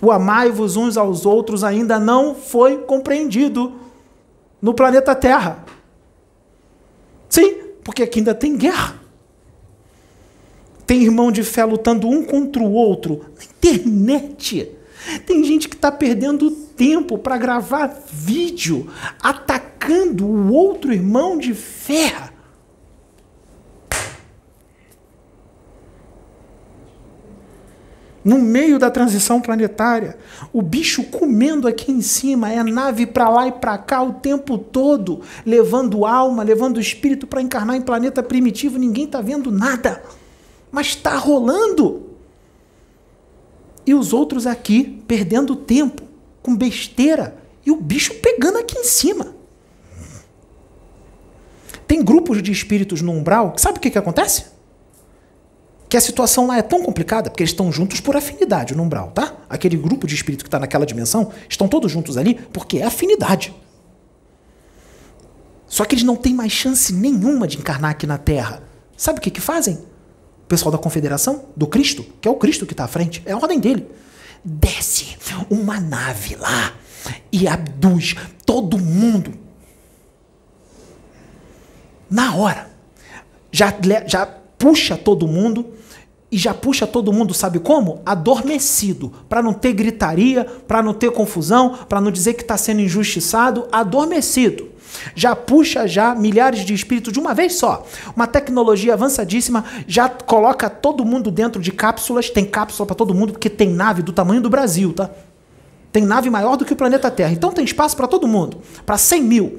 [0.02, 3.74] O amai-vos uns aos outros ainda não foi compreendido
[4.60, 5.64] no planeta Terra.
[7.28, 9.00] Sim, porque aqui ainda tem guerra.
[10.86, 14.72] Tem irmão de fé lutando um contra o outro na internet.
[15.24, 18.90] Tem gente que está perdendo tempo para gravar vídeo
[19.20, 22.30] atacando o outro irmão de fé.
[28.26, 30.18] no meio da transição planetária.
[30.52, 34.58] O bicho comendo aqui em cima, é nave para lá e para cá o tempo
[34.58, 40.02] todo, levando alma, levando espírito para encarnar em planeta primitivo, ninguém está vendo nada.
[40.72, 42.02] Mas está rolando.
[43.86, 46.05] E os outros aqui perdendo tempo
[46.46, 49.34] com besteira e o bicho pegando aqui em cima.
[51.88, 54.56] Tem grupos de espíritos no umbral, sabe o que, que acontece?
[55.88, 59.12] que a situação lá é tão complicada, porque eles estão juntos por afinidade no umbral,
[59.12, 59.36] tá?
[59.48, 63.54] Aquele grupo de espírito que está naquela dimensão, estão todos juntos ali porque é afinidade.
[65.68, 68.64] Só que eles não têm mais chance nenhuma de encarnar aqui na Terra.
[68.96, 69.74] Sabe o que, que fazem?
[69.74, 73.30] O pessoal da confederação, do Cristo, que é o Cristo que está à frente, é
[73.30, 73.86] a ordem dele.
[74.48, 75.16] Desce
[75.50, 76.72] uma nave lá
[77.32, 78.14] e abduz
[78.44, 79.36] todo mundo.
[82.08, 82.70] Na hora.
[83.50, 83.74] Já,
[84.06, 85.75] já puxa todo mundo
[86.30, 88.00] e já puxa todo mundo, sabe como?
[88.04, 92.80] Adormecido, para não ter gritaria, para não ter confusão, para não dizer que está sendo
[92.80, 94.68] injustiçado, adormecido.
[95.14, 97.86] Já puxa já milhares de espíritos de uma vez só.
[98.14, 103.32] Uma tecnologia avançadíssima já coloca todo mundo dentro de cápsulas, tem cápsula para todo mundo
[103.32, 105.10] porque tem nave do tamanho do Brasil, tá?
[105.92, 107.32] Tem nave maior do que o planeta Terra.
[107.32, 109.58] Então tem espaço para todo mundo, para 100 mil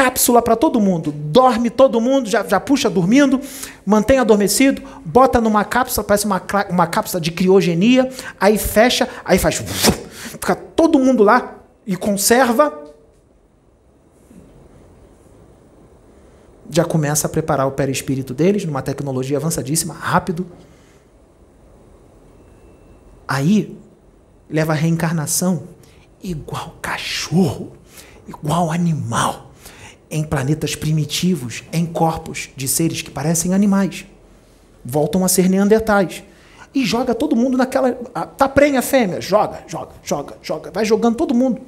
[0.00, 1.12] cápsula para todo mundo.
[1.12, 3.38] Dorme todo mundo, já, já puxa dormindo,
[3.84, 8.10] mantém adormecido, bota numa cápsula, parece uma, uma cápsula de criogenia,
[8.40, 9.56] aí fecha, aí faz.
[9.56, 12.82] Fica todo mundo lá e conserva.
[16.70, 20.46] Já começa a preparar o perispírito deles numa tecnologia avançadíssima, rápido.
[23.28, 23.76] Aí
[24.48, 25.64] leva a reencarnação
[26.22, 27.72] igual cachorro,
[28.26, 29.49] igual animal
[30.10, 34.04] em planetas primitivos, em corpos de seres que parecem animais.
[34.84, 36.24] Voltam a ser neandertais.
[36.74, 37.92] E joga todo mundo naquela.
[37.92, 39.20] Tá prenha fêmea?
[39.20, 40.70] Joga, joga, joga, joga.
[40.70, 41.60] Vai jogando todo mundo.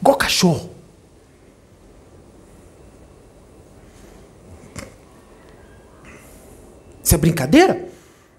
[0.00, 0.70] Igual cachorro.
[7.02, 7.88] Isso é brincadeira?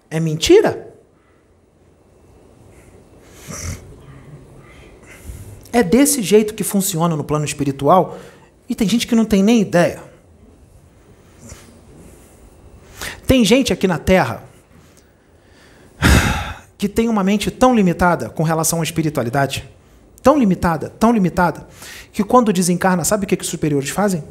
[0.10, 0.94] É mentira?
[5.74, 8.20] É desse jeito que funciona no plano espiritual
[8.70, 10.04] e tem gente que não tem nem ideia.
[13.26, 14.44] Tem gente aqui na Terra
[16.78, 19.68] que tem uma mente tão limitada com relação à espiritualidade,
[20.22, 21.68] tão limitada, tão limitada,
[22.12, 24.24] que quando desencarna, sabe o que, que os superiores fazem?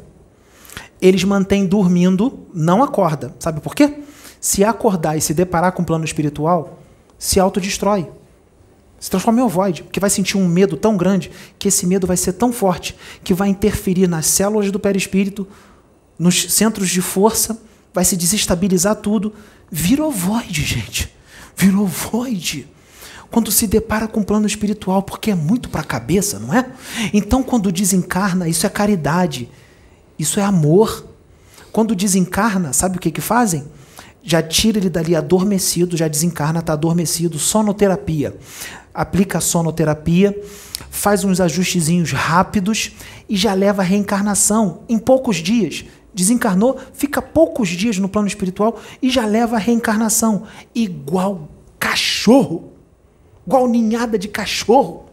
[1.01, 3.35] Eles mantêm dormindo, não acorda.
[3.37, 3.95] Sabe por quê?
[4.39, 6.79] Se acordar e se deparar com o plano espiritual,
[7.19, 8.09] se autodestrói
[9.03, 12.15] se transforma em ovoide, porque vai sentir um medo tão grande que esse medo vai
[12.15, 15.45] ser tão forte que vai interferir nas células do perispírito,
[16.17, 17.61] nos centros de força,
[17.93, 19.33] vai se desestabilizar tudo.
[19.69, 21.13] Vira ovoide, gente.
[21.53, 22.65] Vira ovoide.
[23.29, 26.65] Quando se depara com o plano espiritual, porque é muito para a cabeça, não é?
[27.13, 29.49] Então, quando desencarna, isso é caridade,
[30.17, 31.05] isso é amor.
[31.73, 33.65] Quando desencarna, sabe o que, que fazem?
[34.23, 38.39] Já tira ele dali adormecido, já desencarna, está adormecido, sonoterapia
[38.93, 40.39] aplica a sonoterapia,
[40.89, 42.91] faz uns ajustezinhos rápidos
[43.27, 45.85] e já leva a reencarnação em poucos dias.
[46.13, 50.43] Desencarnou, fica poucos dias no plano espiritual e já leva a reencarnação.
[50.75, 51.49] Igual
[51.79, 52.71] cachorro.
[53.47, 55.05] Igual ninhada de cachorro.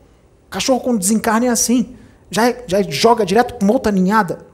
[0.50, 1.96] Cachorro quando desencarna é assim.
[2.30, 4.46] Já, já joga direto com outra ninhada.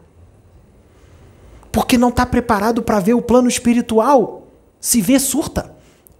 [1.72, 4.46] Porque não está preparado para ver o plano espiritual.
[4.80, 5.75] Se vê, surta.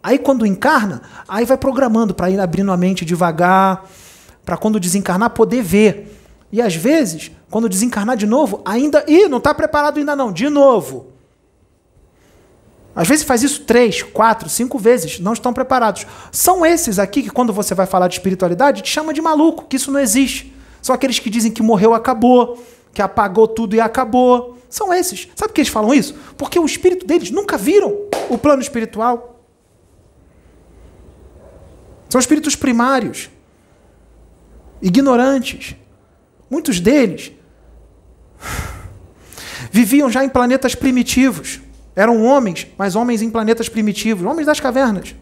[0.07, 3.91] Aí quando encarna, aí vai programando para ir abrindo a mente devagar,
[4.45, 6.17] para quando desencarnar poder ver.
[6.53, 9.05] E às vezes, quando desencarnar de novo, ainda.
[9.09, 11.09] Ih, não está preparado ainda não, de novo.
[12.95, 16.07] Às vezes faz isso três, quatro, cinco vezes, não estão preparados.
[16.31, 19.75] São esses aqui que, quando você vai falar de espiritualidade, te chama de maluco, que
[19.75, 20.55] isso não existe.
[20.81, 22.65] São aqueles que dizem que morreu, acabou,
[22.95, 24.57] que apagou tudo e acabou.
[24.71, 25.27] São esses.
[25.35, 26.15] Sabe por que eles falam isso?
[26.37, 27.93] Porque o espírito deles nunca viram
[28.31, 29.33] o plano espiritual.
[32.09, 33.31] São espíritos primários,
[34.81, 35.77] ignorantes.
[36.49, 37.33] Muitos deles
[39.71, 41.61] viviam já em planetas primitivos.
[41.95, 45.15] Eram homens, mas homens em planetas primitivos, homens das cavernas.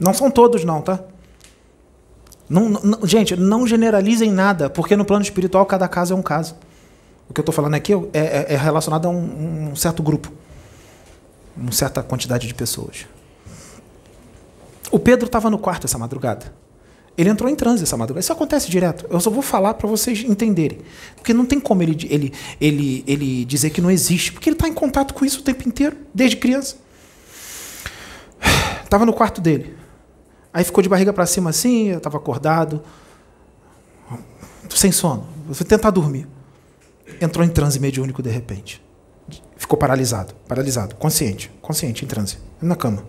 [0.00, 1.00] Não são todos, não, tá?
[2.48, 6.56] Não, não, gente, não generalizem nada, porque no plano espiritual cada caso é um caso.
[7.28, 10.32] O que eu estou falando aqui é, é, é relacionado a um, um certo grupo,
[11.58, 13.06] uma certa quantidade de pessoas.
[14.90, 16.52] O Pedro estava no quarto essa madrugada.
[17.16, 18.20] Ele entrou em transe essa madrugada.
[18.20, 19.04] Isso acontece direto.
[19.10, 20.78] Eu só vou falar para vocês entenderem.
[21.16, 24.32] Porque não tem como ele, ele, ele, ele dizer que não existe.
[24.32, 26.76] Porque ele está em contato com isso o tempo inteiro, desde criança.
[28.84, 29.76] Estava no quarto dele.
[30.52, 32.82] Aí ficou de barriga para cima assim, eu estava acordado.
[34.70, 35.26] Sem sono.
[35.46, 36.26] Vou tentar dormir.
[37.20, 38.82] Entrou em transe mediúnico de repente.
[39.56, 40.34] Ficou paralisado.
[40.46, 40.94] Paralisado.
[40.96, 41.50] Consciente.
[41.60, 42.38] Consciente, em transe.
[42.60, 43.04] Na cama.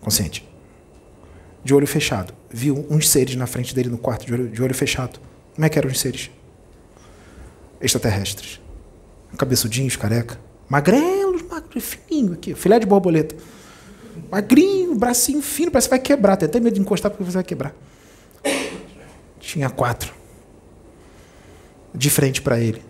[0.00, 0.46] Consciente
[1.66, 2.32] de olho fechado.
[2.48, 5.18] Viu uns seres na frente dele no quarto, de olho, de olho fechado.
[5.52, 6.30] Como é que eram os seres?
[7.80, 8.60] Extraterrestres.
[9.36, 10.38] Cabeçudinhos, careca.
[10.68, 12.54] Magrelos, magro, fininho aqui.
[12.54, 13.34] Filé de borboleta.
[14.30, 16.36] Magrinho, bracinho fino, parece que vai quebrar.
[16.36, 17.74] Tem até medo de encostar porque você vai quebrar.
[19.40, 20.14] Tinha quatro.
[21.92, 22.80] De frente para ele.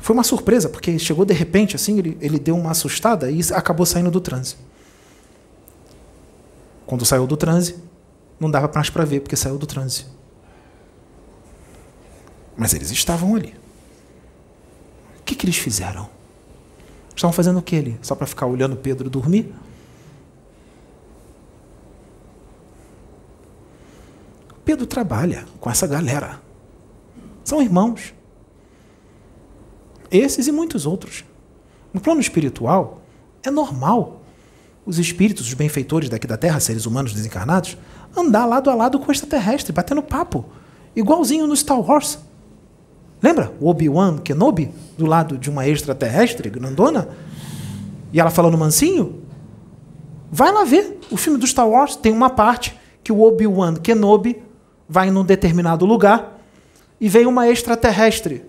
[0.00, 3.84] Foi uma surpresa, porque chegou de repente, assim, ele, ele deu uma assustada e acabou
[3.84, 4.60] saindo do trânsito.
[6.86, 7.76] Quando saiu do transe,
[8.38, 10.06] não dava mais para ver, porque saiu do transe.
[12.56, 13.54] Mas eles estavam ali.
[15.20, 16.08] O que, que eles fizeram?
[17.14, 17.98] Estavam fazendo o que ali?
[18.02, 19.54] Só para ficar olhando Pedro dormir?
[24.64, 26.40] Pedro trabalha com essa galera.
[27.44, 28.14] São irmãos.
[30.10, 31.24] Esses e muitos outros.
[31.92, 33.02] No plano espiritual,
[33.42, 34.20] é normal
[34.84, 37.76] os espíritos, os benfeitores daqui da Terra, seres humanos desencarnados,
[38.16, 40.46] andar lado a lado com o extraterrestre, batendo papo.
[40.96, 42.18] Igualzinho no Star Wars.
[43.22, 43.52] Lembra?
[43.60, 47.08] O Obi-Wan Kenobi, do lado de uma extraterrestre grandona?
[48.12, 49.22] E ela falando mansinho?
[50.32, 50.98] Vai lá ver.
[51.10, 54.42] O filme do Star Wars tem uma parte que o Obi-Wan Kenobi
[54.88, 56.40] vai num determinado lugar
[57.00, 58.44] e vem uma extraterrestre.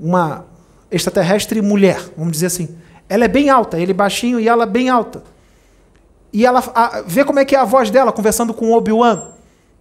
[0.00, 0.46] Uma
[0.90, 2.68] extraterrestre mulher, vamos dizer assim.
[3.08, 5.22] Ela é bem alta, ele baixinho e ela bem alta.
[6.32, 9.22] E ela a, vê como é que é a voz dela conversando com Obi-Wan.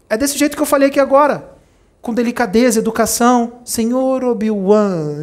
[0.09, 1.51] É desse jeito que eu falei aqui agora.
[2.01, 3.59] Com delicadeza, educação.
[3.63, 5.17] Senhor Obi-Wan.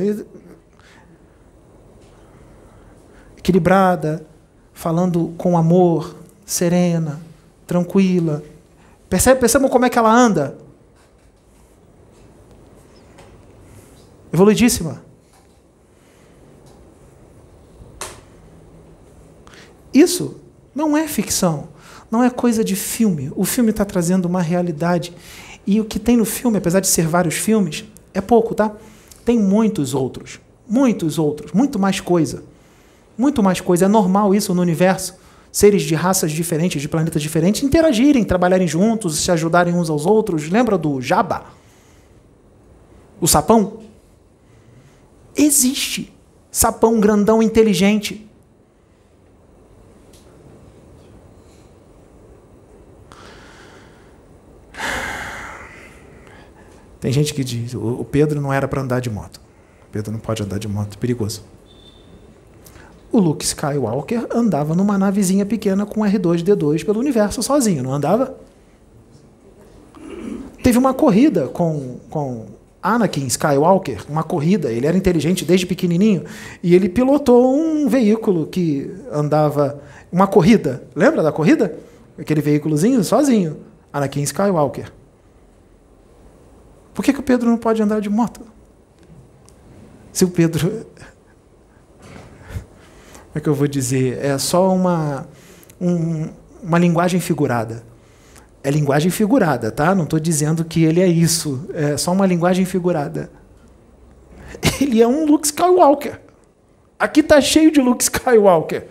[3.37, 4.25] Equilibrada,
[4.73, 7.21] falando com amor, serena,
[7.67, 8.43] tranquila.
[9.11, 10.57] Percebe, percebam como é que ela anda?
[14.37, 15.03] Evoluidíssima.
[19.95, 20.37] Isso
[20.75, 21.69] não é ficção,
[22.11, 23.33] não é coisa de filme.
[23.35, 25.15] O filme está trazendo uma realidade.
[25.67, 28.73] E o que tem no filme, apesar de ser vários filmes, é pouco, tá?
[29.25, 30.39] Tem muitos outros.
[30.69, 31.53] Muitos outros.
[31.53, 32.45] Muito mais coisa.
[33.17, 33.87] Muito mais coisa.
[33.87, 35.15] É normal isso no universo.
[35.51, 40.51] Seres de raças diferentes, de planetas diferentes, interagirem, trabalharem juntos, se ajudarem uns aos outros.
[40.51, 41.45] Lembra do Jabba?
[43.19, 43.86] O sapão?
[45.37, 46.13] Existe.
[46.51, 48.27] Sapão grandão inteligente.
[56.99, 59.37] Tem gente que diz, o Pedro não era para andar de moto.
[59.37, 61.45] O Pedro não pode andar de moto, perigoso.
[63.13, 68.37] O Luke Skywalker andava numa navezinha pequena com R2D2 pelo universo sozinho, não andava?
[70.63, 72.47] Teve uma corrida com, com
[72.87, 76.23] Anakin Skywalker, uma corrida, ele era inteligente desde pequenininho,
[76.63, 79.83] e ele pilotou um veículo que andava,
[80.13, 81.77] uma corrida, lembra da corrida?
[82.17, 83.57] Aquele veículozinho sozinho,
[83.93, 84.93] Anakin Skywalker.
[86.95, 88.41] Por que, que o Pedro não pode andar de moto?
[90.13, 90.69] Se o Pedro.
[91.99, 94.25] Como é que eu vou dizer?
[94.25, 95.27] É só uma,
[95.81, 96.29] um,
[96.63, 97.83] uma linguagem figurada.
[98.67, 99.95] É linguagem figurada, tá?
[99.95, 101.69] Não estou dizendo que ele é isso.
[101.73, 103.31] É só uma linguagem figurada.
[104.81, 106.21] Ele é um Luke Skywalker.
[106.99, 108.87] Aqui está cheio de Luke Skywalker.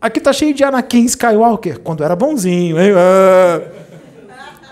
[0.00, 2.92] Aqui está cheio de Anakin Skywalker, quando era bonzinho, hein?
[2.96, 3.88] Ah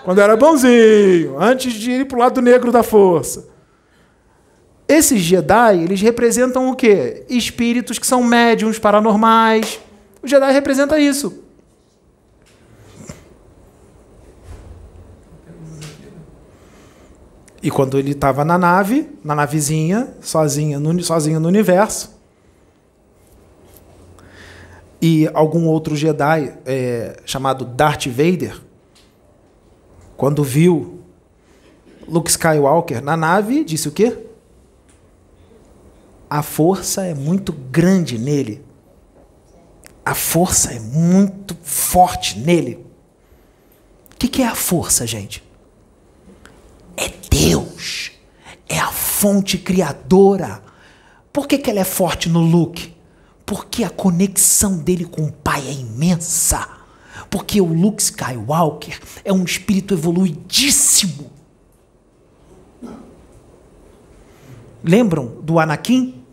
[0.07, 3.45] quando era bonzinho, antes de ir para o lado negro da força.
[4.87, 7.25] Esses Jedi, eles representam o quê?
[7.27, 9.81] Espíritos que são médiums paranormais.
[10.23, 11.43] O Jedi representa isso.
[17.67, 22.17] E quando ele estava na nave, na navezinha, sozinha no, sozinho no universo,
[25.01, 28.57] e algum outro Jedi é, chamado Darth Vader
[30.15, 31.01] quando viu
[32.07, 34.17] Luke Skywalker na nave, disse o quê?
[36.29, 38.63] A força é muito grande nele.
[40.05, 42.85] A força é muito forte nele.
[44.13, 45.45] O que, que é a força, gente?
[46.97, 48.11] É Deus.
[48.67, 50.61] É a fonte criadora.
[51.31, 52.95] Por que, que ela é forte no Luke?
[53.45, 56.67] Porque a conexão dele com o Pai é imensa.
[57.29, 61.31] Porque o Luke Skywalker é um espírito evoluidíssimo.
[64.83, 66.23] Lembram do Anakin?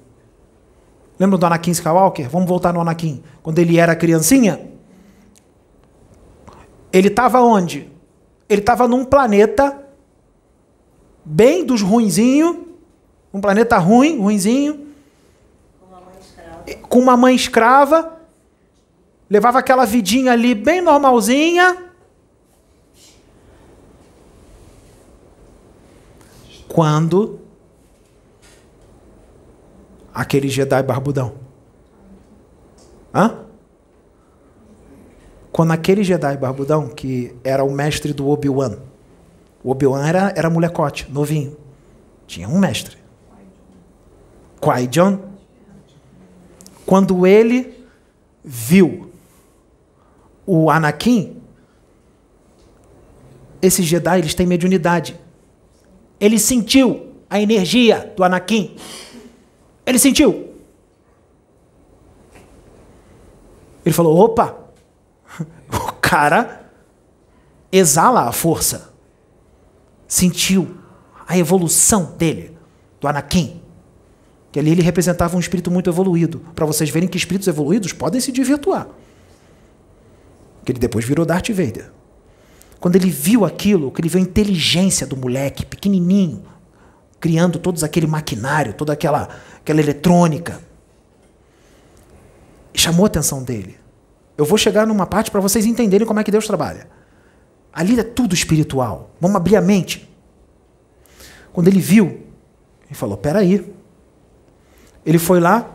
[1.19, 2.29] Lembram do Anakin Skywalker?
[2.29, 3.23] Vamos voltar no Anakin.
[3.43, 4.61] Quando ele era criancinha,
[6.93, 7.91] ele estava onde?
[8.49, 9.84] Ele estava num planeta
[11.25, 12.69] bem dos ruinzinho,
[13.33, 14.89] um planeta ruim, ruinzinho,
[16.89, 18.21] com uma mãe escrava,
[19.29, 21.85] levava aquela vidinha ali bem normalzinha.
[26.69, 27.41] Quando
[30.13, 31.35] aquele Jedi barbudão.
[33.13, 33.45] Hã?
[35.53, 38.79] Quando aquele Jedi barbudão, que era o mestre do Obi-Wan,
[39.65, 41.57] o Obi-Wan era, era molecote, novinho.
[42.27, 42.99] Tinha um mestre.
[44.61, 45.21] Qui-Gon.
[46.85, 47.87] Quando ele
[48.45, 49.11] viu
[50.47, 51.41] o Anakin,
[53.63, 55.19] esses Jedi eles têm mediunidade.
[56.21, 58.77] Ele sentiu a energia do Anakin.
[59.87, 60.55] Ele sentiu.
[63.83, 64.59] Ele falou: opa,
[65.73, 66.71] o cara
[67.73, 68.94] exala a força.
[70.07, 70.77] Sentiu
[71.27, 72.57] a evolução dele,
[73.01, 73.61] do Anakin.
[74.53, 76.41] Que ali ele representava um espírito muito evoluído.
[76.55, 78.89] Para vocês verem que espíritos evoluídos podem se desvirtuar.
[80.65, 81.91] Que ele depois virou Darth Vader.
[82.79, 86.45] Quando ele viu aquilo, que ele viu a inteligência do moleque, pequenininho,
[87.19, 90.61] criando todo aquele maquinário, toda aquela, aquela eletrônica.
[92.75, 93.79] Chamou a atenção dele.
[94.37, 96.87] Eu vou chegar numa parte para vocês entenderem como é que Deus trabalha.
[97.75, 99.11] Ali é tudo espiritual.
[99.21, 100.09] Vamos abrir a mente.
[101.53, 102.07] Quando ele viu,
[102.87, 103.75] ele falou: peraí.
[105.05, 105.71] Ele foi lá,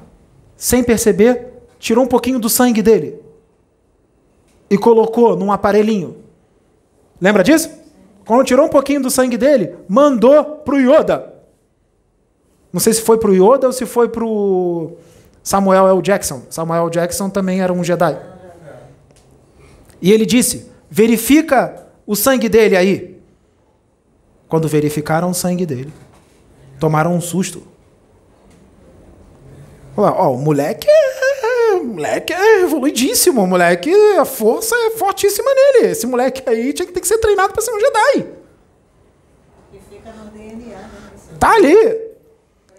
[0.57, 3.19] sem perceber, tirou um pouquinho do sangue dele
[4.69, 6.17] e colocou num aparelhinho.
[7.21, 7.69] Lembra disso?
[8.26, 11.34] Quando tirou um pouquinho do sangue dele, mandou para o Yoda.
[12.71, 14.97] Não sei se foi para o Yoda ou se foi para o
[15.43, 16.01] Samuel L.
[16.01, 16.43] Jackson.
[16.49, 16.91] Samuel L.
[16.91, 18.17] Jackson também era um Jedi.
[20.01, 23.22] E ele disse: verifica o sangue dele aí.
[24.48, 25.94] Quando verificaram o sangue dele,
[26.80, 27.68] tomaram um susto.
[29.95, 35.52] Ó, oh, o moleque é, o moleque é evoluidíssimo, o moleque, a força é fortíssima
[35.53, 35.91] nele.
[35.91, 38.27] Esse moleque aí tinha que ter que ser treinado para ser um Jedi.
[39.73, 41.11] E fica no DNA, né?
[41.40, 42.10] Tá ali.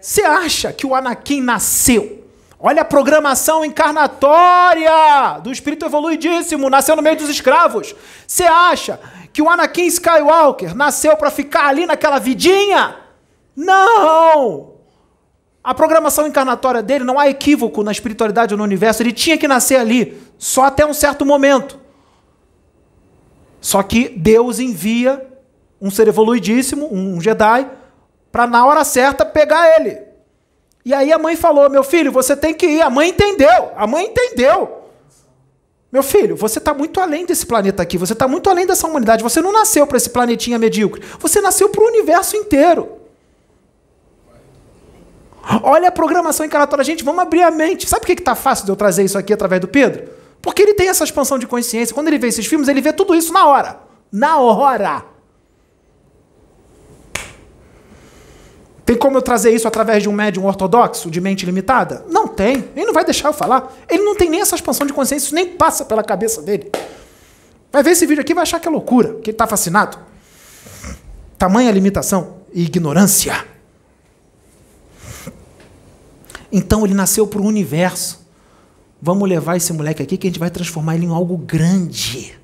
[0.01, 2.21] Você acha que o Anakin nasceu?
[2.59, 7.95] Olha a programação encarnatória do espírito evoluidíssimo, nasceu no meio dos escravos.
[8.27, 8.99] Você acha
[9.33, 12.97] que o Anakin Skywalker nasceu para ficar ali naquela vidinha?
[13.55, 14.75] Não!
[15.63, 19.47] A programação encarnatória dele não há equívoco na espiritualidade ou no universo, ele tinha que
[19.47, 21.79] nascer ali, só até um certo momento.
[23.61, 25.27] Só que Deus envia
[25.81, 27.71] um ser evoluidíssimo, um Jedi,
[28.33, 30.01] para na hora certa pegar ele.
[30.85, 32.81] E aí a mãe falou: Meu filho, você tem que ir.
[32.81, 33.71] A mãe entendeu.
[33.77, 34.80] A mãe entendeu.
[35.93, 37.99] Meu filho, você está muito além desse planeta aqui.
[37.99, 39.23] Você está muito além dessa humanidade.
[39.23, 41.03] Você não nasceu para esse planetinha medíocre.
[41.19, 43.01] Você nasceu para o universo inteiro.
[45.63, 46.85] Olha a programação encarnatória.
[46.85, 47.89] Gente, vamos abrir a mente.
[47.89, 50.09] Sabe por que está fácil de eu trazer isso aqui através do Pedro?
[50.41, 51.93] Porque ele tem essa expansão de consciência.
[51.93, 53.81] Quando ele vê esses filmes, ele vê tudo isso na hora.
[54.13, 55.05] Na hora.
[58.91, 62.05] Tem como eu trazer isso através de um médium ortodoxo, de mente limitada?
[62.09, 62.69] Não tem.
[62.75, 63.73] Ele não vai deixar eu falar.
[63.89, 66.73] Ele não tem nem essa expansão de consciência, isso nem passa pela cabeça dele.
[67.71, 69.97] Vai ver esse vídeo aqui vai achar que é loucura, que ele está fascinado.
[71.39, 73.45] Tamanha limitação e ignorância.
[76.51, 78.27] Então ele nasceu para o universo.
[79.01, 82.37] Vamos levar esse moleque aqui que a gente vai transformar ele em algo grande.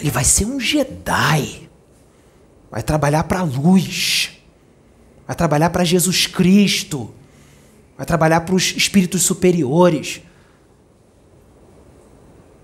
[0.00, 1.68] Ele vai ser um Jedi.
[2.70, 4.38] Vai trabalhar para a luz
[5.26, 7.12] vai trabalhar para Jesus Cristo,
[7.96, 10.20] vai trabalhar para os espíritos superiores.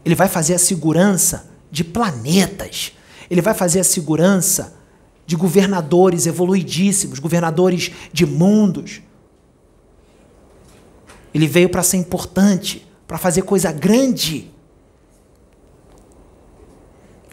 [0.05, 2.93] Ele vai fazer a segurança de planetas.
[3.30, 4.74] Ele vai fazer a segurança
[5.26, 9.02] de governadores evoluidíssimos, governadores de mundos.
[11.35, 14.51] Ele veio para ser importante, para fazer coisa grande.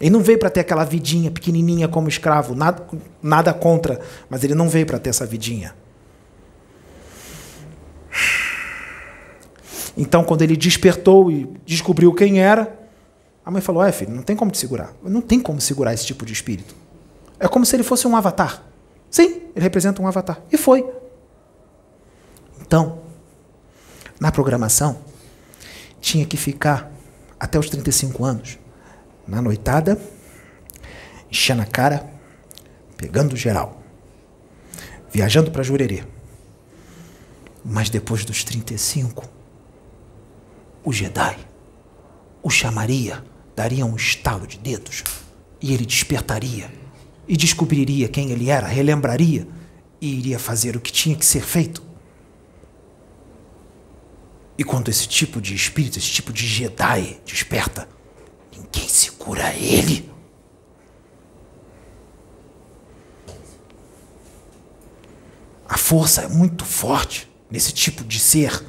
[0.00, 2.86] Ele não veio para ter aquela vidinha pequenininha como escravo, nada,
[3.22, 5.74] nada contra, mas ele não veio para ter essa vidinha.
[9.96, 12.76] Então, quando ele despertou e descobriu quem era,
[13.44, 14.92] A mãe falou: É, filho, não tem como te segurar.
[15.02, 16.74] Não tem como segurar esse tipo de espírito.
[17.38, 18.62] É como se ele fosse um avatar.
[19.08, 20.40] Sim, ele representa um avatar.
[20.50, 20.84] E foi.
[22.60, 22.98] Então,
[24.18, 24.98] na programação,
[26.00, 26.90] tinha que ficar
[27.38, 28.58] até os 35 anos
[29.26, 30.00] na noitada,
[31.30, 32.08] enchendo a cara,
[32.96, 33.82] pegando geral,
[35.12, 36.04] viajando para Jurerê.
[37.64, 39.28] Mas depois dos 35,
[40.84, 41.36] o Jedi
[42.46, 43.24] o chamaria,
[43.56, 45.02] daria um estalo de dedos
[45.60, 46.72] e ele despertaria
[47.26, 49.48] e descobriria quem ele era, relembraria
[50.00, 51.82] e iria fazer o que tinha que ser feito.
[54.56, 57.88] E quando esse tipo de espírito, esse tipo de Jedi desperta,
[58.56, 60.10] ninguém segura ele.
[65.68, 68.64] A força é muito forte nesse tipo de ser.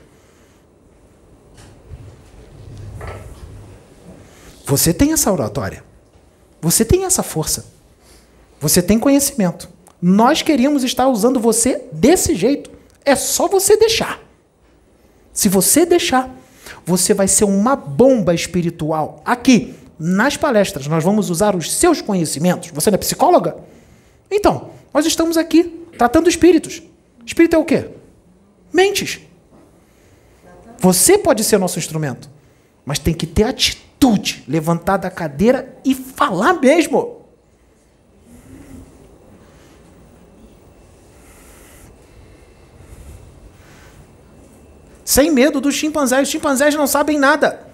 [4.65, 5.83] Você tem essa oratória.
[6.61, 7.65] Você tem essa força.
[8.59, 9.69] Você tem conhecimento.
[10.01, 12.69] Nós queríamos estar usando você desse jeito.
[13.05, 14.19] É só você deixar.
[15.31, 16.35] Se você deixar,
[16.87, 19.21] você vai ser uma bomba espiritual.
[19.25, 22.71] Aqui, nas palestras, nós vamos usar os seus conhecimentos.
[22.71, 23.57] Você não é psicóloga?
[24.31, 25.65] Então, nós estamos aqui
[25.97, 26.81] tratando espíritos.
[27.25, 27.89] Espírito é o quê?
[28.71, 29.19] Mentes.
[30.79, 32.29] Você pode ser nosso instrumento,
[32.85, 37.16] mas tem que ter atitude, levantar da cadeira e falar mesmo.
[45.07, 46.23] Sem medo dos chimpanzés.
[46.23, 47.65] Os chimpanzés não sabem nada.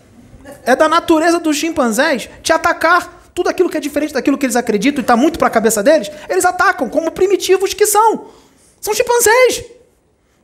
[0.63, 3.31] É da natureza dos chimpanzés te atacar.
[3.33, 5.81] Tudo aquilo que é diferente daquilo que eles acreditam e está muito para a cabeça
[5.81, 8.27] deles, eles atacam como primitivos que são.
[8.79, 9.65] São chimpanzés.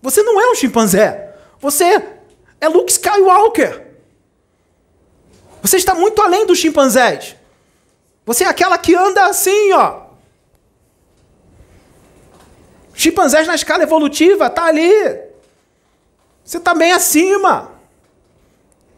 [0.01, 1.35] Você não é um chimpanzé.
[1.59, 2.03] Você
[2.59, 3.85] é Luke Skywalker.
[5.61, 7.35] Você está muito além dos chimpanzés.
[8.25, 10.07] Você é aquela que anda assim, ó.
[12.95, 15.28] Chimpanzés na escala evolutiva, tá ali.
[16.49, 17.69] Você está bem acima.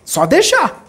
[0.06, 0.86] Só deixar.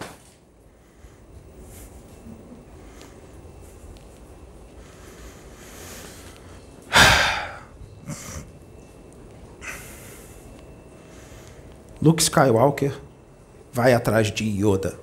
[12.01, 12.97] Luke Skywalker
[13.73, 14.97] vai atrás de Yoda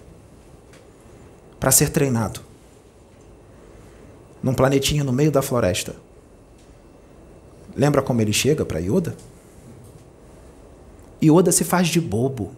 [1.58, 2.40] para ser treinado
[4.42, 5.94] num planetinha no meio da floresta.
[7.76, 9.14] Lembra como ele chega para Yoda?
[11.22, 12.56] Yoda se faz de bobo.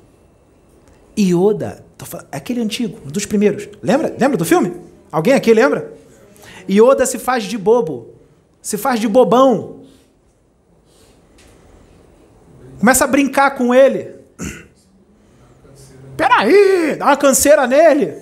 [1.18, 3.68] Yoda, falando, é aquele antigo, dos primeiros.
[3.82, 4.14] Lembra?
[4.18, 4.72] Lembra do filme?
[5.10, 5.92] Alguém aqui lembra?
[6.68, 8.14] Yoda se faz de bobo.
[8.60, 9.82] Se faz de bobão.
[12.78, 14.14] Começa a brincar com ele.
[16.16, 18.16] Peraí, dá uma canseira nele.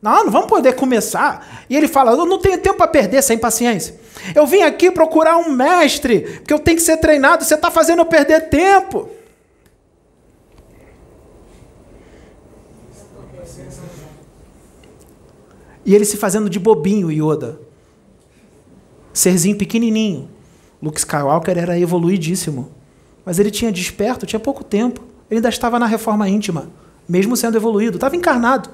[0.00, 1.64] Não, não vamos poder começar.
[1.68, 3.98] E ele fala: Eu não tenho tempo para perder sem paciência.
[4.34, 7.44] Eu vim aqui procurar um mestre, porque eu tenho que ser treinado.
[7.44, 9.08] Você está fazendo eu perder tempo.
[15.86, 17.60] E ele se fazendo de bobinho, Yoda.
[19.12, 20.28] Serzinho pequenininho.
[20.82, 22.72] Luke Skywalker era evoluidíssimo.
[23.24, 25.00] Mas ele tinha desperto, tinha pouco tempo.
[25.30, 26.70] Ele ainda estava na reforma íntima,
[27.08, 27.96] mesmo sendo evoluído.
[27.98, 28.68] Estava encarnado.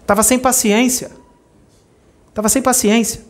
[0.00, 1.10] Estava sem paciência.
[2.28, 3.26] Estava sem paciência.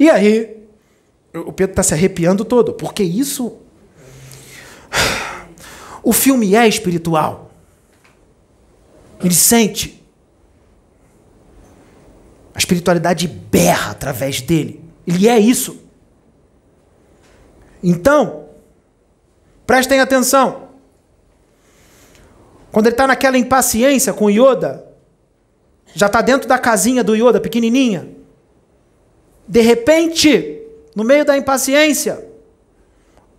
[0.00, 0.66] E aí,
[1.34, 3.58] o Pedro está se arrepiando todo, porque isso
[6.04, 7.50] o filme é espiritual.
[9.22, 10.04] Ele sente.
[12.54, 14.84] A espiritualidade berra através dele.
[15.06, 15.82] Ele é isso.
[17.82, 18.50] Então,
[19.66, 20.68] prestem atenção.
[22.70, 24.84] Quando ele está naquela impaciência com Yoda,
[25.94, 28.08] já está dentro da casinha do Yoda, pequenininha.
[29.46, 30.60] De repente,
[30.94, 32.26] no meio da impaciência,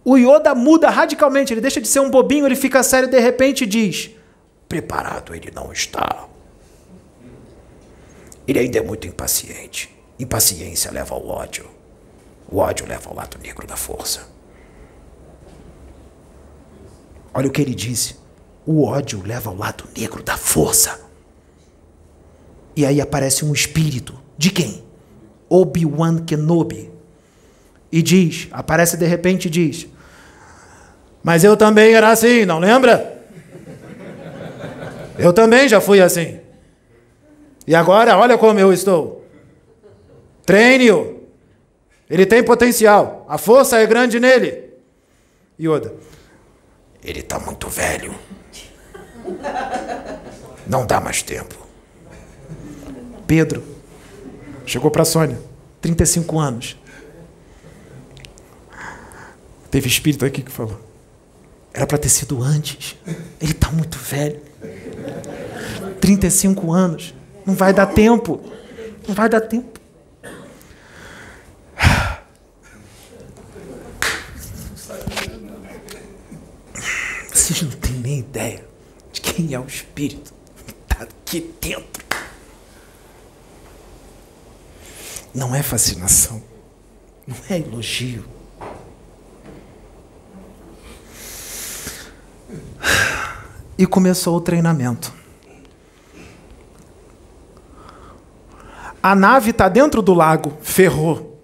[0.05, 3.65] o Yoda muda radicalmente, ele deixa de ser um bobinho, ele fica sério de repente
[3.65, 4.11] diz:
[4.69, 6.27] Preparado ele não está.
[8.47, 9.89] Ele ainda é muito impaciente.
[10.19, 11.65] Impaciência leva ao ódio.
[12.47, 14.27] O ódio leva ao lado negro da força.
[17.33, 18.17] Olha o que ele disse.
[18.63, 21.01] O ódio leva ao lado negro da força.
[22.75, 24.13] E aí aparece um espírito.
[24.37, 24.83] De quem?
[25.49, 26.91] Obi-Wan Kenobi.
[27.91, 29.87] E diz, aparece de repente e diz:
[31.25, 33.19] mas eu também era assim, não lembra?
[35.17, 36.39] Eu também já fui assim.
[37.65, 39.25] E agora, olha como eu estou.
[40.45, 41.23] Treine-o.
[42.07, 43.25] Ele tem potencial.
[43.27, 44.69] A força é grande nele.
[45.59, 45.95] Yoda.
[47.03, 48.13] Ele está muito velho.
[50.67, 51.55] Não dá mais tempo.
[53.25, 53.63] Pedro
[54.63, 55.39] chegou para Sônia,
[55.81, 56.77] 35 anos.
[59.71, 60.84] Teve espírito aqui que falou.
[61.75, 62.95] Era para ter sido antes.
[63.41, 64.41] Ele está muito velho.
[65.99, 67.13] 35 anos.
[67.45, 68.41] Não vai dar tempo.
[69.05, 69.77] Não vai dar tempo.
[77.33, 78.65] Vocês não têm nem ideia
[79.11, 80.33] de quem é o espírito
[80.65, 82.05] que está aqui dentro.
[85.33, 86.41] Não é fascinação.
[87.27, 88.34] Não é elogio.
[93.77, 95.13] E começou o treinamento.
[99.03, 101.39] A nave está dentro do lago, ferrou.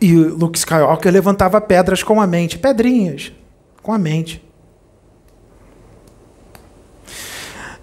[0.00, 3.32] E Luke Skywalker levantava pedras com a mente, pedrinhas,
[3.82, 4.44] com a mente.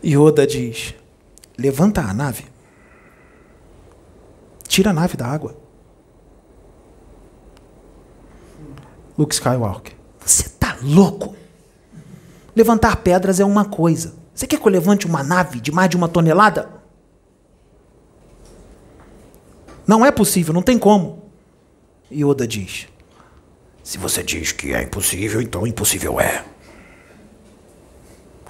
[0.02, 0.96] Yoda diz:
[1.58, 2.46] levanta a nave,
[4.68, 5.61] tira a nave da água.
[9.22, 9.94] Luke Skywalker,
[10.26, 11.36] você tá louco?
[12.56, 14.16] Levantar pedras é uma coisa.
[14.34, 16.68] Você quer que eu levante uma nave de mais de uma tonelada?
[19.86, 21.30] Não é possível, não tem como.
[22.12, 22.88] Yoda diz:
[23.84, 26.44] Se você diz que é impossível, então impossível é.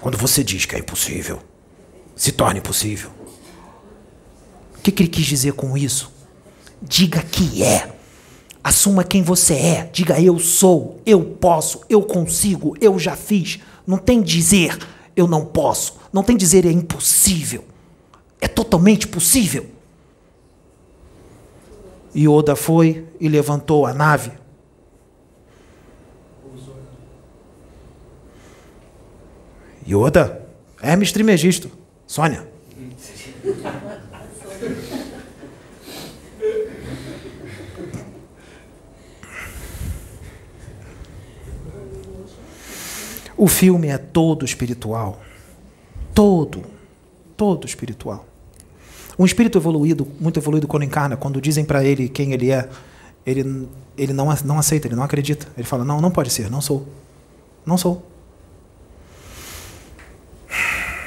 [0.00, 1.38] Quando você diz que é impossível,
[2.16, 3.10] se torna impossível.
[4.78, 6.10] O que, que ele quis dizer com isso?
[6.80, 8.01] Diga que é.
[8.62, 9.90] Assuma quem você é.
[9.92, 13.58] Diga eu sou, eu posso, eu consigo, eu já fiz.
[13.86, 14.78] Não tem dizer
[15.16, 16.00] eu não posso.
[16.12, 17.64] Não tem dizer é impossível.
[18.40, 19.66] É totalmente possível.
[22.14, 24.32] Yoda foi e levantou a nave.
[29.88, 30.46] Yoda?
[30.82, 31.70] Hermes Trimegisto.
[32.06, 32.48] Sônia.
[43.42, 45.20] O filme é todo espiritual.
[46.14, 46.62] Todo.
[47.36, 48.24] Todo espiritual.
[49.18, 52.68] Um espírito evoluído, muito evoluído, quando encarna, quando dizem para ele quem ele é,
[53.26, 55.48] ele, ele não, não aceita, ele não acredita.
[55.56, 56.86] Ele fala: Não, não pode ser, não sou.
[57.66, 58.06] Não sou.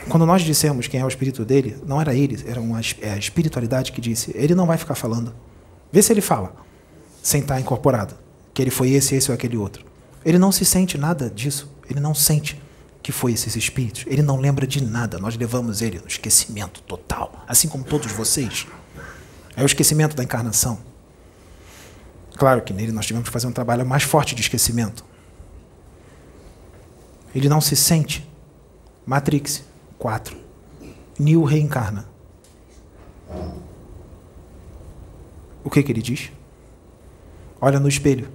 [0.09, 3.17] Quando nós dissemos quem é o espírito dele, não era ele, era uma, é a
[3.17, 4.33] espiritualidade que disse.
[4.35, 5.33] Ele não vai ficar falando.
[5.89, 6.53] Vê se ele fala,
[7.23, 8.13] sem estar incorporado,
[8.53, 9.85] que ele foi esse, esse ou aquele outro.
[10.25, 11.73] Ele não se sente nada disso.
[11.89, 12.61] Ele não sente
[13.01, 14.03] que foi esses espíritos.
[14.07, 15.19] Ele não lembra de nada.
[15.19, 18.65] Nós levamos ele no esquecimento total, assim como todos vocês.
[19.55, 20.79] É o esquecimento da encarnação.
[22.35, 25.05] Claro que nele nós tivemos que fazer um trabalho mais forte de esquecimento.
[27.33, 28.27] Ele não se sente.
[29.05, 29.63] Matrix
[29.99, 30.35] 4.
[31.19, 32.09] Neo reencarna.
[35.63, 36.31] O que, que ele diz?
[37.61, 38.29] Olha no espelho.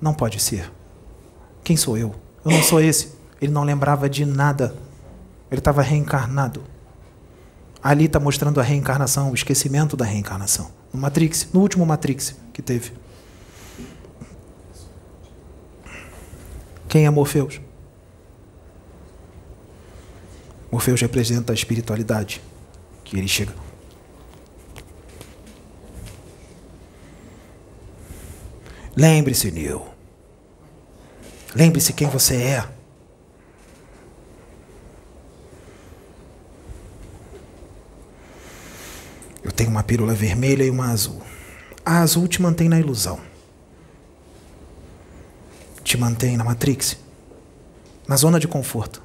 [0.00, 0.72] Não pode ser.
[1.62, 2.14] Quem sou eu?
[2.44, 3.14] Eu não sou esse.
[3.40, 4.74] Ele não lembrava de nada.
[5.50, 6.62] Ele estava reencarnado.
[7.82, 10.70] Ali está mostrando a reencarnação, o esquecimento da reencarnação.
[10.92, 12.92] No Matrix, no último Matrix que teve.
[16.88, 17.60] Quem é Morpheus?
[20.70, 22.40] Morpheus representa a espiritualidade
[23.04, 23.52] que ele chega.
[28.96, 29.93] Lembre-se, Neil.
[31.54, 32.68] Lembre-se quem você é.
[39.42, 41.22] Eu tenho uma pílula vermelha e uma azul.
[41.86, 43.20] A azul te mantém na ilusão.
[45.84, 46.96] Te mantém na Matrix,
[48.08, 49.02] na zona de conforto.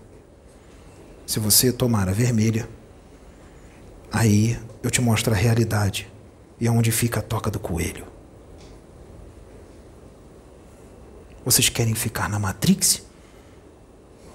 [1.27, 2.67] Se você tomar a vermelha,
[4.11, 6.11] aí eu te mostro a realidade
[6.59, 8.08] e onde fica a toca do coelho.
[11.45, 13.01] Vocês querem ficar na Matrix?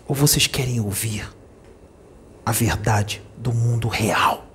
[0.06, 1.30] Ou vocês querem ouvir
[2.44, 4.46] a verdade do mundo real?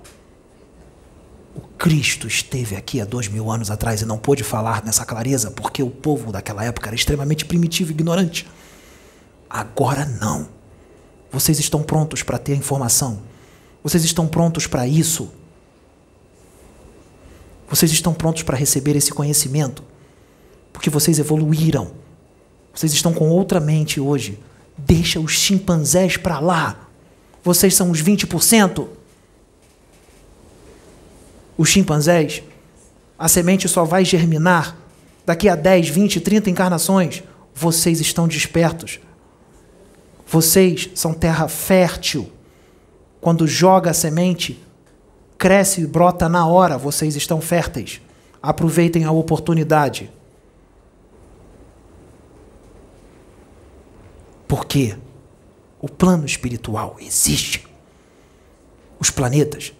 [1.54, 5.50] O Cristo esteve aqui há dois mil anos atrás e não pôde falar nessa clareza
[5.50, 8.48] porque o povo daquela época era extremamente primitivo e ignorante.
[9.48, 10.48] Agora não.
[11.32, 13.22] Vocês estão prontos para ter informação.
[13.82, 15.30] Vocês estão prontos para isso.
[17.68, 19.82] Vocês estão prontos para receber esse conhecimento.
[20.72, 21.99] Porque vocês evoluíram.
[22.80, 24.38] Vocês estão com outra mente hoje.
[24.78, 26.88] Deixa os chimpanzés para lá.
[27.44, 28.88] Vocês são os 20%
[31.60, 32.42] os chimpanzés,
[33.18, 34.78] a semente só vai germinar
[35.26, 37.22] daqui a 10, 20, 30 encarnações,
[37.54, 38.98] vocês estão despertos.
[40.26, 42.32] Vocês são terra fértil.
[43.20, 44.58] Quando joga a semente,
[45.36, 48.00] cresce e brota na hora, vocês estão férteis.
[48.42, 50.10] Aproveitem a oportunidade.
[54.50, 54.96] Porque
[55.80, 57.64] o plano espiritual existe.
[58.98, 59.72] Os planetas,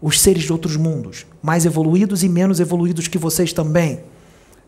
[0.00, 4.00] os seres de outros mundos, mais evoluídos e menos evoluídos que vocês também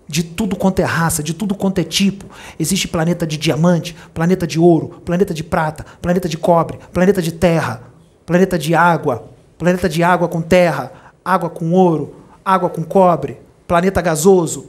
[0.09, 2.25] de tudo quanto é raça, de tudo quanto é tipo.
[2.59, 7.31] Existe planeta de diamante, planeta de ouro, planeta de prata, planeta de cobre, planeta de
[7.31, 7.85] terra,
[8.27, 12.13] planeta de água, planeta de água com terra, água com ouro,
[12.45, 13.39] água com cobre,
[13.69, 14.67] planeta gasoso,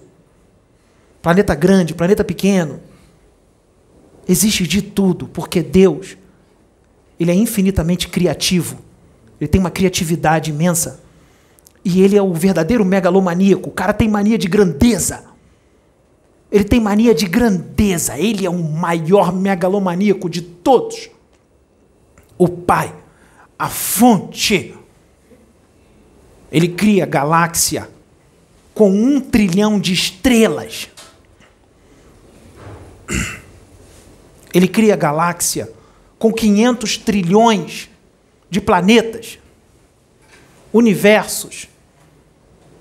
[1.23, 2.87] planeta grande, planeta pequeno.
[4.29, 6.15] Existe de tudo, porque Deus,
[7.19, 8.77] ele é infinitamente criativo.
[9.41, 11.01] Ele tem uma criatividade imensa.
[11.83, 13.69] E ele é o verdadeiro megalomaníaco.
[13.69, 15.23] O cara tem mania de grandeza.
[16.51, 18.19] Ele tem mania de grandeza.
[18.19, 21.09] Ele é o maior megalomaníaco de todos.
[22.37, 22.93] O Pai,
[23.57, 24.75] a fonte.
[26.51, 27.89] Ele cria galáxia
[28.75, 30.87] com um trilhão de estrelas.
[34.53, 35.71] Ele cria galáxia
[36.17, 37.89] com 500 trilhões
[38.49, 39.39] de planetas,
[40.73, 41.67] universos,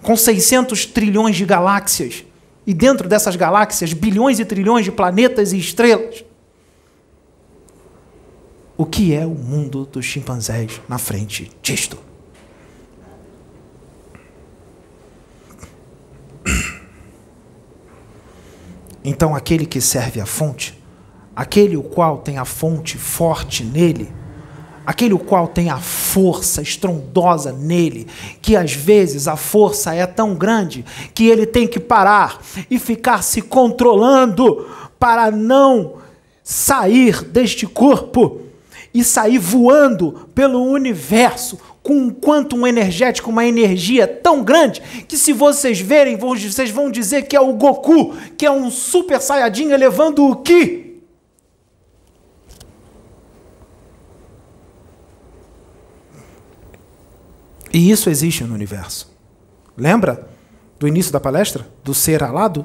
[0.02, 2.24] com 600 trilhões de galáxias
[2.66, 6.24] e dentro dessas galáxias, bilhões e trilhões de planetas e estrelas.
[8.76, 11.98] O que é o mundo dos chimpanzés na frente disto?
[19.02, 20.77] Então, aquele que serve a fonte,
[21.38, 24.12] aquele o qual tem a fonte forte nele,
[24.84, 28.08] aquele o qual tem a força estrondosa nele,
[28.42, 30.84] que às vezes a força é tão grande
[31.14, 34.66] que ele tem que parar e ficar se controlando
[34.98, 35.98] para não
[36.42, 38.40] sair deste corpo
[38.92, 45.32] e sair voando pelo universo com um quantum energético, uma energia tão grande que se
[45.32, 50.26] vocês verem, vocês vão dizer que é o Goku, que é um super saiyajin elevando
[50.26, 50.87] o Ki.
[57.72, 59.10] E isso existe no universo.
[59.76, 60.28] Lembra
[60.78, 61.66] do início da palestra?
[61.84, 62.64] Do ser alado?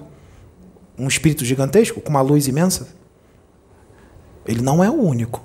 [0.98, 2.88] Um espírito gigantesco com uma luz imensa?
[4.46, 5.44] Ele não é o único.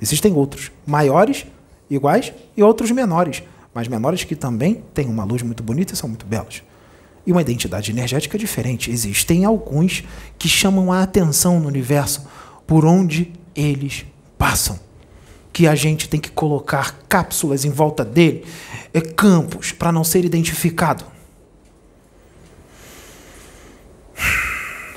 [0.00, 1.46] Existem outros, maiores,
[1.88, 3.42] iguais e outros menores,
[3.72, 6.62] mas menores que também têm uma luz muito bonita e são muito belos.
[7.26, 8.90] E uma identidade energética diferente.
[8.90, 10.04] Existem alguns
[10.38, 12.26] que chamam a atenção no universo
[12.66, 14.04] por onde eles
[14.36, 14.78] passam
[15.54, 18.44] que a gente tem que colocar cápsulas em volta dele,
[18.92, 21.04] é, campos, para não ser identificado.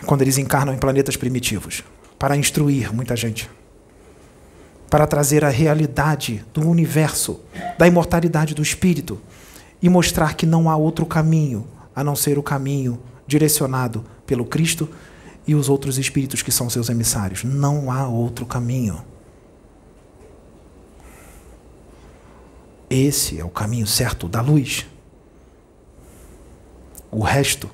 [0.07, 1.83] Quando eles encarnam em planetas primitivos,
[2.17, 3.47] para instruir muita gente,
[4.89, 7.39] para trazer a realidade do universo,
[7.77, 9.21] da imortalidade do espírito
[9.79, 14.89] e mostrar que não há outro caminho a não ser o caminho direcionado pelo Cristo
[15.45, 17.43] e os outros espíritos que são seus emissários.
[17.43, 19.03] Não há outro caminho.
[22.89, 24.85] Esse é o caminho certo da luz.
[27.11, 27.69] O resto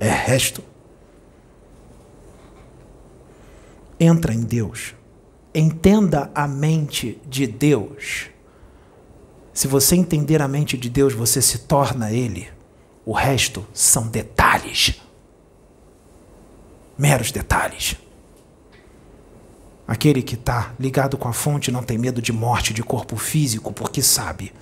[0.00, 0.62] é resto.
[3.98, 4.94] Entra em Deus.
[5.54, 8.28] Entenda a mente de Deus.
[9.52, 12.48] Se você entender a mente de Deus, você se torna Ele.
[13.06, 15.00] O resto são detalhes.
[16.98, 17.96] Meros detalhes.
[19.86, 23.72] Aquele que está ligado com a fonte não tem medo de morte de corpo físico,
[23.72, 24.52] porque sabe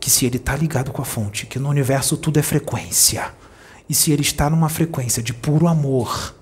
[0.00, 3.32] que se ele está ligado com a fonte, que no universo tudo é frequência,
[3.88, 6.34] e se ele está numa frequência de puro amor,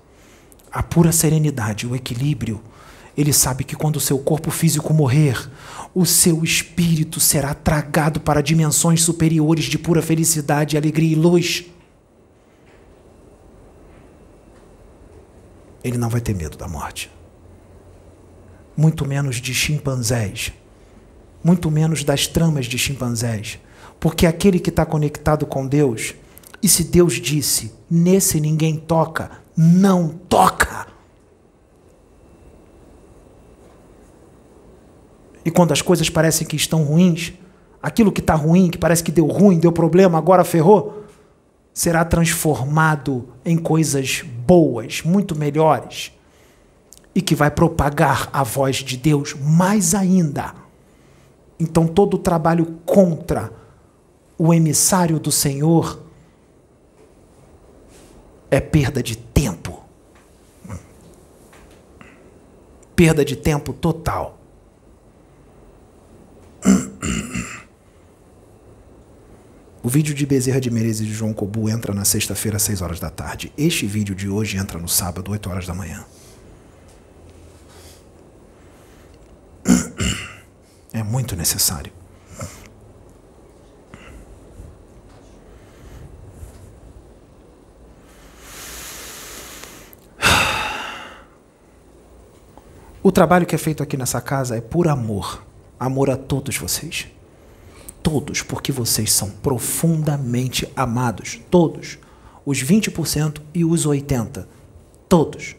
[0.71, 2.59] a pura serenidade, o equilíbrio,
[3.15, 5.37] ele sabe que quando o seu corpo físico morrer,
[5.93, 11.65] o seu espírito será tragado para dimensões superiores de pura felicidade, alegria e luz.
[15.83, 17.11] Ele não vai ter medo da morte
[18.81, 20.51] muito menos de chimpanzés,
[21.43, 23.59] muito menos das tramas de chimpanzés,
[23.99, 26.15] porque aquele que está conectado com Deus,
[26.63, 30.87] e se Deus disse, nesse ninguém toca, não toca.
[35.45, 37.33] E quando as coisas parecem que estão ruins,
[37.83, 41.03] aquilo que está ruim, que parece que deu ruim, deu problema, agora ferrou,
[41.71, 46.11] será transformado em coisas boas, muito melhores
[47.13, 50.53] e que vai propagar a voz de Deus mais ainda.
[51.59, 53.51] Então, todo o trabalho contra
[54.37, 56.01] o emissário do Senhor
[58.49, 59.83] é perda de tempo.
[62.95, 64.39] Perda de tempo total.
[69.83, 72.99] O vídeo de Bezerra de Menezes e João Cobu entra na sexta-feira às 6 horas
[72.99, 73.51] da tarde.
[73.57, 76.05] Este vídeo de hoje entra no sábado, 8 horas da manhã.
[80.93, 81.91] É muito necessário.
[93.03, 95.43] O trabalho que é feito aqui nessa casa é por amor.
[95.79, 97.07] Amor a todos vocês.
[98.03, 101.39] Todos, porque vocês são profundamente amados.
[101.49, 101.97] Todos.
[102.45, 104.45] Os 20% e os 80%.
[105.09, 105.55] Todos.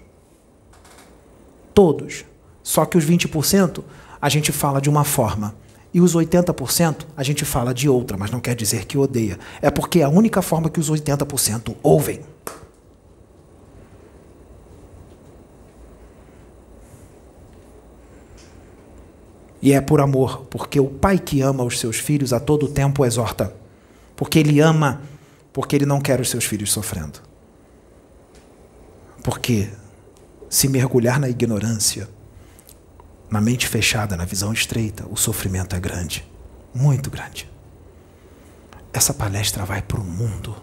[1.75, 2.25] Todos.
[2.63, 3.83] Só que os 20%
[4.23, 5.53] a gente fala de uma forma.
[5.93, 9.37] E os 80% a gente fala de outra, mas não quer dizer que odeia.
[9.61, 12.21] É porque é a única forma que os 80% ouvem.
[19.61, 23.05] E é por amor, porque o pai que ama os seus filhos a todo tempo
[23.05, 23.53] exorta.
[24.17, 25.03] Porque ele ama,
[25.53, 27.21] porque ele não quer os seus filhos sofrendo.
[29.23, 29.69] Porque
[30.49, 32.09] se mergulhar na ignorância,
[33.33, 36.25] na mente fechada, na visão estreita, o sofrimento é grande,
[36.73, 37.51] muito grande.
[38.93, 40.55] Essa palestra vai para o mundo,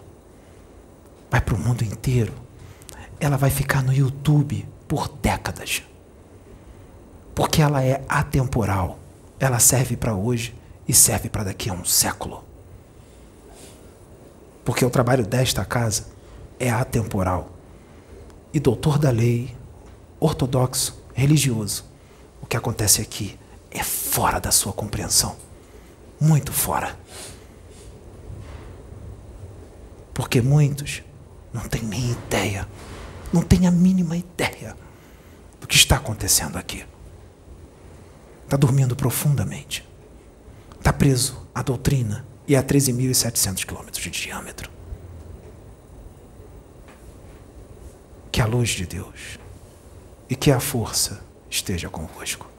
[1.30, 2.32] vai para o mundo inteiro.
[3.18, 5.82] Ela vai ficar no YouTube por décadas
[7.40, 8.98] porque ela é atemporal.
[9.38, 10.54] Ela serve para hoje
[10.86, 12.44] e serve para daqui a um século.
[14.62, 16.04] Porque o trabalho desta casa
[16.58, 17.50] é atemporal.
[18.52, 19.56] E doutor da lei,
[20.20, 21.89] ortodoxo, religioso,
[22.50, 23.38] que acontece aqui
[23.70, 25.36] é fora da sua compreensão.
[26.20, 26.98] Muito fora.
[30.12, 31.00] Porque muitos
[31.52, 32.68] não têm nem ideia,
[33.32, 34.76] não têm a mínima ideia
[35.60, 36.84] do que está acontecendo aqui.
[38.44, 39.88] Está dormindo profundamente.
[40.76, 44.68] Está preso à doutrina e a 13.700 quilômetros de diâmetro.
[48.32, 49.38] Que a luz de Deus
[50.28, 52.49] e que a força esteja convosco.